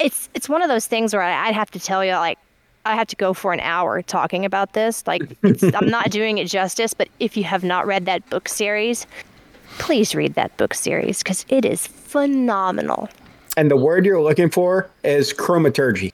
it's 0.00 0.28
it's 0.34 0.48
one 0.48 0.62
of 0.62 0.68
those 0.68 0.86
things 0.86 1.12
where 1.12 1.22
I, 1.22 1.48
i'd 1.48 1.54
have 1.54 1.70
to 1.72 1.80
tell 1.80 2.04
you 2.04 2.12
like 2.14 2.38
i 2.86 2.94
have 2.94 3.06
to 3.06 3.16
go 3.16 3.32
for 3.34 3.52
an 3.52 3.60
hour 3.60 4.02
talking 4.02 4.44
about 4.44 4.72
this. 4.72 5.06
Like 5.06 5.22
it's, 5.42 5.62
i'm 5.62 5.88
not 5.88 6.10
doing 6.10 6.38
it 6.38 6.46
justice 6.46 6.94
but 6.94 7.08
if 7.18 7.36
you 7.36 7.44
have 7.44 7.64
not 7.64 7.86
read 7.86 8.06
that 8.06 8.28
book 8.30 8.48
series 8.48 9.06
please 9.78 10.14
read 10.14 10.34
that 10.34 10.56
book 10.56 10.74
series 10.74 11.22
because 11.22 11.46
it 11.48 11.64
is 11.64 11.86
phenomenal. 11.86 13.08
And 13.56 13.70
the 13.70 13.76
word 13.76 14.04
you're 14.04 14.20
looking 14.22 14.50
for 14.50 14.90
is 15.04 15.32
chromaturgy. 15.32 16.12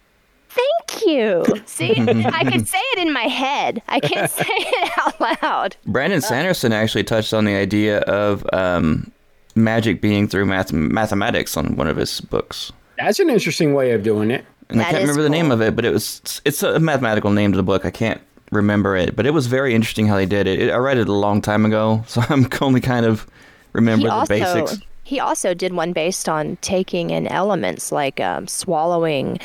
Thank 0.50 1.06
you. 1.06 1.44
See 1.66 1.94
i 1.98 2.44
could 2.50 2.66
say 2.74 2.78
it 2.92 2.98
in 2.98 3.12
my 3.12 3.24
head. 3.24 3.82
I 3.88 4.00
can't 4.00 4.30
say 4.40 4.44
it 4.48 4.92
out 4.98 5.20
loud. 5.42 5.76
Brandon 5.86 6.20
Sanderson 6.20 6.72
actually 6.72 7.04
touched 7.04 7.34
on 7.34 7.44
the 7.44 7.54
idea 7.54 8.00
of 8.00 8.44
um, 8.52 9.10
magic 9.54 10.00
being 10.00 10.28
through 10.28 10.46
math- 10.46 10.72
mathematics 10.72 11.56
on 11.56 11.76
one 11.76 11.88
of 11.88 11.96
his 11.96 12.20
books. 12.20 12.72
that's 12.98 13.18
an 13.20 13.28
interesting 13.30 13.74
way 13.74 13.92
of 13.92 14.02
doing 14.02 14.30
it 14.30 14.44
And 14.68 14.80
I 14.80 14.84
can't 14.84 14.96
is 14.96 15.00
remember 15.02 15.22
the 15.22 15.30
name 15.30 15.50
of 15.50 15.60
it, 15.60 15.76
but 15.76 15.84
it 15.84 15.92
was 15.92 16.40
it's 16.44 16.62
a 16.62 16.80
mathematical 16.80 17.30
name 17.30 17.52
to 17.52 17.56
the 17.56 17.62
book. 17.62 17.84
I 17.84 17.90
can't 17.90 18.20
remember 18.50 18.96
it, 18.96 19.16
but 19.16 19.26
it 19.26 19.30
was 19.32 19.46
very 19.46 19.74
interesting 19.74 20.06
how 20.06 20.16
they 20.16 20.26
did 20.26 20.46
it. 20.46 20.60
it 20.60 20.70
I 20.70 20.76
read 20.76 20.98
it 20.98 21.08
a 21.08 21.12
long 21.12 21.40
time 21.40 21.64
ago, 21.64 22.04
so 22.08 22.22
I'm 22.28 22.48
only 22.60 22.80
kind 22.80 23.06
of 23.06 23.26
remember 23.72 24.02
he 24.02 24.06
the 24.06 24.12
also 24.12 24.28
basics. 24.64 24.82
he 25.04 25.20
also 25.20 25.54
did 25.54 25.72
one 25.72 25.92
based 25.92 26.28
on 26.28 26.56
taking 26.62 27.10
in 27.10 27.26
elements 27.28 27.92
like 27.92 28.20
um, 28.20 28.46
swallowing 28.46 29.38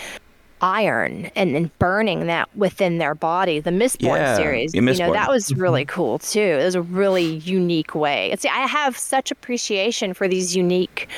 iron 0.61 1.25
and 1.35 1.55
then 1.55 1.71
burning 1.79 2.27
that 2.27 2.55
within 2.55 2.99
their 2.99 3.15
body. 3.15 3.59
The 3.59 3.71
Mistborn 3.71 4.17
Yeah, 4.17 4.35
series, 4.37 4.73
you 4.73 4.81
know, 4.81 5.11
that 5.11 5.27
was 5.29 5.53
really 5.55 5.85
cool 5.85 6.19
too. 6.19 6.39
It 6.39 6.63
was 6.63 6.75
a 6.75 6.81
really 6.81 7.35
unique 7.37 7.95
way. 7.95 8.35
See, 8.37 8.47
I 8.49 8.67
have 8.67 8.97
such 8.97 9.31
appreciation 9.31 10.13
for 10.13 10.27
these 10.27 10.55
unique 10.55 11.09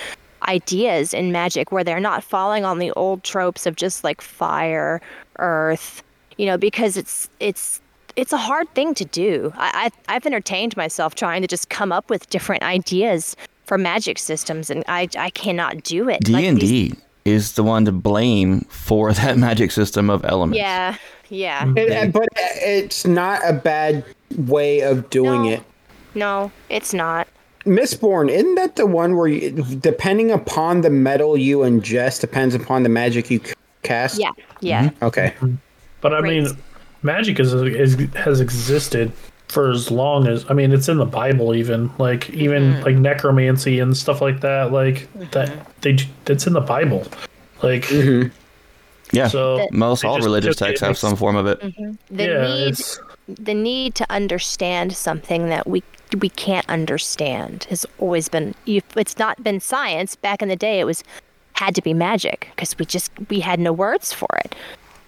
ideas 0.48 1.14
in 1.14 1.32
magic 1.32 1.72
where 1.72 1.84
they're 1.84 2.00
not 2.00 2.24
falling 2.24 2.66
on 2.66 2.80
the 2.80 2.92
old 2.92 3.24
tropes 3.24 3.66
of 3.66 3.76
just 3.76 4.04
like 4.04 4.22
fire, 4.22 5.02
earth, 5.40 6.04
you 6.38 6.46
know, 6.46 6.58
because 6.58 6.98
it's 6.98 7.30
it's 7.40 7.82
it's 8.16 8.34
a 8.34 8.38
hard 8.38 8.70
thing 8.76 8.94
to 8.96 9.06
do. 9.06 9.52
I, 9.58 9.90
I 10.08 10.16
I've 10.16 10.26
entertained 10.26 10.76
myself 10.78 11.16
trying 11.16 11.42
to 11.42 11.48
just 11.48 11.70
come 11.70 11.92
up 11.92 12.10
with 12.10 12.30
different 12.30 12.64
ideas 12.64 13.36
for 13.66 13.78
magic 13.78 14.20
systems, 14.20 14.70
and 14.70 14.84
I 14.88 15.08
I 15.18 15.30
cannot 15.32 15.84
do 15.84 16.10
it. 16.10 16.22
D 16.24 16.46
and 16.48 16.60
D 16.60 16.94
is 17.26 17.54
the 17.54 17.64
one 17.64 17.86
to 17.86 17.92
blame 17.92 18.62
for 18.70 19.14
that 19.22 19.38
magic 19.38 19.72
system 19.72 20.10
of 20.10 20.26
elements. 20.26 20.58
Yeah, 20.60 20.98
yeah. 21.30 21.72
It- 21.76 21.90
it- 21.90 22.14
but 22.14 22.28
it's 22.36 23.06
not 23.06 23.42
a 23.48 23.54
bad 23.54 24.04
way 24.38 24.82
of 24.82 25.10
doing 25.10 25.44
No. 25.44 25.50
it. 25.50 25.64
No, 26.16 26.52
it's 26.70 26.94
not. 26.94 27.28
Mistborn, 27.66 28.30
isn't 28.30 28.56
that 28.56 28.76
the 28.76 28.86
one 28.86 29.16
where, 29.16 29.28
you, 29.28 29.52
depending 29.52 30.32
upon 30.32 30.82
the 30.82 30.90
metal 30.90 31.38
you 31.38 31.60
ingest, 31.60 32.22
depends 32.22 32.54
upon 32.56 32.84
the 32.84 32.90
magic 32.90 33.30
you 33.30 33.40
cast? 33.84 34.20
Yeah, 34.20 34.32
yeah. 34.60 34.90
Mm-hmm. 34.90 35.06
Okay. 35.06 35.34
Mm-hmm. 35.38 35.56
But 36.02 36.14
I 36.14 36.20
Great. 36.22 36.44
mean, 36.44 36.58
magic 37.04 37.40
is, 37.40 37.54
is 37.54 37.96
has 38.16 38.42
existed 38.42 39.12
for 39.48 39.70
as 39.70 39.92
long 39.92 40.28
as 40.28 40.46
I 40.50 40.54
mean, 40.54 40.72
it's 40.74 40.90
in 40.90 40.98
the 40.98 41.06
Bible. 41.06 41.56
Even 41.56 41.90
like 41.98 42.30
even 42.32 42.74
Mm-hmm. 42.74 42.84
like 42.84 42.96
necromancy 42.96 43.80
and 43.80 43.96
stuff 43.96 44.20
like 44.20 44.42
that. 44.42 44.72
Like 44.72 45.08
that 45.32 45.50
mm-hmm. 45.50 45.70
they 45.82 45.98
that's 46.26 46.48
in 46.48 46.54
the 46.54 46.62
Bible. 46.62 47.06
Like 47.62 47.90
Yeah. 49.12 49.28
so, 49.28 49.68
Most 49.72 50.04
all 50.04 50.20
religious 50.20 50.56
texts 50.56 50.82
have 50.86 50.98
some 50.98 51.16
form 51.16 51.36
of 51.36 51.46
it. 51.46 51.60
The 51.62 51.98
yeah, 52.10 52.42
need 52.42 52.68
it's, 52.70 53.00
the 53.28 53.54
need 53.54 53.96
to 53.96 54.06
understand 54.12 54.96
something 54.96 55.50
that 55.50 55.68
we 55.68 55.84
we 56.20 56.30
can't 56.30 56.68
understand 56.70 57.66
has 57.66 57.86
always 57.98 58.30
been 58.30 58.54
it's 58.68 59.18
not 59.18 59.44
been 59.44 59.60
science 59.60 60.16
back 60.16 60.42
in 60.42 60.50
the 60.50 60.56
day 60.56 60.80
it 60.80 60.84
was 60.84 61.04
had 61.54 61.74
to 61.74 61.82
be 61.82 61.94
magic 61.94 62.50
because 62.52 62.78
we 62.78 62.86
just 62.86 63.12
we 63.30 63.40
had 63.40 63.60
no 63.60 63.72
words 63.72 64.14
for 64.14 64.28
it 64.44 64.56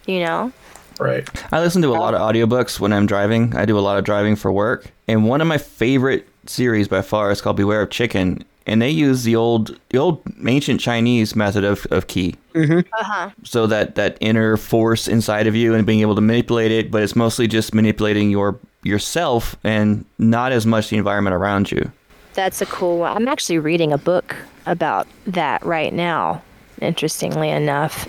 you 0.07 0.20
know 0.20 0.51
right. 0.99 1.28
I 1.51 1.59
listen 1.59 1.82
to 1.82 1.89
a 1.89 1.99
lot 1.99 2.13
of 2.13 2.22
audiobooks 2.22 2.80
when 2.80 2.93
I'm 2.93 3.05
driving. 3.05 3.55
I 3.55 3.66
do 3.66 3.78
a 3.78 3.82
lot 3.82 3.97
of 3.97 4.05
driving 4.05 4.36
for 4.38 4.51
work. 4.51 4.91
And 5.07 5.28
one 5.28 5.41
of 5.41 5.47
my 5.47 5.57
favorite 5.57 6.28
series 6.45 6.88
by 6.88 7.01
far 7.01 7.32
is 7.32 7.41
called 7.41 7.57
Beware 7.57 7.82
of 7.82 7.89
Chicken. 7.89 8.43
And 8.68 8.82
they 8.82 8.89
use 8.89 9.24
the 9.24 9.36
old 9.36 9.78
the 9.89 9.97
old 9.99 10.22
ancient 10.47 10.82
Chinese 10.82 11.36
method 11.36 11.63
of, 11.63 11.86
of 11.91 12.07
key. 12.07 12.36
uh-huh 12.55 13.30
So 13.43 13.68
that, 13.68 13.95
that 13.95 14.18
inner 14.22 14.57
force 14.57 15.07
inside 15.07 15.45
of 15.47 15.55
you 15.55 15.74
and 15.76 15.86
being 15.86 16.01
able 16.01 16.16
to 16.16 16.22
manipulate 16.22 16.72
it, 16.72 16.89
but 16.89 17.03
it's 17.03 17.16
mostly 17.16 17.47
just 17.47 17.74
manipulating 17.76 18.32
your 18.32 18.57
yourself 18.84 19.55
and 19.63 20.05
not 20.20 20.51
as 20.51 20.66
much 20.66 20.89
the 20.89 20.97
environment 20.97 21.34
around 21.36 21.72
you. 21.72 21.91
that's 22.36 22.61
a 22.61 22.66
cool 22.68 22.99
one 22.99 23.16
i'm 23.18 23.28
actually 23.28 23.57
reading 23.57 23.91
a 23.91 23.97
book 23.97 24.36
about 24.68 25.07
that 25.26 25.63
right 25.66 25.91
now 25.93 26.39
interestingly 26.82 27.49
enough 27.49 28.07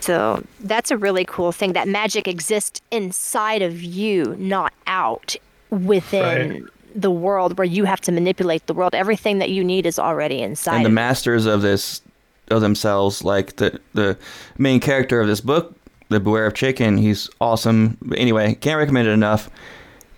so 0.00 0.42
that's 0.60 0.90
a 0.90 0.96
really 0.96 1.24
cool 1.24 1.52
thing 1.52 1.74
that 1.74 1.86
magic 1.86 2.26
exists 2.26 2.80
inside 2.90 3.62
of 3.62 3.82
you 3.82 4.34
not 4.38 4.72
out 4.88 5.36
within 5.70 6.50
Right. 6.50 6.62
The 6.94 7.10
world 7.10 7.58
where 7.58 7.64
you 7.64 7.84
have 7.84 8.00
to 8.02 8.12
manipulate 8.12 8.66
the 8.66 8.74
world. 8.74 8.94
Everything 8.94 9.38
that 9.38 9.50
you 9.50 9.64
need 9.64 9.86
is 9.86 9.98
already 9.98 10.40
inside. 10.40 10.76
And 10.76 10.84
the 10.84 10.90
masters 10.90 11.46
of 11.46 11.62
this 11.62 12.00
of 12.48 12.60
themselves 12.60 13.24
like 13.24 13.56
the 13.56 13.80
the 13.94 14.18
main 14.58 14.78
character 14.78 15.18
of 15.18 15.26
this 15.26 15.40
book 15.40 15.74
the 16.10 16.20
beware 16.20 16.46
of 16.46 16.52
chicken 16.52 16.98
he's 16.98 17.30
awesome. 17.40 17.96
Anyway 18.16 18.54
can't 18.54 18.78
recommend 18.78 19.08
it 19.08 19.12
enough. 19.12 19.50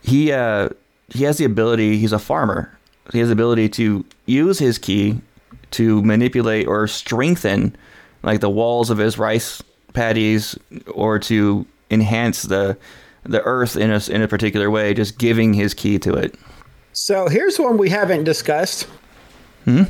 He 0.02 0.32
uh 0.32 0.70
he 1.08 1.24
has 1.24 1.38
the 1.38 1.44
ability 1.44 1.98
he's 1.98 2.12
a 2.12 2.18
farmer. 2.18 2.76
He 3.12 3.20
has 3.20 3.28
the 3.28 3.32
ability 3.32 3.68
to 3.70 4.04
use 4.26 4.58
his 4.58 4.78
key 4.78 5.20
to 5.72 6.02
manipulate 6.02 6.66
or 6.66 6.88
strengthen 6.88 7.76
like 8.22 8.40
the 8.40 8.50
walls 8.50 8.90
of 8.90 8.98
his 8.98 9.18
rice 9.18 9.62
paddies 9.92 10.58
or 10.92 11.18
to 11.20 11.64
enhance 11.90 12.42
the 12.42 12.76
the 13.22 13.42
earth 13.42 13.76
in 13.76 13.90
a, 13.90 14.00
in 14.08 14.22
a 14.22 14.28
particular 14.28 14.70
way 14.70 14.94
just 14.94 15.18
giving 15.18 15.54
his 15.54 15.74
key 15.74 15.98
to 15.98 16.14
it 16.14 16.34
So 16.98 17.28
here's 17.28 17.58
one 17.58 17.76
we 17.76 17.90
haven't 17.90 18.24
discussed. 18.24 18.84
Hmm? 19.66 19.82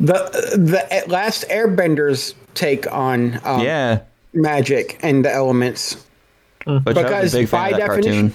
The 0.00 0.14
the 0.56 1.04
last 1.06 1.44
Airbenders 1.48 2.34
take 2.54 2.90
on 2.92 3.40
um, 3.44 3.60
yeah 3.60 4.00
magic 4.32 4.98
and 5.02 5.24
the 5.24 5.32
elements. 5.32 6.04
which 6.66 6.82
Because 6.84 7.32
big 7.32 7.48
by 7.50 7.70
definition- 7.70 8.30
cartoon 8.30 8.34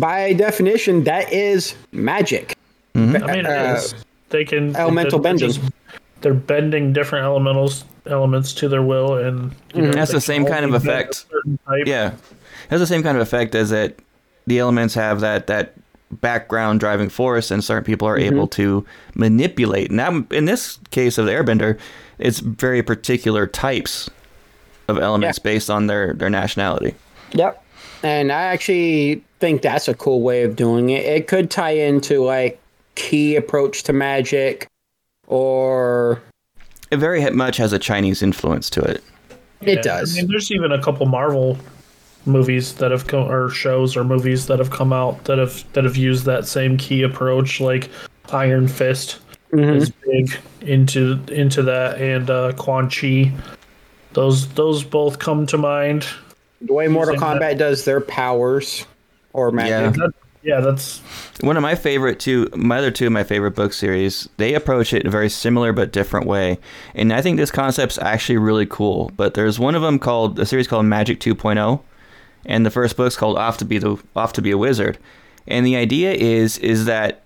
By 0.00 0.32
definition, 0.34 1.02
that 1.04 1.32
is 1.32 1.74
magic. 1.90 2.54
I 2.94 2.98
mean, 3.00 3.44
Uh, 3.46 3.74
is. 3.78 3.94
They 4.30 4.44
can 4.44 4.76
elemental 4.76 5.18
they're 5.18 5.32
bending. 5.32 5.48
just- 5.50 5.60
they're 6.20 6.32
bending 6.34 6.92
different 6.92 7.24
elementals 7.24 7.84
elements 8.06 8.52
to 8.54 8.68
their 8.68 8.82
will, 8.82 9.14
and 9.16 9.50
you 9.74 9.82
know, 9.82 9.90
That's 9.92 10.12
the 10.12 10.20
same 10.20 10.46
kind 10.46 10.64
of 10.64 10.72
only 10.72 10.86
bend 10.86 10.88
a 10.88 11.02
effect. 11.02 11.26
Yeah, 11.88 12.06
it 12.12 12.14
has 12.70 12.78
the 12.80 12.86
same 12.86 13.02
kind 13.02 13.16
of 13.16 13.22
effect 13.22 13.56
as 13.56 13.70
that 13.70 13.96
the 14.46 14.60
elements 14.60 14.94
have 14.94 15.20
that 15.20 15.48
that 15.48 15.72
background 16.10 16.80
driving 16.80 17.08
force, 17.08 17.50
and 17.50 17.62
certain 17.62 17.84
people 17.84 18.06
are 18.08 18.18
mm-hmm. 18.18 18.34
able 18.34 18.46
to 18.48 18.84
manipulate. 19.14 19.90
And 19.90 19.98
that, 19.98 20.32
in 20.32 20.44
this 20.44 20.78
case 20.90 21.18
of 21.18 21.26
the 21.26 21.32
Airbender, 21.32 21.78
it's 22.18 22.40
very 22.40 22.82
particular 22.82 23.46
types 23.46 24.08
of 24.88 24.98
elements 24.98 25.38
based 25.38 25.68
on 25.68 25.86
their 25.86 26.14
their 26.14 26.30
nationality. 26.30 26.94
Yep. 27.32 27.62
And 28.02 28.30
I 28.30 28.42
actually 28.42 29.24
think 29.40 29.62
that's 29.62 29.88
a 29.88 29.94
cool 29.94 30.22
way 30.22 30.42
of 30.44 30.54
doing 30.54 30.90
it. 30.90 31.04
It 31.04 31.26
could 31.26 31.50
tie 31.50 31.70
into 31.70 32.22
like 32.22 32.60
key 32.94 33.36
approach 33.36 33.82
to 33.84 33.92
magic 33.92 34.68
or 35.26 36.22
It 36.90 36.98
very 36.98 37.28
much 37.30 37.56
has 37.56 37.72
a 37.72 37.78
Chinese 37.78 38.22
influence 38.22 38.70
to 38.70 38.80
it. 38.80 39.02
it 39.60 39.76
Yeah. 39.76 39.82
does. 39.82 40.16
I 40.16 40.20
mean, 40.20 40.30
there's 40.30 40.52
even 40.52 40.70
a 40.70 40.80
couple 40.80 41.06
Marvel 41.06 41.58
movies 42.26 42.74
that 42.74 42.90
have 42.90 43.06
come 43.06 43.30
or 43.30 43.48
shows 43.50 43.96
or 43.96 44.04
movies 44.04 44.46
that 44.46 44.58
have 44.58 44.70
come 44.70 44.92
out 44.92 45.24
that 45.24 45.38
have 45.38 45.64
that 45.72 45.84
have 45.84 45.96
used 45.96 46.24
that 46.24 46.46
same 46.46 46.76
key 46.76 47.02
approach, 47.02 47.60
like 47.60 47.90
Iron 48.32 48.68
Fist 48.68 49.20
is 49.52 49.90
big 50.04 50.36
into 50.62 51.18
into 51.28 51.62
that, 51.62 52.00
and 52.00 52.28
uh, 52.28 52.52
Quan 52.52 52.90
Chi. 52.90 53.32
Those 54.12 54.48
those 54.48 54.82
both 54.84 55.18
come 55.18 55.46
to 55.46 55.58
mind. 55.58 56.06
the 56.60 56.72
way 56.72 56.88
Mortal 56.88 57.14
using 57.14 57.28
that- 57.28 57.40
Kombat 57.40 57.58
does 57.58 57.84
their 57.84 58.00
powers 58.00 58.86
or 59.32 59.50
magic. 59.50 59.94
That, 60.00 60.12
yeah, 60.42 60.60
that's 60.60 61.00
One 61.40 61.56
of 61.56 61.62
my 61.62 61.74
favorite 61.74 62.20
two, 62.20 62.48
my 62.54 62.78
other 62.78 62.90
two 62.92 63.06
of 63.06 63.12
my 63.12 63.24
favorite 63.24 63.56
book 63.56 63.72
series, 63.72 64.28
they 64.36 64.54
approach 64.54 64.92
it 64.94 65.02
in 65.02 65.08
a 65.08 65.10
very 65.10 65.28
similar 65.28 65.72
but 65.72 65.90
different 65.92 66.26
way. 66.26 66.58
And 66.94 67.12
I 67.12 67.20
think 67.20 67.36
this 67.36 67.50
concept's 67.50 67.98
actually 67.98 68.38
really 68.38 68.64
cool. 68.66 69.10
But 69.16 69.34
there's 69.34 69.58
one 69.58 69.74
of 69.74 69.82
them 69.82 69.98
called, 69.98 70.38
a 70.38 70.46
series 70.46 70.68
called 70.68 70.86
Magic 70.86 71.18
2.0. 71.18 71.80
And 72.46 72.64
the 72.64 72.70
first 72.70 72.96
book's 72.96 73.16
called 73.16 73.36
Off 73.36 73.58
to 73.58 73.64
Be 73.64 73.78
the 73.78 73.98
Off 74.14 74.32
to 74.34 74.42
Be 74.42 74.50
a 74.52 74.58
Wizard. 74.58 74.98
And 75.46 75.66
the 75.66 75.76
idea 75.76 76.12
is 76.12 76.58
is 76.58 76.86
that 76.86 77.22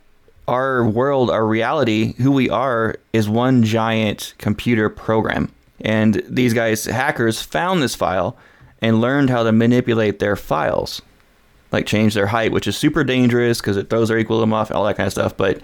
our 0.48 0.84
world, 0.84 1.30
our 1.30 1.46
reality, 1.46 2.14
who 2.14 2.32
we 2.32 2.50
are, 2.50 2.96
is 3.12 3.28
one 3.28 3.62
giant 3.62 4.34
computer 4.38 4.88
program. 4.88 5.52
And 5.82 6.22
these 6.28 6.52
guys, 6.52 6.84
hackers, 6.86 7.40
found 7.40 7.82
this 7.82 7.94
file 7.94 8.36
and 8.82 9.00
learned 9.00 9.30
how 9.30 9.44
to 9.44 9.52
manipulate 9.52 10.18
their 10.18 10.36
files 10.36 11.00
like 11.72 11.86
change 11.86 12.14
their 12.14 12.26
height, 12.26 12.52
which 12.52 12.66
is 12.66 12.76
super 12.76 13.04
dangerous 13.04 13.60
because 13.60 13.76
it 13.76 13.90
throws 13.90 14.08
their 14.08 14.18
equilibrium 14.18 14.52
off, 14.52 14.70
all 14.70 14.84
that 14.84 14.96
kind 14.96 15.06
of 15.06 15.12
stuff. 15.12 15.36
But 15.36 15.60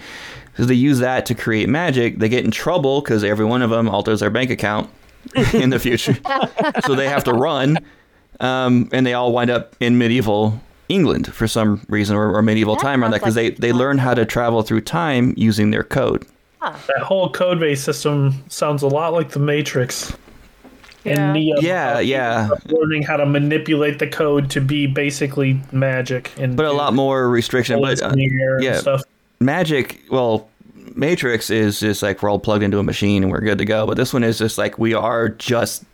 so 0.57 0.65
they 0.65 0.75
use 0.75 1.01
that 1.01 1.27
to 1.27 1.35
create 1.35 1.69
magic. 1.69 2.19
They 2.19 2.29
get 2.29 2.45
in 2.45 2.51
trouble 2.51 3.01
because 3.01 3.25
every 3.25 3.45
one 3.45 3.63
of 3.63 3.71
them 3.71 3.89
alters 3.89 4.21
their 4.21 4.31
bank 4.31 4.51
account 4.51 4.91
in 5.53 5.71
the 5.71 5.79
future, 5.79 6.17
so 6.87 6.95
they 6.95 7.09
have 7.09 7.25
to 7.25 7.33
run, 7.33 7.79
um, 8.41 8.89
and 8.93 9.07
they 9.07 9.15
all 9.15 9.33
wind 9.33 9.51
up 9.51 9.75
in 9.81 9.99
medieval 9.99 10.61
England 10.89 11.33
for 11.35 11.49
some 11.49 11.85
reason 11.89 12.17
or, 12.17 12.35
or 12.35 12.43
medieval 12.43 12.77
That 12.77 12.83
time 12.83 13.03
around 13.03 13.13
that 13.13 13.21
because 13.21 13.37
like 13.37 13.57
they 13.57 13.69
they 13.69 13.73
learn 13.73 13.99
how 13.99 14.15
to 14.15 14.25
travel 14.25 14.63
through 14.63 14.83
time 14.83 15.35
using 15.37 15.71
their 15.71 15.83
code. 15.83 16.27
that 16.61 17.03
whole 17.03 17.31
code 17.31 17.61
base 17.61 17.83
system 17.83 18.45
sounds 18.49 18.83
a 18.83 18.89
lot 18.89 19.13
like 19.13 19.31
the 19.31 19.39
Matrix. 19.39 20.17
Yeah. 21.05 21.13
And 21.13 21.33
Neo, 21.35 21.61
Yeah, 21.61 22.01
yeah. 22.01 22.49
Learning 22.67 23.03
how 23.03 23.17
to 23.17 23.27
manipulate 23.27 24.01
the 24.01 24.09
code 24.09 24.51
to 24.51 24.61
be 24.61 24.89
basically 24.89 25.61
magic, 25.71 26.33
and 26.37 26.57
But 26.57 26.67
a 26.67 26.73
lot 26.73 26.95
more 26.95 27.29
restriction. 27.29 27.81
But 27.81 28.03
uh, 28.03 28.09
in 28.09 28.19
the 28.19 28.43
air 28.43 28.57
and 28.57 28.65
yeah. 28.65 28.79
stuff. 28.79 29.03
magic 29.41 30.03
well 30.11 30.49
matrix 30.95 31.51
is 31.51 31.79
just 31.81 32.03
like 32.03 32.23
we're 32.23 32.31
all 32.31 32.39
plugged 32.39 32.63
into 32.63 32.79
a 32.79 32.83
machine 32.83 33.23
and 33.23 33.31
we're 33.31 33.41
good 33.41 33.59
to 33.59 33.67
go 33.67 33.87
but 33.87 33.99
this 33.99 34.15
one 34.15 34.25
is 34.25 34.39
just 34.39 34.57
like 34.57 34.79
we 34.79 34.95
are 34.95 35.29
just 35.29 35.85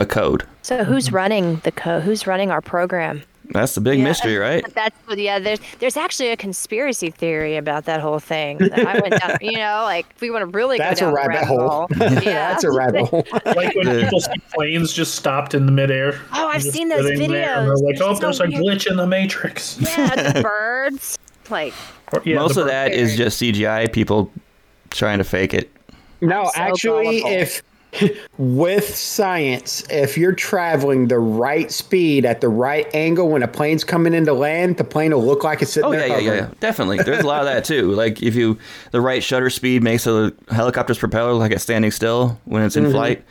a 0.00 0.06
code 0.06 0.44
So 0.62 0.84
who's 0.84 1.12
running 1.12 1.56
the 1.64 1.72
code? 1.72 2.02
Who's 2.02 2.26
running 2.26 2.50
our 2.50 2.60
program? 2.60 3.22
that's 3.50 3.76
the 3.76 3.80
big 3.80 3.98
Yeah. 3.98 4.04
mystery 4.04 4.36
right 4.38 4.64
That's 4.74 4.96
yeah. 5.16 5.38
There's 5.38 5.60
there's 5.78 5.96
actually 5.96 6.30
a 6.30 6.36
conspiracy 6.36 7.10
theory 7.10 7.56
about 7.56 7.84
that 7.84 8.00
whole 8.00 8.18
thing. 8.18 8.58
that 8.58 8.72
I 8.86 8.98
went 8.98 9.20
down. 9.20 9.38
You 9.40 9.52
know, 9.52 9.82
like 9.84 10.04
if 10.16 10.20
we 10.20 10.30
want 10.32 10.42
to 10.42 10.46
really 10.46 10.78
That's 10.78 11.00
a 11.00 11.04
go 11.04 11.14
down 11.14 11.22
the 11.22 11.28
rabbit 11.28 11.46
hole. 11.46 11.86
Yeah, 12.24 12.50
That's 12.50 12.64
a 12.64 12.72
rabbit 12.72 13.04
hole. 13.08 13.24
Like 13.46 13.72
when 13.76 13.86
The- 13.86 14.00
people 14.02 14.18
see 14.20 14.32
planes 14.52 14.92
just 14.92 15.14
stopped 15.14 15.54
in 15.54 15.64
the 15.66 15.70
midair. 15.72 16.20
Oh, 16.32 16.48
I've 16.48 16.62
seen 16.62 16.88
those 16.88 17.06
sitting 17.06 17.30
there, 17.30 17.46
videos. 17.58 17.66
They're 17.66 17.86
like, 17.86 18.00
oh, 18.00 18.14
so 18.14 18.20
there's 18.20 18.40
a 18.40 18.46
glitch 18.48 18.90
in 18.90 18.96
the 18.96 19.06
Matrix. 19.06 19.78
yeah, 19.80 20.32
the 20.32 20.42
birds. 20.42 21.16
Like 21.48 21.72
Or- 22.12 22.22
yeah, 22.24 22.34
most 22.36 22.56
the 22.56 22.62
of 22.62 22.66
that 22.66 22.92
is 22.92 23.16
just 23.16 23.40
cgi 23.40 23.92
people 23.92 24.32
trying 24.90 25.18
to 25.18 25.24
fake 25.24 25.54
it 25.54 25.70
No, 26.20 26.46
so 26.46 26.50
actually, 26.56 27.20
gullible. 27.20 27.42
if 27.42 27.62
with 28.38 28.94
science, 28.94 29.82
if 29.90 30.18
you're 30.18 30.34
traveling 30.34 31.08
the 31.08 31.18
right 31.18 31.70
speed 31.72 32.24
at 32.26 32.40
the 32.40 32.48
right 32.48 32.86
angle 32.94 33.28
when 33.28 33.42
a 33.42 33.48
plane's 33.48 33.84
coming 33.84 34.12
into 34.14 34.32
land, 34.32 34.76
the 34.76 34.84
plane 34.84 35.12
will 35.12 35.24
look 35.24 35.44
like 35.44 35.62
it's 35.62 35.72
sitting 35.72 35.88
Oh 35.88 35.92
there. 35.92 36.06
yeah, 36.06 36.18
yeah, 36.18 36.30
yeah, 36.32 36.34
yeah, 36.34 36.50
definitely. 36.60 36.98
There's 36.98 37.24
a 37.24 37.26
lot 37.26 37.40
of 37.40 37.46
that 37.46 37.64
too. 37.64 37.92
Like 37.96 38.22
if 38.22 38.34
you 38.34 38.58
the 38.90 39.00
right 39.00 39.22
shutter 39.22 39.48
speed 39.50 39.82
makes 39.82 40.06
a 40.06 40.32
helicopter's 40.50 40.98
propeller 40.98 41.32
look 41.32 41.40
like 41.40 41.52
it's 41.52 41.62
standing 41.62 41.90
still 41.90 42.38
when 42.44 42.62
it's 42.62 42.76
in 42.76 42.84
Mm-hmm. 42.84 42.92
flight. 42.92 43.24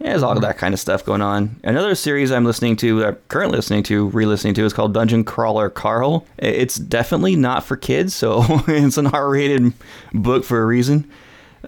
Yeah, 0.00 0.10
there's 0.10 0.22
all 0.22 0.32
of 0.32 0.42
that 0.42 0.58
kind 0.58 0.74
of 0.74 0.80
stuff 0.80 1.04
going 1.06 1.22
on. 1.22 1.56
Another 1.64 1.94
series 1.94 2.30
I'm 2.30 2.44
listening 2.44 2.76
to, 2.76 3.02
uh, 3.04 3.12
currently 3.28 3.56
listening 3.56 3.82
to, 3.84 4.08
re-listening 4.08 4.52
to, 4.54 4.64
is 4.66 4.74
called 4.74 4.92
Dungeon 4.92 5.24
Crawler 5.24 5.70
Carl. 5.70 6.26
It's 6.36 6.76
definitely 6.76 7.34
not 7.34 7.64
for 7.64 7.76
kids, 7.78 8.14
so 8.14 8.42
it's 8.68 8.98
an 8.98 9.06
R-rated 9.06 9.72
book 10.12 10.44
for 10.44 10.60
a 10.62 10.66
reason. 10.66 11.10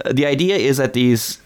Uh, 0.05 0.13
the 0.13 0.27
idea 0.27 0.57
is 0.57 0.77
that 0.77 0.93
these 0.93 1.39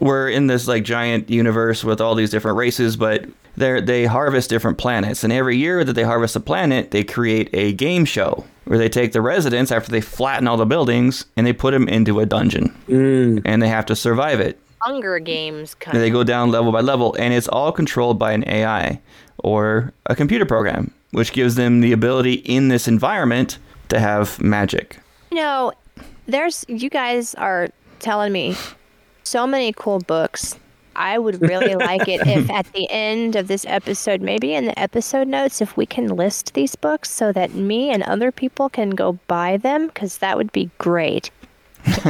we're 0.00 0.28
in 0.28 0.46
this 0.46 0.66
like 0.66 0.84
giant 0.84 1.30
universe 1.30 1.84
with 1.84 2.00
all 2.00 2.14
these 2.14 2.30
different 2.30 2.56
races, 2.56 2.96
but 2.96 3.24
they 3.56 3.80
they 3.80 4.06
harvest 4.06 4.50
different 4.50 4.78
planets, 4.78 5.24
and 5.24 5.32
every 5.32 5.56
year 5.56 5.84
that 5.84 5.92
they 5.92 6.02
harvest 6.02 6.36
a 6.36 6.40
planet, 6.40 6.90
they 6.90 7.04
create 7.04 7.50
a 7.52 7.72
game 7.72 8.04
show 8.04 8.44
where 8.64 8.78
they 8.78 8.88
take 8.88 9.12
the 9.12 9.20
residents 9.20 9.70
after 9.70 9.90
they 9.90 10.00
flatten 10.00 10.48
all 10.48 10.56
the 10.56 10.66
buildings 10.66 11.26
and 11.36 11.46
they 11.46 11.52
put 11.52 11.72
them 11.72 11.88
into 11.88 12.20
a 12.20 12.26
dungeon, 12.26 12.74
mm. 12.88 13.42
and 13.44 13.62
they 13.62 13.68
have 13.68 13.86
to 13.86 13.96
survive 13.96 14.40
it. 14.40 14.58
Hunger 14.80 15.18
Games 15.18 15.74
kind 15.74 15.96
And 15.96 16.04
they 16.04 16.10
go 16.10 16.24
down 16.24 16.50
level 16.50 16.72
by 16.72 16.80
level, 16.80 17.14
and 17.18 17.32
it's 17.32 17.48
all 17.48 17.72
controlled 17.72 18.18
by 18.18 18.32
an 18.32 18.46
AI 18.46 19.00
or 19.38 19.92
a 20.06 20.14
computer 20.14 20.44
program, 20.44 20.92
which 21.12 21.32
gives 21.32 21.54
them 21.54 21.80
the 21.80 21.92
ability 21.92 22.34
in 22.34 22.68
this 22.68 22.86
environment 22.86 23.58
to 23.88 23.98
have 23.98 24.40
magic. 24.42 24.98
You 25.30 25.38
know, 25.38 25.72
there's 26.26 26.64
you 26.68 26.90
guys 26.90 27.34
are 27.36 27.68
telling 28.00 28.32
me 28.32 28.56
so 29.24 29.46
many 29.46 29.72
cool 29.72 29.98
books. 30.00 30.58
I 30.96 31.18
would 31.18 31.40
really 31.40 31.74
like 31.90 32.06
it 32.08 32.26
if 32.26 32.48
at 32.50 32.72
the 32.72 32.88
end 32.90 33.34
of 33.36 33.48
this 33.48 33.64
episode, 33.66 34.20
maybe 34.20 34.54
in 34.54 34.66
the 34.66 34.78
episode 34.78 35.26
notes, 35.26 35.60
if 35.60 35.76
we 35.76 35.86
can 35.86 36.06
list 36.08 36.54
these 36.54 36.76
books 36.76 37.10
so 37.10 37.32
that 37.32 37.54
me 37.54 37.90
and 37.90 38.02
other 38.04 38.30
people 38.30 38.68
can 38.68 38.90
go 38.90 39.18
buy 39.26 39.56
them, 39.56 39.88
because 39.88 40.18
that 40.18 40.36
would 40.36 40.52
be 40.52 40.70
great. 40.78 41.30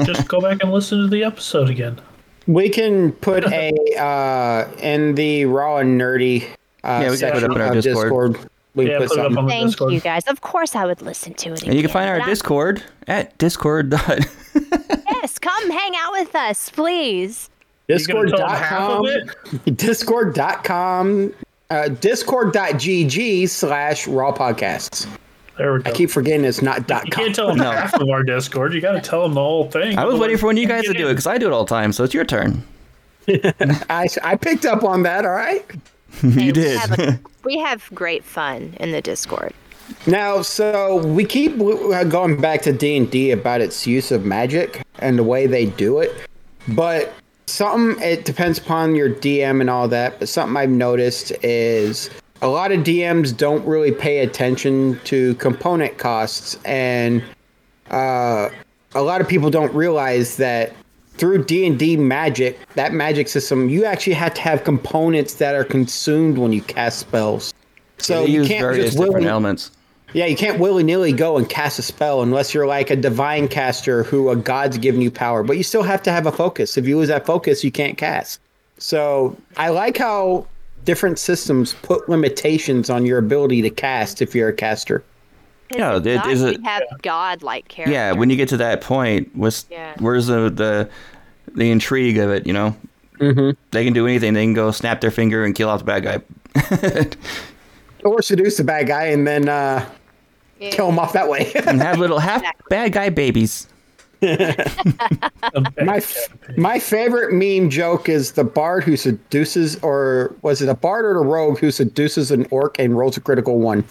Just 0.04 0.28
go 0.28 0.40
back 0.40 0.58
and 0.62 0.70
listen 0.72 0.98
to 1.00 1.08
the 1.08 1.24
episode 1.24 1.70
again. 1.70 1.98
We 2.46 2.68
can 2.68 3.12
put 3.12 3.44
a 3.46 3.72
uh, 3.98 4.70
in 4.78 5.14
the 5.14 5.46
raw 5.46 5.78
and 5.78 5.98
nerdy 5.98 6.42
uh, 6.42 6.46
Yeah, 6.84 6.98
we 6.98 7.04
can 7.04 7.08
put 7.08 7.12
it 7.14 7.18
section 7.18 7.50
up 7.50 7.56
in 7.56 7.62
our 7.62 7.68
of 7.74 7.82
Discord. 7.82 8.32
Discord. 8.34 8.50
We 8.74 8.90
Yeah, 8.90 8.98
put, 8.98 9.08
put 9.08 9.18
it 9.18 9.20
up 9.20 9.24
something. 9.26 9.38
on 9.38 9.44
the 9.46 9.50
Thank 9.50 9.66
Discord. 9.68 9.92
you 9.94 10.00
guys. 10.00 10.26
Of 10.26 10.42
course, 10.42 10.76
I 10.76 10.84
would 10.84 11.00
listen 11.00 11.32
to 11.34 11.52
it. 11.54 11.62
And 11.62 11.74
you 11.74 11.80
can 11.80 11.90
find 11.90 12.08
our 12.10 12.16
but 12.18 12.22
I'm- 12.24 12.28
Discord 12.30 12.82
at 13.06 13.36
discord. 13.38 13.94
dot- 15.40 15.52
Yes, 15.52 15.60
come 15.62 15.70
hang 15.70 15.92
out 15.96 16.12
with 16.12 16.34
us, 16.34 16.70
please. 16.70 17.50
You 17.88 17.98
gonna 18.06 18.28
tell 18.30 18.38
them 18.38 18.48
half 18.48 18.90
of 18.90 19.04
Discord.com. 19.04 19.74
Discord.com. 19.76 21.34
Uh, 21.70 21.88
Discord.gg 21.88 23.48
slash 23.48 24.06
raw 24.06 24.32
podcasts. 24.32 25.06
There 25.58 25.72
we 25.74 25.82
go. 25.82 25.90
I 25.90 25.92
keep 25.94 26.10
forgetting 26.10 26.44
it's 26.44 26.62
not 26.62 26.86
dot 26.86 27.04
you 27.06 27.10
com. 27.12 27.24
can't 27.24 27.34
tell 27.34 27.48
them 27.48 27.56
No. 27.58 27.70
half 27.70 27.94
of 27.94 28.08
our 28.08 28.22
Discord. 28.22 28.72
You 28.74 28.80
got 28.80 28.92
to 28.92 29.00
tell 29.00 29.22
them 29.22 29.34
the 29.34 29.40
whole 29.40 29.70
thing. 29.70 29.96
I 29.98 30.04
was 30.04 30.18
waiting 30.18 30.36
for 30.36 30.46
when 30.46 30.56
you 30.56 30.66
guys 30.66 30.84
to 30.84 30.92
do 30.92 31.06
it 31.08 31.12
because 31.12 31.26
I 31.26 31.38
do 31.38 31.46
it 31.46 31.52
all 31.52 31.64
the 31.64 31.68
time. 31.70 31.92
So 31.92 32.04
it's 32.04 32.14
your 32.14 32.24
turn. 32.24 32.62
I, 33.28 34.06
I 34.22 34.36
picked 34.36 34.64
up 34.66 34.82
on 34.84 35.02
that. 35.04 35.24
All 35.24 35.30
right. 35.32 35.64
Hey, 36.20 36.28
you 36.28 36.46
we 36.46 36.52
did. 36.52 36.78
have 36.78 36.98
a- 36.98 37.20
we 37.44 37.58
have 37.58 37.88
great 37.94 38.24
fun 38.24 38.74
in 38.80 38.92
the 38.92 39.00
Discord. 39.02 39.52
Now, 40.06 40.42
so 40.42 41.04
we 41.04 41.24
keep 41.24 41.60
uh, 41.60 42.04
going 42.04 42.40
back 42.40 42.62
to 42.62 42.72
D 42.72 42.96
and 42.96 43.10
D 43.10 43.30
about 43.30 43.60
its 43.60 43.86
use 43.86 44.10
of 44.10 44.24
magic 44.24 44.82
and 44.98 45.18
the 45.18 45.24
way 45.24 45.46
they 45.46 45.66
do 45.66 46.00
it, 46.00 46.12
but 46.68 47.12
something 47.46 48.02
it 48.02 48.24
depends 48.24 48.58
upon 48.58 48.94
your 48.94 49.10
DM 49.10 49.60
and 49.60 49.70
all 49.70 49.88
that. 49.88 50.18
But 50.18 50.28
something 50.28 50.56
I've 50.56 50.70
noticed 50.70 51.32
is 51.42 52.10
a 52.42 52.48
lot 52.48 52.72
of 52.72 52.80
DMs 52.80 53.36
don't 53.36 53.64
really 53.66 53.92
pay 53.92 54.18
attention 54.18 55.00
to 55.04 55.34
component 55.36 55.98
costs, 55.98 56.58
and 56.64 57.22
uh, 57.90 58.50
a 58.94 59.02
lot 59.02 59.20
of 59.20 59.28
people 59.28 59.50
don't 59.50 59.72
realize 59.74 60.36
that 60.36 60.74
through 61.16 61.44
D&D 61.44 61.96
magic, 61.96 62.58
that 62.74 62.92
magic 62.92 63.28
system, 63.28 63.68
you 63.68 63.84
actually 63.84 64.14
have 64.14 64.34
to 64.34 64.40
have 64.40 64.64
components 64.64 65.34
that 65.34 65.54
are 65.54 65.64
consumed 65.64 66.38
when 66.38 66.52
you 66.52 66.60
cast 66.60 66.98
spells. 66.98 67.53
So 68.04 68.24
they 68.24 68.30
you 68.30 68.40
use 68.40 68.48
can't 68.48 68.60
various 68.62 68.86
just 68.86 68.98
different 68.98 69.14
willy, 69.14 69.26
elements. 69.28 69.70
yeah, 70.12 70.26
you 70.26 70.36
can't 70.36 70.58
willy 70.60 70.82
nilly 70.84 71.12
go 71.12 71.36
and 71.38 71.48
cast 71.48 71.78
a 71.78 71.82
spell 71.82 72.22
unless 72.22 72.54
you're 72.54 72.66
like 72.66 72.90
a 72.90 72.96
divine 72.96 73.48
caster 73.48 74.02
who 74.04 74.30
a 74.30 74.36
god's 74.36 74.78
given 74.78 75.00
you 75.00 75.10
power. 75.10 75.42
But 75.42 75.56
you 75.56 75.62
still 75.62 75.82
have 75.82 76.02
to 76.04 76.12
have 76.12 76.26
a 76.26 76.32
focus. 76.32 76.76
If 76.76 76.86
you 76.86 76.96
lose 76.98 77.08
that 77.08 77.26
focus, 77.26 77.64
you 77.64 77.70
can't 77.72 77.96
cast. 77.98 78.40
So 78.78 79.36
I 79.56 79.68
like 79.70 79.96
how 79.96 80.46
different 80.84 81.18
systems 81.18 81.74
put 81.82 82.08
limitations 82.08 82.90
on 82.90 83.06
your 83.06 83.18
ability 83.18 83.62
to 83.62 83.70
cast 83.70 84.20
if 84.20 84.34
you're 84.34 84.48
a 84.50 84.52
caster. 84.52 85.02
Yeah, 85.74 85.96
It's 85.96 86.06
it 86.06 86.14
not- 86.16 86.30
is 86.30 86.42
a- 86.42 86.58
have 86.62 86.82
godlike 87.02 87.68
characters. 87.68 87.94
Yeah, 87.94 88.12
when 88.12 88.28
you 88.30 88.36
get 88.36 88.50
to 88.50 88.56
that 88.58 88.80
point, 88.82 89.30
what's 89.34 89.64
Yeah. 89.70 89.94
where's 89.98 90.26
the 90.26 90.50
the 90.50 90.88
the 91.54 91.70
intrigue 91.70 92.18
of 92.18 92.30
it? 92.30 92.46
You 92.46 92.52
know, 92.52 92.76
mm-hmm. 93.18 93.50
they 93.70 93.84
can 93.84 93.92
do 93.94 94.06
anything. 94.06 94.34
They 94.34 94.44
can 94.44 94.52
go 94.54 94.70
snap 94.72 95.00
their 95.00 95.10
finger 95.10 95.42
and 95.44 95.54
kill 95.54 95.68
off 95.70 95.78
the 95.80 95.84
bad 95.86 96.02
guy, 96.04 96.20
Or 98.04 98.22
seduce 98.22 98.58
the 98.58 98.64
bad 98.64 98.86
guy 98.86 99.04
and 99.04 99.26
then 99.26 99.48
uh, 99.48 99.88
kill 100.60 100.88
him 100.88 100.98
off 100.98 101.12
that 101.14 101.28
way. 101.28 101.52
and 101.66 101.80
have 101.80 101.98
little 101.98 102.18
half 102.18 102.42
bad 102.68 102.92
guy 102.92 103.10
babies. 103.10 103.68
my 104.24 105.96
f- 105.96 106.28
my 106.56 106.78
favorite 106.78 107.32
meme 107.32 107.68
joke 107.68 108.08
is 108.08 108.32
the 108.32 108.44
bard 108.44 108.84
who 108.84 108.96
seduces, 108.96 109.76
or 109.82 110.34
was 110.40 110.62
it 110.62 110.68
a 110.68 110.74
bard 110.74 111.04
or 111.04 111.16
a 111.16 111.22
rogue 111.22 111.58
who 111.58 111.70
seduces 111.70 112.30
an 112.30 112.46
orc 112.50 112.78
and 112.78 112.96
rolls 112.96 113.18
a 113.18 113.20
critical 113.20 113.58
one? 113.58 113.84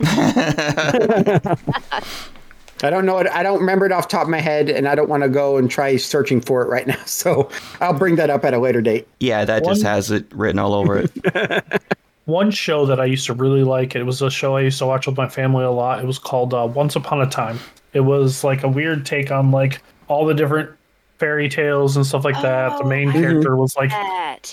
I 0.00 1.56
don't 2.90 3.04
know 3.04 3.18
it. 3.18 3.26
I 3.26 3.42
don't 3.42 3.58
remember 3.58 3.86
it 3.86 3.90
off 3.90 4.08
the 4.08 4.12
top 4.12 4.24
of 4.24 4.28
my 4.28 4.38
head, 4.38 4.68
and 4.68 4.86
I 4.86 4.94
don't 4.94 5.08
want 5.08 5.24
to 5.24 5.28
go 5.28 5.56
and 5.56 5.68
try 5.68 5.96
searching 5.96 6.40
for 6.40 6.62
it 6.62 6.68
right 6.68 6.86
now. 6.86 7.02
So 7.06 7.50
I'll 7.80 7.98
bring 7.98 8.14
that 8.16 8.30
up 8.30 8.44
at 8.44 8.54
a 8.54 8.58
later 8.58 8.80
date. 8.80 9.08
Yeah, 9.18 9.44
that 9.44 9.64
just 9.64 9.82
has 9.82 10.12
it 10.12 10.26
written 10.32 10.60
all 10.60 10.74
over 10.74 10.98
it. 10.98 11.82
One 12.28 12.50
show 12.50 12.84
that 12.84 13.00
I 13.00 13.06
used 13.06 13.24
to 13.26 13.32
really 13.32 13.62
like, 13.64 13.96
it 13.96 14.02
was 14.02 14.20
a 14.20 14.28
show 14.30 14.54
I 14.56 14.60
used 14.60 14.78
to 14.80 14.86
watch 14.86 15.06
with 15.06 15.16
my 15.16 15.30
family 15.30 15.64
a 15.64 15.70
lot. 15.70 15.98
It 16.00 16.06
was 16.06 16.18
called 16.18 16.52
uh, 16.52 16.66
Once 16.70 16.94
Upon 16.94 17.22
a 17.22 17.26
Time. 17.26 17.58
It 17.94 18.00
was 18.00 18.44
like 18.44 18.64
a 18.64 18.68
weird 18.68 19.06
take 19.06 19.30
on 19.30 19.50
like 19.50 19.80
all 20.08 20.26
the 20.26 20.34
different 20.34 20.68
fairy 21.18 21.48
tales 21.48 21.96
and 21.96 22.06
stuff 22.06 22.26
like 22.26 22.40
that. 22.42 22.76
The 22.76 22.84
main 22.84 23.10
character 23.12 23.56
was 23.56 23.74
like 23.76 23.90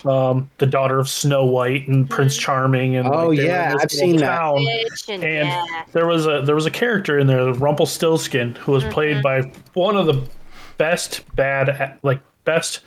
um, 0.05 0.49
the 0.57 0.65
daughter 0.65 0.99
of 0.99 1.09
Snow 1.09 1.43
White 1.43 1.85
and 1.89 2.09
Prince 2.09 2.37
Charming, 2.37 2.95
and 2.95 3.09
Oh, 3.09 3.27
like, 3.27 3.39
yeah, 3.39 3.75
I've 3.77 3.91
seen 3.91 4.15
that. 4.17 4.37
town. 4.37 4.59
Bitch 4.59 5.13
and 5.13 5.21
And 5.25 5.47
yeah. 5.49 5.83
there 5.91 6.07
was 6.07 6.25
a 6.27 6.43
there 6.45 6.55
was 6.55 6.65
a 6.65 6.71
character 6.71 7.19
in 7.19 7.27
there, 7.27 7.53
Rumpelstiltskin, 7.53 8.55
who 8.55 8.71
was 8.71 8.85
played 8.85 9.21
by 9.21 9.51
one 9.73 9.97
of 9.97 10.05
the 10.05 10.25
best 10.77 11.23
bad 11.35 11.99
like 12.03 12.21
best 12.45 12.79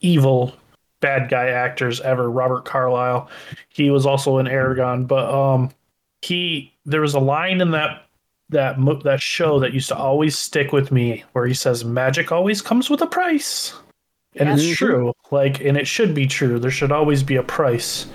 evil 0.00 0.54
bad 1.00 1.28
guy 1.28 1.48
actors 1.48 2.00
ever, 2.00 2.30
Robert 2.30 2.64
Carlyle. 2.64 3.28
He 3.68 3.90
was 3.90 4.06
also 4.06 4.38
in 4.38 4.46
Eragon, 4.46 5.06
but 5.06 5.32
um 5.32 5.70
he 6.22 6.72
there 6.84 7.00
was 7.00 7.14
a 7.14 7.20
line 7.20 7.60
in 7.60 7.70
that 7.72 8.02
that 8.48 8.78
mo- 8.78 9.00
that 9.02 9.20
show 9.20 9.58
that 9.60 9.72
used 9.72 9.88
to 9.88 9.96
always 9.96 10.38
stick 10.38 10.72
with 10.72 10.90
me 10.92 11.24
where 11.32 11.46
he 11.46 11.54
says 11.54 11.84
magic 11.84 12.30
always 12.32 12.62
comes 12.62 12.88
with 12.88 13.02
a 13.02 13.06
price. 13.06 13.74
And 14.36 14.48
it's 14.48 14.76
true. 14.76 15.12
Like 15.30 15.60
and 15.60 15.76
it 15.76 15.86
should 15.86 16.14
be 16.14 16.26
true. 16.26 16.58
There 16.58 16.70
should 16.70 16.92
always 16.92 17.22
be 17.22 17.36
a 17.36 17.42
price 17.42 18.06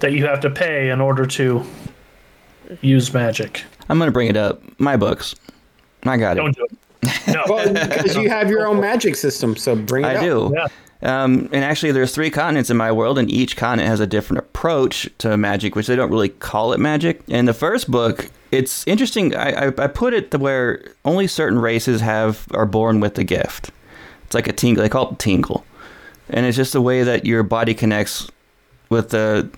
that 0.00 0.12
you 0.12 0.24
have 0.26 0.40
to 0.40 0.50
pay 0.50 0.90
in 0.90 1.00
order 1.00 1.26
to 1.26 1.62
use 2.80 3.12
magic. 3.12 3.62
I'm 3.88 3.98
gonna 3.98 4.10
bring 4.10 4.28
it 4.28 4.36
up. 4.36 4.62
My 4.80 4.96
books. 4.96 5.34
I 6.04 6.16
got 6.16 6.36
it. 6.36 6.40
Don't 6.40 6.56
do 6.56 6.64
it. 6.64 6.78
No. 7.28 7.44
Well, 7.48 7.72
because 7.72 8.16
you 8.16 8.28
have 8.28 8.48
your 8.48 8.66
own 8.66 8.80
magic 8.80 9.16
system, 9.16 9.56
so 9.56 9.74
bring 9.74 10.04
it 10.04 10.08
I 10.08 10.14
up. 10.16 10.22
do. 10.22 10.52
Yeah. 10.54 10.66
Um, 11.02 11.48
and 11.52 11.64
actually, 11.64 11.92
there's 11.92 12.14
three 12.14 12.30
continents 12.30 12.70
in 12.70 12.76
my 12.76 12.92
world, 12.92 13.18
and 13.18 13.30
each 13.30 13.56
continent 13.56 13.88
has 13.88 14.00
a 14.00 14.06
different 14.06 14.38
approach 14.38 15.08
to 15.18 15.36
magic, 15.36 15.74
which 15.74 15.86
they 15.88 15.96
don't 15.96 16.10
really 16.10 16.28
call 16.28 16.72
it 16.72 16.78
magic. 16.78 17.20
In 17.26 17.46
the 17.46 17.54
first 17.54 17.90
book, 17.90 18.30
it's 18.52 18.86
interesting. 18.86 19.34
I, 19.34 19.66
I, 19.66 19.72
I 19.78 19.86
put 19.88 20.14
it 20.14 20.30
to 20.30 20.38
where 20.38 20.84
only 21.04 21.26
certain 21.26 21.58
races 21.58 22.00
have 22.00 22.46
are 22.52 22.66
born 22.66 23.00
with 23.00 23.14
the 23.16 23.24
gift. 23.24 23.70
It's 24.24 24.34
like 24.34 24.46
a 24.46 24.52
tingle. 24.52 24.82
They 24.82 24.88
call 24.88 25.12
it 25.12 25.18
tingle, 25.18 25.64
and 26.30 26.46
it's 26.46 26.56
just 26.56 26.72
the 26.72 26.80
way 26.80 27.02
that 27.02 27.26
your 27.26 27.42
body 27.42 27.74
connects 27.74 28.30
with 28.88 29.10
the 29.10 29.50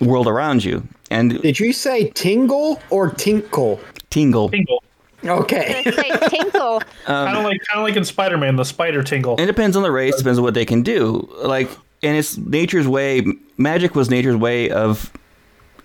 world 0.00 0.26
around 0.26 0.64
you. 0.64 0.86
And 1.10 1.40
Did 1.40 1.58
you 1.58 1.72
say 1.72 2.10
tingle 2.10 2.80
or 2.90 3.10
tinkle? 3.10 3.80
tingle. 4.10 4.50
Tingle. 4.50 4.82
Okay. 5.24 5.82
Gonna 5.84 5.96
say 5.96 6.28
tinkle. 6.28 6.82
Um, 7.06 7.24
kind 7.26 7.38
of 7.38 7.44
like 7.44 7.60
kind 7.66 7.80
of 7.80 7.84
like 7.84 7.96
in 7.96 8.04
Spider-Man, 8.04 8.56
the 8.56 8.64
spider 8.64 9.02
tingle. 9.02 9.36
It 9.40 9.46
depends 9.46 9.76
on 9.76 9.82
the 9.82 9.90
race. 9.90 10.14
Depends 10.16 10.38
on 10.38 10.44
what 10.44 10.52
they 10.52 10.66
can 10.66 10.82
do. 10.82 11.26
Like, 11.42 11.70
and 12.02 12.18
it's 12.18 12.36
nature's 12.36 12.86
way. 12.86 13.24
Magic 13.56 13.94
was 13.94 14.10
nature's 14.10 14.36
way 14.36 14.68
of 14.68 15.10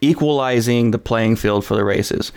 equalizing 0.02 0.92
the 0.92 1.00
playing 1.00 1.38
field 1.38 1.64
for 1.64 1.76
the 1.76 1.86
races. 1.86 2.34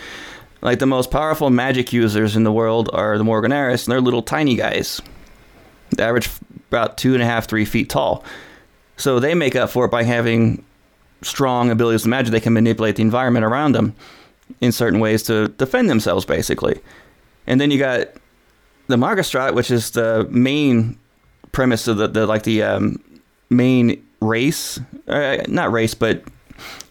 Like 0.63 0.79
the 0.79 0.87
most 0.87 1.11
powerful 1.11 1.51
magic 1.51 1.93
users 1.93 2.37
in 2.37 2.45
the 2.45 2.53
world 2.53 2.89
are 2.93 3.19
the 3.19 3.25
Morganaris, 3.25 3.87
and 3.87 3.93
they're 3.93 4.01
little 4.01 4.23
tiny 4.23 4.55
guys. 4.55 5.01
The 5.91 6.05
average 6.05 6.31
about 6.69 6.97
two 6.97 7.15
and 7.15 7.23
a 7.23 7.27
half, 7.27 7.49
three 7.49 7.65
feet 7.65 7.91
tall. 7.91 8.23
So 8.97 9.19
they 9.19 9.35
make 9.35 9.57
up 9.57 9.71
for 9.71 9.87
it 9.87 9.91
by 9.91 10.05
having 10.05 10.65
strong 11.23 11.71
abilities 11.71 12.03
to 12.03 12.09
magic. 12.09 12.31
They 12.31 12.41
can 12.41 12.53
manipulate 12.53 12.97
the 12.97 13.03
environment 13.03 13.45
around 13.45 13.73
them 13.73 13.97
in 14.61 14.73
certain 14.73 15.01
ways 15.01 15.23
to 15.25 15.49
defend 15.49 15.91
themselves, 15.91 16.25
basically. 16.25 16.81
And 17.47 17.61
then 17.61 17.71
you 17.71 17.79
got 17.79 18.09
the 18.87 18.97
Magistrat, 18.97 19.55
which 19.55 19.71
is 19.71 19.91
the 19.91 20.27
main 20.31 20.99
premise 21.53 21.89
of 21.89 21.97
the, 21.97 22.09
the 22.09 22.27
like 22.27 22.43
the 22.45 22.63
um, 22.63 23.03
main 23.51 24.05
race, 24.21 24.79
uh, 25.09 25.39
not 25.49 25.73
race, 25.73 25.95
but 25.95 26.23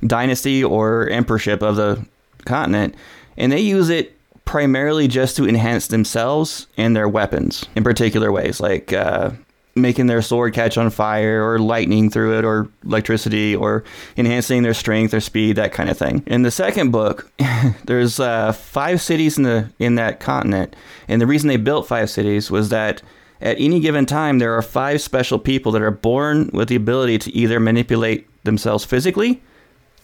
dynasty 0.06 0.64
or 0.64 1.10
emperorship 1.10 1.62
of 1.62 1.76
the 1.76 2.06
continent, 2.46 2.96
and 3.38 3.52
they 3.52 3.60
use 3.60 3.90
it 3.90 4.16
primarily 4.46 5.08
just 5.08 5.36
to 5.36 5.48
enhance 5.48 5.88
themselves 5.88 6.68
and 6.78 6.96
their 6.96 7.10
weapons 7.10 7.66
in 7.76 7.84
particular 7.84 8.32
ways, 8.32 8.60
like 8.60 8.94
uh, 8.94 9.32
making 9.76 10.08
their 10.08 10.22
sword 10.22 10.54
catch 10.54 10.78
on 10.78 10.90
fire 10.90 11.46
or 11.46 11.60
lightning 11.60 12.10
through 12.10 12.38
it 12.38 12.46
or 12.46 12.70
electricity 12.86 13.56
or 13.56 13.84
enhancing 14.16 14.64
their 14.64 14.74
strength 14.74 15.14
or 15.14 15.20
speed 15.20 15.58
that 15.58 15.74
kind 15.74 15.90
of 15.90 15.98
thing. 15.98 16.24
In 16.28 16.44
the 16.44 16.52
second 16.52 16.92
book 16.92 17.30
there's 17.86 18.20
uh, 18.20 18.54
five 18.54 19.02
cities 19.02 19.38
in 19.38 19.44
the 19.44 19.70
in 19.78 19.96
that 19.96 20.20
continent. 20.22 20.76
And 21.10 21.22
the 21.22 21.28
reason 21.28 21.50
they 21.50 21.58
built 21.58 21.88
five 21.88 22.10
cities 22.10 22.50
was 22.50 22.70
that 22.70 23.02
at 23.42 23.58
any 23.60 23.82
given 23.82 24.06
time 24.06 24.40
there 24.40 24.54
are 24.54 24.62
five 24.62 25.02
special 25.02 25.40
people 25.40 25.74
that 25.74 25.82
are 25.82 25.92
born 25.92 26.50
with 26.54 26.70
the 26.70 26.76
ability 26.76 27.20
to 27.20 27.36
either 27.36 27.60
manipulate 27.60 28.28
themselves 28.46 28.86
physically 28.86 29.44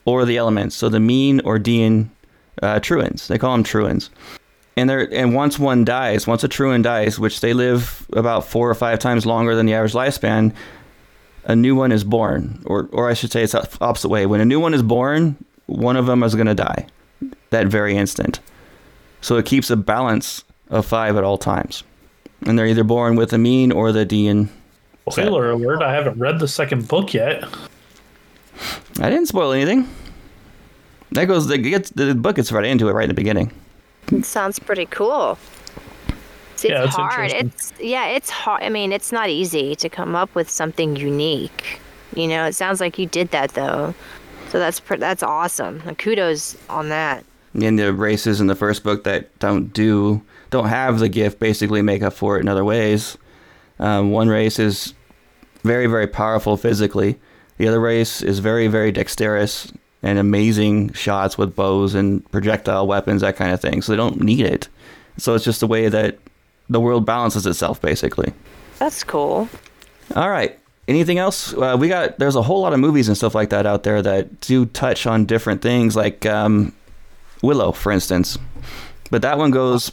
or 0.04 0.26
the 0.26 0.36
elements. 0.36 0.76
So 0.76 0.90
the 0.90 1.00
mean 1.00 1.40
or 1.46 1.60
Dean 1.60 2.12
uh, 2.62 2.80
truants 2.82 3.28
they 3.28 3.38
call 3.38 3.54
them 3.54 3.64
truants 3.64 4.10
and 4.78 4.90
they're 4.90 5.14
and 5.14 5.34
once 5.34 5.60
one 5.60 5.84
dies, 5.86 6.28
once 6.28 6.44
a 6.44 6.48
truant 6.48 6.84
dies, 6.84 7.20
which 7.20 7.42
they 7.42 7.54
live 7.54 8.06
about 8.14 8.46
four 8.46 8.70
or 8.70 8.76
five 8.76 9.00
times 9.00 9.26
longer 9.26 9.56
than 9.56 9.66
the 9.66 9.74
average 9.74 9.94
lifespan, 9.94 10.54
a 11.46 11.56
new 11.56 11.76
one 11.76 11.92
is 11.92 12.04
born, 12.04 12.62
or 12.66 12.90
or 12.92 13.10
I 13.10 13.14
should 13.14 13.32
say 13.32 13.44
it's 13.44 13.54
the 13.54 13.78
opposite 13.82 14.10
way. 14.10 14.26
When 14.26 14.42
a 14.42 14.46
new 14.46 14.60
one 14.60 14.74
is 14.74 14.84
born, 14.84 15.44
one 15.66 15.98
of 15.98 16.06
them 16.06 16.24
is 16.24 16.36
going 16.36 16.48
to 16.48 16.56
die 16.56 16.88
that 17.50 17.68
very 17.68 17.96
instant. 17.96 18.40
So 19.22 19.38
it 19.38 19.46
keeps 19.46 19.70
a 19.70 19.76
balance 19.76 20.44
of 20.70 20.86
five 20.86 21.16
at 21.16 21.24
all 21.24 21.38
times, 21.38 21.84
and 22.46 22.58
they're 22.58 22.66
either 22.66 22.84
born 22.84 23.16
with 23.16 23.30
the 23.30 23.38
mean 23.38 23.72
or 23.72 23.92
the 23.92 24.06
Dean. 24.06 24.50
Spoiler 25.10 25.52
alert! 25.52 25.82
I 25.82 25.94
haven't 25.94 26.18
read 26.18 26.40
the 26.40 26.48
second 26.48 26.88
book 26.88 27.14
yet. 27.14 27.44
I 29.00 29.10
didn't 29.10 29.28
spoil 29.28 29.52
anything. 29.52 29.88
That 31.12 31.26
goes. 31.26 31.48
The, 31.48 31.58
gets, 31.58 31.90
the 31.90 32.16
book 32.16 32.38
gets 32.38 32.52
right 32.52 32.66
into 32.66 32.88
it 32.88 32.94
right 32.94 33.04
in 33.04 33.10
the 33.10 33.14
beginning. 33.14 33.52
Sounds 34.24 34.60
pretty 34.60 34.86
cool. 34.88 35.38
It's, 36.54 36.66
Yeah, 36.66 36.84
it's 36.84 36.96
hard. 36.96 37.32
It's 37.32 37.74
yeah, 37.80 38.08
it's 38.08 38.30
hard. 38.30 38.64
I 38.64 38.70
mean, 38.70 38.92
it's 38.92 39.12
not 39.12 39.30
easy 39.30 39.76
to 39.76 39.90
come 39.90 40.16
up 40.16 40.34
with 40.36 40.50
something 40.50 40.96
unique. 40.96 41.80
You 42.16 42.28
know, 42.28 42.46
it 42.46 42.54
sounds 42.56 42.80
like 42.82 43.00
you 43.00 43.06
did 43.06 43.32
that 43.32 43.52
though. 43.52 43.96
So 44.50 44.60
that's 44.60 44.80
pr- 44.80 44.98
that's 44.98 45.24
awesome. 45.24 45.82
And 45.86 45.98
kudos 45.98 46.58
on 46.70 46.90
that. 46.90 47.24
and 47.54 47.80
the 47.80 47.94
races 47.94 48.42
in 48.42 48.48
the 48.48 48.56
first 48.56 48.84
book 48.84 49.04
that 49.06 49.38
don't 49.40 49.72
do 49.74 50.22
don't 50.50 50.68
have 50.68 51.00
the 51.00 51.10
gift 51.10 51.40
basically 51.40 51.82
make 51.82 52.02
up 52.04 52.14
for 52.14 52.38
it 52.38 52.42
in 52.42 52.48
other 52.50 52.66
ways. 52.66 53.18
Um, 53.80 54.12
one 54.12 54.28
race 54.28 54.60
is 54.60 54.94
very 55.64 55.88
very 55.88 56.08
powerful 56.08 56.58
physically. 56.58 57.18
The 57.58 57.68
other 57.70 57.80
race 57.80 58.22
is 58.22 58.40
very 58.40 58.68
very 58.68 58.92
dexterous 58.92 59.72
and 60.04 60.18
amazing 60.18 60.94
shots 60.94 61.38
with 61.38 61.56
bows 61.56 61.96
and 61.96 62.30
projectile 62.32 62.88
weapons 62.88 63.22
that 63.22 63.36
kind 63.36 63.54
of 63.54 63.62
thing. 63.62 63.82
So 63.82 63.92
they 63.92 63.98
don't 63.98 64.22
need 64.22 64.46
it. 64.46 64.68
So 65.18 65.36
it's 65.36 65.46
just 65.46 65.60
the 65.60 65.68
way 65.68 65.90
that 65.90 66.18
the 66.70 66.80
world 66.80 67.06
balances 67.06 67.46
itself 67.46 67.82
basically. 67.82 68.34
That's 68.80 69.04
cool. 69.04 69.48
All 70.16 70.30
right. 70.30 70.58
Anything 70.88 71.20
else? 71.20 71.54
Uh, 71.54 71.78
we 71.80 71.88
got 71.88 72.18
there's 72.18 72.36
a 72.36 72.42
whole 72.42 72.62
lot 72.62 72.74
of 72.74 72.80
movies 72.80 73.08
and 73.08 73.16
stuff 73.16 73.36
like 73.36 73.50
that 73.52 73.66
out 73.66 73.84
there 73.84 74.02
that 74.02 74.42
do 74.42 74.66
touch 74.66 75.06
on 75.06 75.26
different 75.26 75.62
things, 75.62 75.96
like 75.96 76.26
um, 76.26 76.74
Willow, 77.42 77.72
for 77.72 77.92
instance. 77.92 78.38
But 79.12 79.22
that 79.22 79.38
one 79.38 79.52
goes 79.52 79.92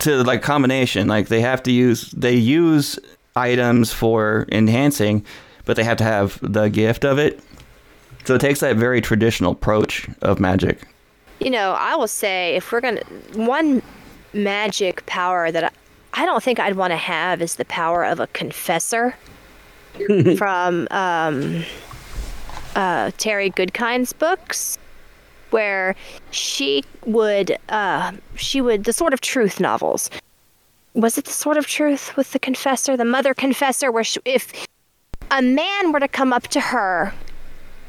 to 0.00 0.22
like 0.24 0.42
combination. 0.42 1.06
Like 1.06 1.28
they 1.28 1.40
have 1.40 1.62
to 1.64 1.72
use 1.72 2.10
they 2.10 2.34
use 2.34 2.98
items 3.36 3.92
for 3.92 4.46
enhancing, 4.50 5.24
but 5.64 5.76
they 5.76 5.84
have 5.84 5.98
to 5.98 6.04
have 6.04 6.38
the 6.42 6.68
gift 6.68 7.04
of 7.04 7.18
it. 7.18 7.40
So 8.24 8.34
it 8.34 8.40
takes 8.40 8.60
that 8.60 8.76
very 8.76 9.00
traditional 9.00 9.52
approach 9.52 10.08
of 10.22 10.40
magic. 10.40 10.86
You 11.40 11.50
know, 11.50 11.72
I 11.72 11.94
will 11.96 12.08
say 12.08 12.56
if 12.56 12.72
we're 12.72 12.80
gonna 12.80 13.02
one 13.34 13.82
magic 14.32 15.04
power 15.06 15.50
that 15.50 15.64
I, 15.64 16.22
I 16.22 16.26
don't 16.26 16.42
think 16.42 16.58
I'd 16.58 16.76
want 16.76 16.92
to 16.92 16.96
have 16.96 17.42
is 17.42 17.56
the 17.56 17.64
power 17.66 18.04
of 18.04 18.20
a 18.20 18.26
confessor 18.28 19.14
from 20.36 20.88
um, 20.90 21.64
uh, 22.74 23.10
Terry 23.18 23.50
Goodkind's 23.50 24.12
books, 24.12 24.78
where 25.50 25.94
she 26.30 26.82
would 27.04 27.58
uh, 27.68 28.12
she 28.36 28.60
would 28.60 28.84
the 28.84 28.92
Sword 28.92 29.12
of 29.12 29.20
Truth 29.20 29.60
novels. 29.60 30.10
Was 30.94 31.18
it 31.18 31.24
the 31.24 31.32
Sword 31.32 31.56
of 31.56 31.66
Truth 31.66 32.16
with 32.16 32.32
the 32.32 32.38
confessor, 32.38 32.96
the 32.96 33.04
Mother 33.04 33.34
Confessor, 33.34 33.90
where 33.90 34.04
she, 34.04 34.20
if 34.24 34.66
a 35.30 35.42
man 35.42 35.92
were 35.92 36.00
to 36.00 36.08
come 36.08 36.32
up 36.32 36.46
to 36.48 36.60
her, 36.60 37.12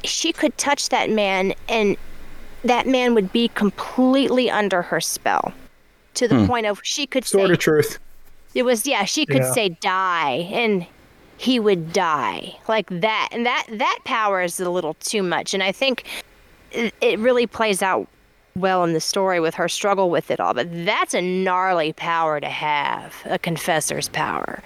she 0.06 0.32
could 0.32 0.56
touch 0.58 0.88
that 0.90 1.10
man 1.10 1.52
and 1.68 1.96
that 2.64 2.86
man 2.86 3.14
would 3.14 3.32
be 3.32 3.48
completely 3.48 4.50
under 4.50 4.82
her 4.82 5.00
spell 5.00 5.52
to 6.14 6.26
the 6.26 6.40
hmm. 6.40 6.46
point 6.46 6.66
of 6.66 6.80
she 6.82 7.06
could 7.06 7.24
sort 7.24 7.48
say 7.48 7.52
of 7.52 7.58
truth. 7.58 7.98
it 8.54 8.62
was 8.64 8.86
yeah 8.86 9.04
she 9.04 9.26
could 9.26 9.42
Yeah. 9.42 9.52
say 9.52 9.68
die 9.68 10.48
and 10.52 10.86
he 11.38 11.60
would 11.60 11.92
die 11.92 12.56
like 12.68 12.88
that 12.90 13.28
and 13.32 13.44
that 13.44 13.66
that 13.70 13.98
power 14.04 14.40
is 14.42 14.58
a 14.58 14.70
little 14.70 14.94
too 14.94 15.22
much 15.22 15.52
and 15.52 15.62
i 15.62 15.70
think 15.70 16.04
it, 16.72 16.94
it 17.02 17.18
really 17.18 17.46
plays 17.46 17.82
out 17.82 18.08
well 18.54 18.82
in 18.84 18.94
the 18.94 19.00
story 19.00 19.38
with 19.38 19.54
her 19.54 19.68
struggle 19.68 20.08
with 20.08 20.30
it 20.30 20.40
all 20.40 20.54
but 20.54 20.66
that's 20.86 21.12
a 21.12 21.20
gnarly 21.20 21.92
power 21.92 22.40
to 22.40 22.48
have 22.48 23.14
a 23.26 23.38
confessor's 23.38 24.08
power 24.08 24.62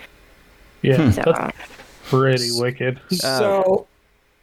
Yeah, 0.82 1.11
so 1.11 1.22
that's 1.26 1.38
uh, 1.38 1.51
pretty 2.05 2.51
wicked. 2.53 3.01
Uh, 3.12 3.38
so 3.38 3.86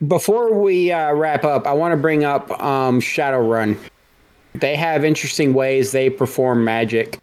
before 0.06 0.54
we 0.54 0.92
uh, 0.92 1.14
wrap 1.14 1.44
up, 1.44 1.66
I 1.66 1.74
want 1.74 1.94
to 1.94 1.98
bring 1.98 2.24
up 2.24 2.52
um, 2.62 3.00
Shadowrun. 3.00 3.78
They 4.54 4.76
have 4.76 5.04
interesting 5.04 5.54
ways 5.54 5.92
they 5.92 6.10
perform 6.10 6.64
magic. 6.64 7.20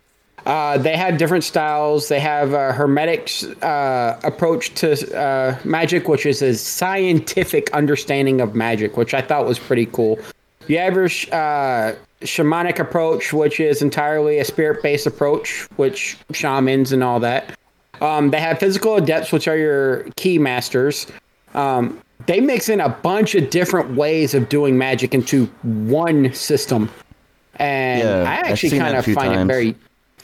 Uh, 0.46 0.76
they 0.76 0.96
have 0.96 1.16
different 1.16 1.44
styles. 1.44 2.08
They 2.08 2.20
have 2.20 2.52
a 2.52 2.72
hermetic 2.72 3.30
uh, 3.62 4.18
approach 4.24 4.74
to 4.74 5.16
uh, 5.16 5.58
magic, 5.64 6.06
which 6.06 6.26
is 6.26 6.42
a 6.42 6.54
scientific 6.54 7.70
understanding 7.72 8.40
of 8.40 8.54
magic, 8.54 8.96
which 8.96 9.14
I 9.14 9.22
thought 9.22 9.46
was 9.46 9.58
pretty 9.58 9.86
cool. 9.86 10.18
You 10.66 10.78
have 10.78 10.94
your 10.94 11.06
uh, 11.06 11.94
shamanic 12.20 12.78
approach, 12.78 13.32
which 13.32 13.58
is 13.58 13.80
entirely 13.80 14.38
a 14.38 14.44
spirit-based 14.44 15.06
approach, 15.06 15.66
which 15.76 16.18
shamans 16.32 16.92
and 16.92 17.02
all 17.02 17.20
that. 17.20 17.56
Um, 18.00 18.30
they 18.30 18.40
have 18.40 18.58
physical 18.58 18.96
adepts, 18.96 19.32
which 19.32 19.48
are 19.48 19.56
your 19.56 20.04
key 20.16 20.38
masters. 20.38 21.06
Um, 21.54 22.00
they 22.26 22.40
mix 22.40 22.68
in 22.68 22.80
a 22.80 22.88
bunch 22.88 23.34
of 23.34 23.50
different 23.50 23.94
ways 23.94 24.34
of 24.34 24.48
doing 24.48 24.78
magic 24.78 25.14
into 25.14 25.46
one 25.62 26.32
system, 26.32 26.90
and 27.56 28.02
Yeah, 28.02 28.22
I 28.22 28.48
actually 28.48 28.78
kind 28.78 28.96
of 28.96 29.04
find 29.04 29.34
it 29.34 29.44
very. 29.46 29.74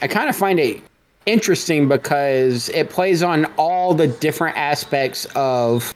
I 0.01 0.07
kind 0.07 0.29
of 0.29 0.35
find 0.35 0.59
it 0.59 0.81
interesting 1.25 1.87
because 1.87 2.69
it 2.69 2.89
plays 2.89 3.21
on 3.21 3.45
all 3.57 3.93
the 3.93 4.07
different 4.07 4.57
aspects 4.57 5.25
of 5.35 5.93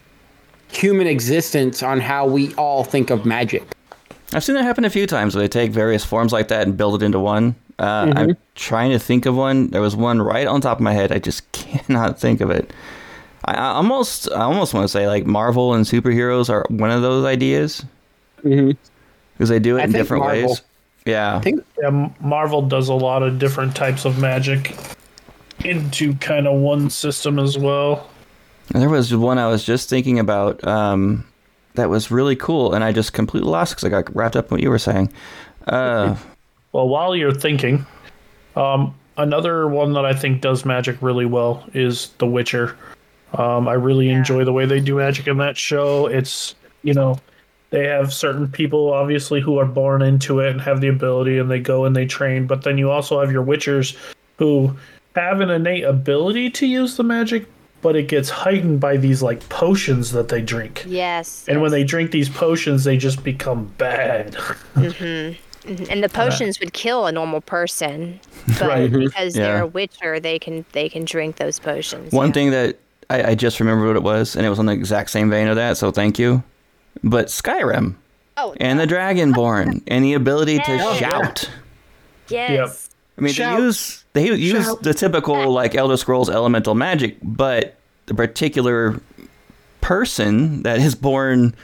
human 0.67 1.07
existence 1.07 1.81
on 1.81 1.99
how 1.99 2.27
we 2.27 2.53
all 2.55 2.83
think 2.83 3.09
of 3.09 3.25
magic. 3.25 3.63
I've 4.33 4.43
seen 4.43 4.55
that 4.55 4.63
happen 4.63 4.85
a 4.85 4.89
few 4.89 5.07
times 5.07 5.35
where 5.35 5.41
they 5.41 5.47
take 5.47 5.71
various 5.71 6.03
forms 6.03 6.33
like 6.33 6.49
that 6.49 6.67
and 6.67 6.75
build 6.75 7.01
it 7.01 7.05
into 7.05 7.19
one. 7.19 7.55
Uh, 7.79 8.11
I'm 8.15 8.37
trying 8.55 8.91
to 8.91 8.99
think 8.99 9.25
of 9.25 9.35
one. 9.35 9.69
There 9.69 9.81
was 9.81 9.95
one 9.95 10.21
right 10.21 10.47
on 10.47 10.61
top 10.61 10.77
of 10.77 10.83
my 10.83 10.93
head. 10.93 11.11
I 11.11 11.19
just 11.19 11.49
cannot 11.51 12.19
think 12.19 12.41
of 12.41 12.49
it. 12.49 12.71
I, 13.45 13.53
I 13.53 13.65
almost, 13.75 14.31
I 14.31 14.41
almost 14.41 14.73
want 14.73 14.83
to 14.85 14.87
say 14.89 15.07
like 15.07 15.25
Marvel 15.25 15.73
and 15.73 15.85
superheroes 15.85 16.49
are 16.49 16.65
one 16.69 16.91
of 16.91 17.01
those 17.01 17.25
ideas 17.25 17.85
Mhm. 18.43 18.75
because 19.33 19.49
they 19.49 19.59
do 19.59 19.77
it 19.77 19.81
I 19.81 19.83
in 19.85 19.91
different 19.91 20.23
Marvel- 20.23 20.49
ways. 20.49 20.61
Yeah, 21.05 21.35
I 21.37 21.39
think 21.41 21.63
Yeah, 21.81 22.09
Marvel 22.19 22.63
does 22.63 22.89
a 22.89 22.93
lot 22.95 23.21
of 23.21 23.37
different 23.37 23.75
types 23.75 24.05
of 24.05 24.17
magic 24.19 24.75
into 25.63 26.15
kind 26.15 26.47
of 26.47 26.55
one 26.59 26.89
system 26.89 27.37
as 27.37 27.57
well. 27.57 28.07
There 28.69 28.89
was 28.89 29.15
one 29.15 29.37
I 29.37 29.47
was 29.47 29.63
just 29.63 29.87
thinking 29.87 30.17
about 30.17 30.65
um, 30.67 31.23
that 31.75 31.89
was 31.91 32.09
really 32.09 32.35
cool, 32.35 32.73
and 32.73 32.83
I 32.83 32.91
just 32.91 33.13
completely 33.13 33.49
lost 33.51 33.73
because 33.73 33.83
I 33.83 33.89
got 33.89 34.15
wrapped 34.15 34.35
up 34.35 34.45
in 34.45 34.55
what 34.55 34.61
you 34.61 34.69
were 34.71 34.79
saying. 34.79 35.11
Uh, 35.67 36.15
Well, 36.71 36.87
while 36.89 37.15
you're 37.15 37.31
thinking, 37.33 37.85
um, 38.55 38.95
another 39.17 39.67
one 39.67 39.93
that 39.93 40.05
I 40.05 40.13
think 40.13 40.41
does 40.41 40.65
magic 40.65 40.97
really 41.01 41.25
well 41.25 41.63
is 41.75 42.09
The 42.17 42.25
Witcher. 42.25 42.75
Um, 43.37 43.67
I 43.67 43.73
really 43.73 44.09
enjoy 44.09 44.45
the 44.45 44.53
way 44.53 44.65
they 44.65 44.79
do 44.79 44.95
magic 44.97 45.27
in 45.27 45.37
that 45.37 45.57
show. 45.57 46.07
It's 46.07 46.55
you 46.83 46.93
know 46.93 47.19
they 47.71 47.85
have 47.85 48.13
certain 48.13 48.47
people 48.47 48.93
obviously 48.93 49.41
who 49.41 49.57
are 49.57 49.65
born 49.65 50.01
into 50.01 50.39
it 50.39 50.51
and 50.51 50.61
have 50.61 50.81
the 50.81 50.87
ability 50.87 51.37
and 51.39 51.49
they 51.51 51.59
go 51.59 51.85
and 51.85 51.95
they 51.95 52.05
train, 52.05 52.47
but 52.47 52.63
then 52.63 52.77
you 52.77 52.89
also 52.91 53.19
have 53.19 53.31
your 53.31 53.43
Witchers 53.43 53.97
who 54.37 54.75
have 55.15 55.41
an 55.41 55.49
innate 55.49 55.83
ability 55.83 56.49
to 56.51 56.67
use 56.67 56.95
the 56.97 57.03
magic, 57.03 57.45
but 57.81 57.95
it 57.95 58.07
gets 58.07 58.29
heightened 58.29 58.79
by 58.79 58.97
these 58.97 59.21
like 59.23 59.47
potions 59.49 60.11
that 60.11 60.29
they 60.29 60.41
drink. 60.41 60.83
Yes. 60.87 61.45
And 61.47 61.61
when 61.61 61.71
they 61.71 61.83
drink 61.83 62.11
these 62.11 62.29
potions, 62.29 62.83
they 62.83 62.97
just 62.97 63.23
become 63.23 63.65
bad. 63.77 64.35
and 64.75 66.03
the 66.03 66.09
potions 66.13 66.59
would 66.59 66.73
kill 66.73 67.07
a 67.07 67.11
normal 67.11 67.41
person, 67.41 68.19
but 68.59 68.67
Right. 68.67 68.91
because 68.91 69.33
they're 69.33 69.61
a 69.63 69.67
witcher, 69.67 70.19
they 70.19 70.37
can 70.39 70.65
they 70.73 70.87
can 70.87 71.03
drink 71.03 71.37
those 71.37 71.59
potions. 71.59 72.13
One 72.13 72.27
yeah. 72.27 72.33
thing 72.33 72.51
that 72.51 72.77
I, 73.09 73.31
I 73.31 73.35
just 73.35 73.59
remembered 73.59 73.87
what 73.87 73.95
it 73.95 74.03
was, 74.03 74.35
and 74.35 74.45
it 74.45 74.49
was 74.49 74.59
on 74.59 74.65
the 74.65 74.73
exact 74.73 75.09
same 75.09 75.29
vein 75.29 75.47
of 75.47 75.55
that, 75.57 75.77
so 75.77 75.91
thank 75.91 76.17
you. 76.19 76.43
But 77.03 77.27
Skyrim 77.27 77.95
Oh, 78.37 78.53
and 78.59 78.79
the 78.79 78.85
Dragonborn 78.85 79.83
and 79.87 80.03
the 80.03 80.13
ability 80.13 80.57
to 80.59 80.77
shout. 80.97 81.49
yes. 82.27 82.89
I 83.17 83.21
mean, 83.21 83.33
Shout. 83.33 83.57
they 83.57 83.63
use 83.63 84.03
they 84.13 84.25
use 84.33 84.65
Shout. 84.65 84.83
the 84.83 84.93
typical 84.93 85.51
like 85.51 85.73
Elder 85.75 85.95
Scrolls 85.95 86.29
elemental 86.29 86.75
magic, 86.75 87.17
but 87.23 87.77
the 88.07 88.13
particular 88.13 88.99
person 89.81 90.63
that 90.63 90.79
is 90.79 90.95
born 90.95 91.55